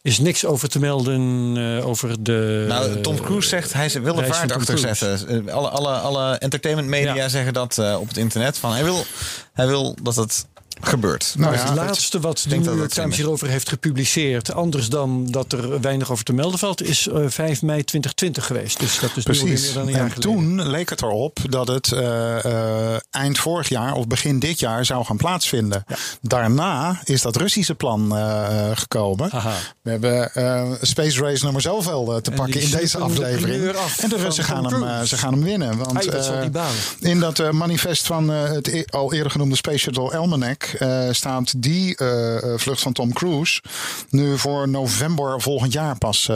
is 0.01 0.19
niks 0.19 0.45
over 0.45 0.69
te 0.69 0.79
melden 0.79 1.53
eh, 1.57 1.87
over 1.87 2.23
de. 2.23 2.65
Nou, 2.67 3.01
Tom 3.01 3.21
Cruise 3.21 3.47
zegt 3.47 3.73
hij 3.73 3.91
wil 4.01 4.15
de 4.15 4.25
vaart 4.25 4.51
achter 4.51 4.77
zetten. 4.77 5.27
Eh, 5.47 5.53
Alle, 5.53 5.69
alle, 5.69 5.91
alle 5.93 6.37
entertainment 6.37 6.87
media 6.87 7.15
Ja. 7.15 7.27
zeggen 7.29 7.53
dat 7.53 7.77
eh, 7.77 7.97
op 7.99 8.07
het 8.07 8.17
internet. 8.17 8.57
Van 8.57 8.71
hij, 8.71 8.83
wil, 8.83 9.05
hij 9.53 9.67
wil 9.67 9.95
dat 10.01 10.15
het 10.15 10.45
gebeurt. 10.81 11.33
Nou 11.37 11.53
ja, 11.53 11.59
het 11.65 11.75
laatste 11.75 12.19
wat 12.19 12.45
de 12.49 12.55
New 12.57 12.77
York 12.77 12.89
Times 12.89 13.15
hierover 13.15 13.47
heeft 13.47 13.69
gepubliceerd, 13.69 14.53
anders 14.53 14.89
dan 14.89 15.25
dat 15.31 15.51
er 15.53 15.81
weinig 15.81 16.11
over 16.11 16.23
te 16.23 16.33
melden 16.33 16.59
valt, 16.59 16.81
is 16.83 17.07
eh, 17.07 17.15
5 17.27 17.61
mei 17.61 17.83
2020 17.83 18.45
geweest. 18.45 18.79
Dus 18.79 18.99
dat 18.99 19.09
is 19.09 19.15
nu 19.15 19.21
Precies. 19.23 19.65
meer 19.65 19.73
dan 19.73 19.87
een 19.87 19.93
jaar 19.93 20.11
En 20.15 20.19
toen 20.21 20.67
leek 20.69 20.89
het 20.89 21.01
erop 21.01 21.37
dat 21.49 21.67
het 21.67 21.91
eh, 21.91 22.45
eh, 22.93 22.99
eind 23.11 23.37
vorig 23.37 23.69
jaar 23.69 23.93
of 23.93 24.07
begin 24.07 24.39
dit 24.39 24.59
jaar 24.59 24.85
zou 24.85 25.05
gaan 25.05 25.17
plaatsvinden. 25.17 25.83
Daarna 26.21 26.99
is 27.03 27.21
dat 27.21 27.35
Russische 27.35 27.75
plan 27.75 28.17
eh, 28.17 28.69
gekomen. 28.73 29.31
Aha. 29.31 29.53
We 29.81 29.89
hebben 29.89 30.33
eh, 30.33 30.71
Space 30.81 31.21
Race 31.21 31.43
nummer 31.43 31.61
zoveel 31.61 32.15
eh, 32.15 32.21
te 32.21 32.31
En 32.31 32.37
pakken 32.37 32.61
in 32.61 32.69
deze 32.71 32.97
de 32.97 33.03
aflevering. 33.03 33.75
af 33.75 33.99
En 33.99 34.09
de 34.09 34.15
Russen 34.17 34.43
gaan 34.43 34.65
hem, 34.65 34.73
Cruise. 34.81 34.99
eh, 35.01 35.07
ze 35.07 35.17
gaan 35.17 35.33
hem 35.33 35.43
winnen. 35.43 35.77
Want 35.77 35.97
Ai, 35.97 36.09
dat 36.09 36.29
eh, 36.55 37.09
in 37.11 37.19
dat 37.19 37.39
eh, 37.39 37.49
manifest 37.49 38.05
van 38.05 38.31
eh, 38.31 38.43
het 38.43 38.67
e- 38.67 38.83
al 38.89 39.13
eerder 39.13 39.31
genoemde 39.31 39.55
Space 39.55 39.77
Shuttle 39.77 40.17
Almanac 40.17 40.66
eh, 40.73 41.07
staat 41.11 41.61
die 41.61 41.95
eh, 41.95 42.37
eh, 42.37 42.59
vlucht 42.59 42.81
van 42.81 42.93
Tom 42.93 43.13
Cruise 43.13 43.61
nu 44.09 44.37
voor 44.37 44.69
november 44.69 45.41
volgend 45.41 45.73
jaar 45.73 45.97
pas 45.97 46.29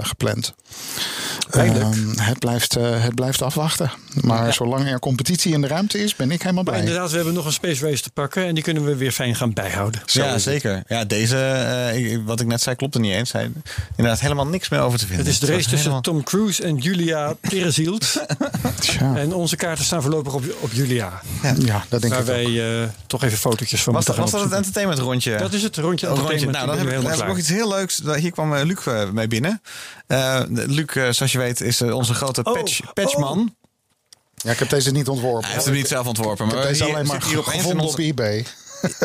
gepland. 0.00 0.54
Ehm, 1.50 2.18
het, 2.20 2.38
blijft, 2.38 2.76
eh, 2.76 3.02
het 3.02 3.14
blijft 3.14 3.42
afwachten. 3.42 3.90
Maar 4.20 4.52
zolang 4.54 4.86
er 4.90 4.98
competitie 4.98 5.52
in 5.52 5.60
de 5.60 5.66
ruimte 5.66 5.98
is, 6.02 6.16
ben 6.16 6.30
ik 6.30 6.42
helemaal 6.42 6.62
Maar 6.64 6.72
blij. 6.72 6.84
inderdaad, 6.86 7.10
we 7.10 7.16
hebben 7.16 7.34
nog 7.34 7.46
een 7.46 7.52
Space 7.52 7.86
Race 7.88 8.02
te 8.02 8.10
pakken 8.10 8.44
en 8.46 8.54
die 8.54 8.62
kunnen 8.64 8.84
we 8.84 8.96
weer 8.96 9.12
fijn 9.12 9.34
gaan 9.34 9.52
bijhouden. 9.52 10.00
ja, 10.06 10.38
zeker. 10.38 10.82
Ja, 10.88 11.04
deze, 11.04 11.36
eh, 11.36 12.18
wat 12.24 12.40
ik 12.40 12.46
net 12.46 12.60
zei, 12.62 12.76
klopt 12.76 12.94
er 12.94 13.00
niet 13.00 13.12
eens. 13.12 13.32
Hij, 13.32 13.50
inderdaad, 13.96 14.20
helemaal 14.20 14.46
niks 14.46 14.68
meer 14.68 14.80
over 14.80 14.98
te 14.98 15.06
vinden. 15.06 15.24
Het 15.24 15.34
is 15.34 15.40
de 15.40 15.46
race 15.46 15.58
tussen 15.58 15.78
helemaal- 15.78 16.00
Tom 16.00 16.22
Cruise 16.22 16.62
en 16.62 16.76
Julia 16.76 17.32
Perezielt. 17.40 18.22
Tja, 18.80 19.16
en 19.16 19.34
onze 19.34 19.56
kaarten 19.56 19.84
staan 19.84 20.02
voorlopig 20.02 20.34
op, 20.34 20.42
op 20.60 20.72
Julia. 20.72 21.20
ja, 21.58 21.84
dat 21.88 22.00
denk 22.00 22.12
Waar 22.12 22.22
ik 22.22 22.26
wij 22.28 22.82
eh, 22.82 22.88
toch 23.06 23.24
even 23.24 23.38
fotootjes 23.38 23.82
van 23.82 23.92
Was 23.92 24.04
dat, 24.04 24.16
moeten 24.16 24.34
was 24.34 24.42
dat 24.42 24.50
het 24.50 24.58
entertainment 24.60 25.00
rondje? 25.00 25.36
Dat 25.36 25.52
is 25.52 25.62
het 25.62 25.76
rondje 25.76 26.06
Oh, 26.10 26.12
rondje. 26.16 26.32
entertainment. 26.34 26.52
Nou, 26.52 26.66
dan 26.66 27.02
dan 27.02 27.10
heb 27.10 27.20
ik 27.20 27.26
nog 27.26 27.38
iets 27.38 27.48
heel 27.48 27.68
leuks. 27.68 28.02
Hier 28.16 28.30
kwam 28.30 28.54
Luc 28.54 28.78
mee 29.12 29.28
binnen. 29.28 29.60
Luc, 30.66 30.86
eh, 30.86 31.10
zoals 31.10 31.32
je 31.32 31.38
weet, 31.38 31.60
is 31.60 31.80
eh, 31.80 31.94
onze 31.94 32.14
grote 32.14 32.42
Oh, 32.44 32.52
patch, 32.52 32.80
patchman. 32.94 33.54
Ja, 34.34 34.50
ik 34.50 34.58
heb 34.58 34.68
deze 34.68 34.90
niet 34.90 35.08
ontworpen. 35.08 35.44
Hij 35.44 35.52
heeft 35.52 35.64
hem 35.64 35.74
niet 35.74 35.88
zelf 35.88 36.06
ontworpen. 36.06 36.46
Ik 36.46 36.52
Maar 36.54 36.62
deze 36.66 36.84
alleen 36.84 37.06
maar 37.06 37.24
hier 37.24 37.42
gevonden 37.44 37.86
op 37.86 37.98
eBay. 37.98 38.46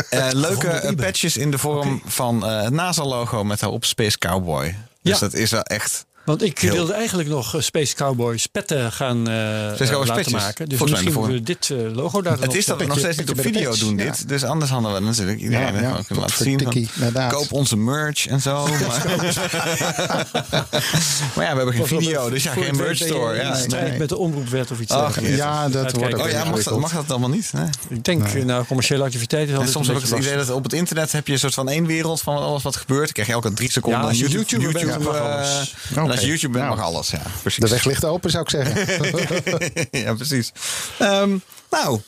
Eh, 0.09 0.27
leuke 0.45 0.67
op 0.67 0.73
eBay. 0.73 0.95
patches 0.95 1.37
in 1.37 1.51
de 1.51 1.57
vorm 1.57 2.01
van 2.05 2.43
het 2.43 2.73
NASA-logo 2.73 3.43
met 3.43 3.59
daarop 3.59 3.85
Space 3.85 4.17
Cowboy. 4.17 4.75
Dus 5.01 5.13
Ja. 5.13 5.19
dat 5.19 5.33
is 5.33 5.51
wel 5.51 5.63
echt... 5.63 6.05
Want 6.26 6.43
ik 6.43 6.59
Heel. 6.59 6.74
wilde 6.74 6.93
eigenlijk 6.93 7.30
nog 7.30 7.55
eh, 7.55 7.61
Space 7.61 7.95
Cowboys 7.95 8.47
petten 8.47 8.91
gaan 8.91 9.30
eh, 9.30 9.34
Cowboys 9.34 9.89
laten 9.89 10.13
petjes. 10.13 10.34
maken. 10.34 10.69
Dus 10.69 10.78
Volgens 10.78 11.01
misschien 11.03 11.19
moeten 11.21 11.34
we 11.34 11.43
dit 11.43 11.69
eh, 11.69 11.95
logo 11.95 12.21
daar 12.21 12.39
Het 12.39 12.55
is 12.55 12.65
dat 12.65 12.78
we 12.80 12.86
nog 12.86 12.97
steeds 12.97 13.17
niet 13.17 13.30
op 13.30 13.41
video 13.41 13.69
patch, 13.69 13.80
doen 13.80 13.97
ja. 13.97 14.03
dit. 14.03 14.28
Dus 14.28 14.43
anders 14.43 14.71
hadden 14.71 14.93
we 14.93 14.99
natuurlijk 14.99 15.39
iedereen 15.39 15.74
Ja, 15.74 15.82
ja, 15.82 16.01
kunnen 16.07 16.24
laten 16.24 16.45
zien. 16.45 16.89
van. 17.13 17.30
Koop 17.30 17.51
onze 17.51 17.78
merch 17.78 18.28
en 18.28 18.41
zo. 18.41 18.67
maar, 18.67 18.80
maar 21.36 21.45
ja, 21.45 21.51
we 21.51 21.57
hebben 21.57 21.74
geen 21.74 21.88
video, 21.88 22.30
dus 22.30 22.43
ja, 22.43 22.51
geen 22.51 22.76
merch 22.76 22.97
store. 22.97 23.36
in 23.36 23.45
Ja, 23.45 23.55
strijd 23.55 23.89
nee. 23.89 23.99
met 23.99 24.09
de 24.09 24.17
omroepwet 24.17 24.71
of 24.71 24.80
iets 24.80 24.91
Ach, 24.91 25.01
dergelijks. 25.01 25.38
Ja, 25.38 25.69
dat 25.69 25.91
wordt 25.91 26.13
ook 26.13 26.21
Oh 26.24 26.30
ja, 26.30 26.43
mag 26.43 26.63
dat, 26.63 26.80
mag 26.80 26.91
dat 26.93 27.09
allemaal 27.09 27.30
niet? 27.30 27.53
Nee. 27.53 27.65
Ik 27.89 28.03
denk, 28.03 28.43
nou, 28.43 28.65
commerciële 28.65 29.03
activiteit 29.03 29.49
is 29.49 29.55
En 29.57 29.67
soms 29.67 29.88
heb 29.88 29.95
ik 29.97 30.03
het 30.03 30.19
idee 30.19 30.36
dat 30.36 30.49
op 30.49 30.63
het 30.63 30.74
internet 30.74 31.11
heb 31.11 31.28
je 31.28 31.34
een 31.34 31.39
soort 31.39 31.53
van 31.53 31.69
één 31.69 31.86
wereld 31.86 32.21
van 32.21 32.38
alles 32.38 32.63
wat 32.63 32.76
gebeurt. 32.76 33.03
Dan 33.03 33.11
krijg 33.13 33.28
je 33.28 33.34
elke 33.34 33.53
drie 33.53 33.71
seconden 33.71 34.15
YouTube, 34.15 34.61
YouTube, 34.61 35.03
als 36.18 36.26
YouTube 36.26 36.57
Nou. 36.57 36.76
mag 36.76 36.86
alles. 36.86 37.09
Ja, 37.09 37.22
precies. 37.41 37.64
De 37.64 37.70
weg 37.70 37.84
ligt 37.84 38.05
open, 38.05 38.32
zou 38.32 38.43
ik 38.43 38.49
zeggen. 38.49 38.86
ja, 40.05 40.14
precies. 40.14 40.51
Ehm, 40.99 41.38
nou, 41.70 42.01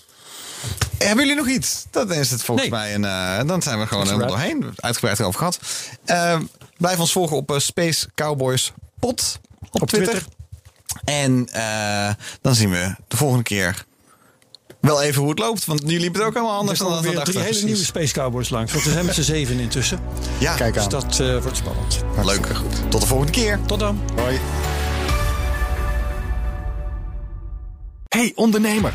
Hebben 0.98 1.26
jullie 1.26 1.36
nog 1.42 1.48
iets? 1.54 1.86
Dat 1.92 2.12
is 2.12 2.32
het 2.32 2.44
volgens 2.44 2.70
Nee. 2.70 2.80
mij. 2.80 2.94
En 2.94 3.06
eh, 3.06 3.48
dan 3.48 3.62
zijn 3.62 3.80
we 3.80 3.88
gewoon 3.88 4.04
helemaal 4.06 4.24
een 4.28 4.34
doorheen. 4.34 4.74
Uitgebreid 4.76 5.20
erover 5.20 5.38
gehad. 5.40 5.60
Eh, 6.06 6.40
blijf 6.78 7.00
ons 7.00 7.12
volgen 7.12 7.38
op 7.38 7.52
eh, 7.52 7.60
Space 7.60 8.08
Cowboys 8.16 8.72
Pod 9.00 9.40
op, 9.72 9.82
Op 9.82 9.88
Twitter. 9.88 10.10
Twitter. 10.14 10.34
En 11.04 11.48
eh, 11.52 12.14
dan 12.42 12.56
zien 12.56 12.70
we 12.72 12.96
de 13.08 13.18
volgende 13.18 13.44
keer 13.44 13.86
wel 14.86 15.02
even 15.02 15.22
hoe 15.22 15.30
het 15.30 15.40
loopt. 15.40 15.66
Want 15.66 15.82
jullie 15.82 16.00
liepen 16.00 16.20
het 16.20 16.28
ook 16.30 16.34
helemaal 16.34 16.54
Er 16.56 16.60
anders 16.62 16.80
dan 16.80 16.88
komen 16.88 17.04
we 17.10 17.16
dachten. 17.16 17.34
drie 17.34 17.46
hele 17.46 17.64
nieuwe 17.64 17.84
Space 17.84 18.14
Cowboys 18.14 18.50
langs. 18.50 18.72
Want 18.72 18.84
we 18.84 18.92
zijn 18.92 19.06
met 19.06 19.16
z'n 19.16 19.22
zeven 19.22 19.60
intussen. 19.60 20.00
Ja, 20.38 20.56
Kijk 20.56 20.74
Dus 20.74 20.84
aan. 20.84 20.90
dat 20.90 21.20
eh, 21.20 21.42
wordt 21.42 21.58
spannend. 21.58 22.04
leuk. 22.24 22.48
Goed. 22.56 22.92
Tot 22.92 23.02
de 23.02 23.08
volgende 23.08 23.32
keer. 23.32 23.60
Tot 23.66 23.80
dan. 23.80 24.00
Hoi. 24.16 24.40
Hey 28.08 28.32
ondernemer, 28.36 28.94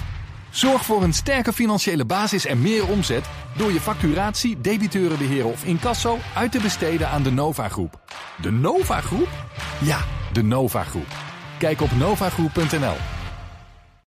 zorg 0.50 0.84
voor 0.84 1.02
een 1.02 1.12
sterke 1.14 1.52
financiële 1.52 2.04
basis 2.04 2.46
en 2.46 2.60
meer 2.62 2.86
omzet 2.88 3.24
door 3.56 3.72
je 3.72 3.80
facturatie, 3.80 4.60
debiteurenbeheer 4.60 5.46
of 5.46 5.64
incasso 5.64 6.18
uit 6.34 6.52
te 6.52 6.58
besteden 6.58 7.08
aan 7.08 7.22
de 7.22 7.30
Nova 7.30 7.68
Groep. 7.68 8.00
De 8.42 8.50
Nova 8.50 9.00
Groep? 9.00 9.28
Ja, 9.80 9.98
de 10.32 10.42
Nova 10.42 10.84
Groep. 10.84 11.06
Kijk 11.58 11.80
op 11.80 11.90
novagroep.nl. 11.96 12.96